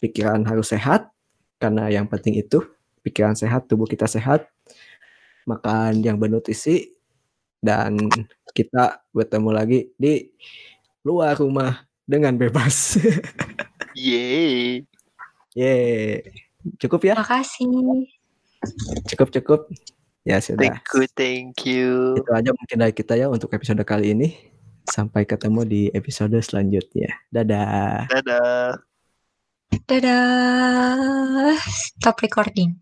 pikiran 0.00 0.44
harus 0.46 0.70
sehat, 0.72 1.10
karena 1.60 1.88
yang 1.92 2.06
penting 2.08 2.38
itu, 2.38 2.64
pikiran 3.04 3.36
sehat, 3.36 3.68
tubuh 3.68 3.84
kita 3.88 4.08
sehat, 4.08 4.48
makan 5.44 6.00
yang 6.00 6.16
bernutrisi, 6.16 6.94
dan 7.60 7.96
kita 8.56 9.00
bertemu 9.10 9.50
lagi 9.50 9.80
di 9.96 10.28
luar 11.04 11.36
rumah 11.36 11.84
dengan 12.04 12.36
bebas. 12.36 13.00
Yeay. 13.96 14.84
Yeay. 15.54 16.20
Cukup 16.82 17.06
ya? 17.06 17.14
Makasih. 17.14 18.10
Cukup 19.06 19.28
cukup. 19.30 19.60
Ya 20.24 20.40
sudah. 20.40 20.80
Thank 20.80 20.88
you, 20.90 21.04
thank 21.14 21.56
you. 21.68 22.18
Itu 22.18 22.30
aja 22.32 22.50
mungkin 22.50 22.76
dari 22.80 22.94
kita 22.96 23.14
ya 23.14 23.30
untuk 23.30 23.52
episode 23.54 23.80
kali 23.86 24.16
ini. 24.16 24.34
Sampai 24.84 25.24
ketemu 25.24 25.64
di 25.64 25.82
episode 25.94 26.36
selanjutnya. 26.42 27.12
Dadah. 27.30 28.10
Dadah. 28.10 28.80
Dadah. 29.86 31.56
Stop 31.70 32.20
recording. 32.24 32.76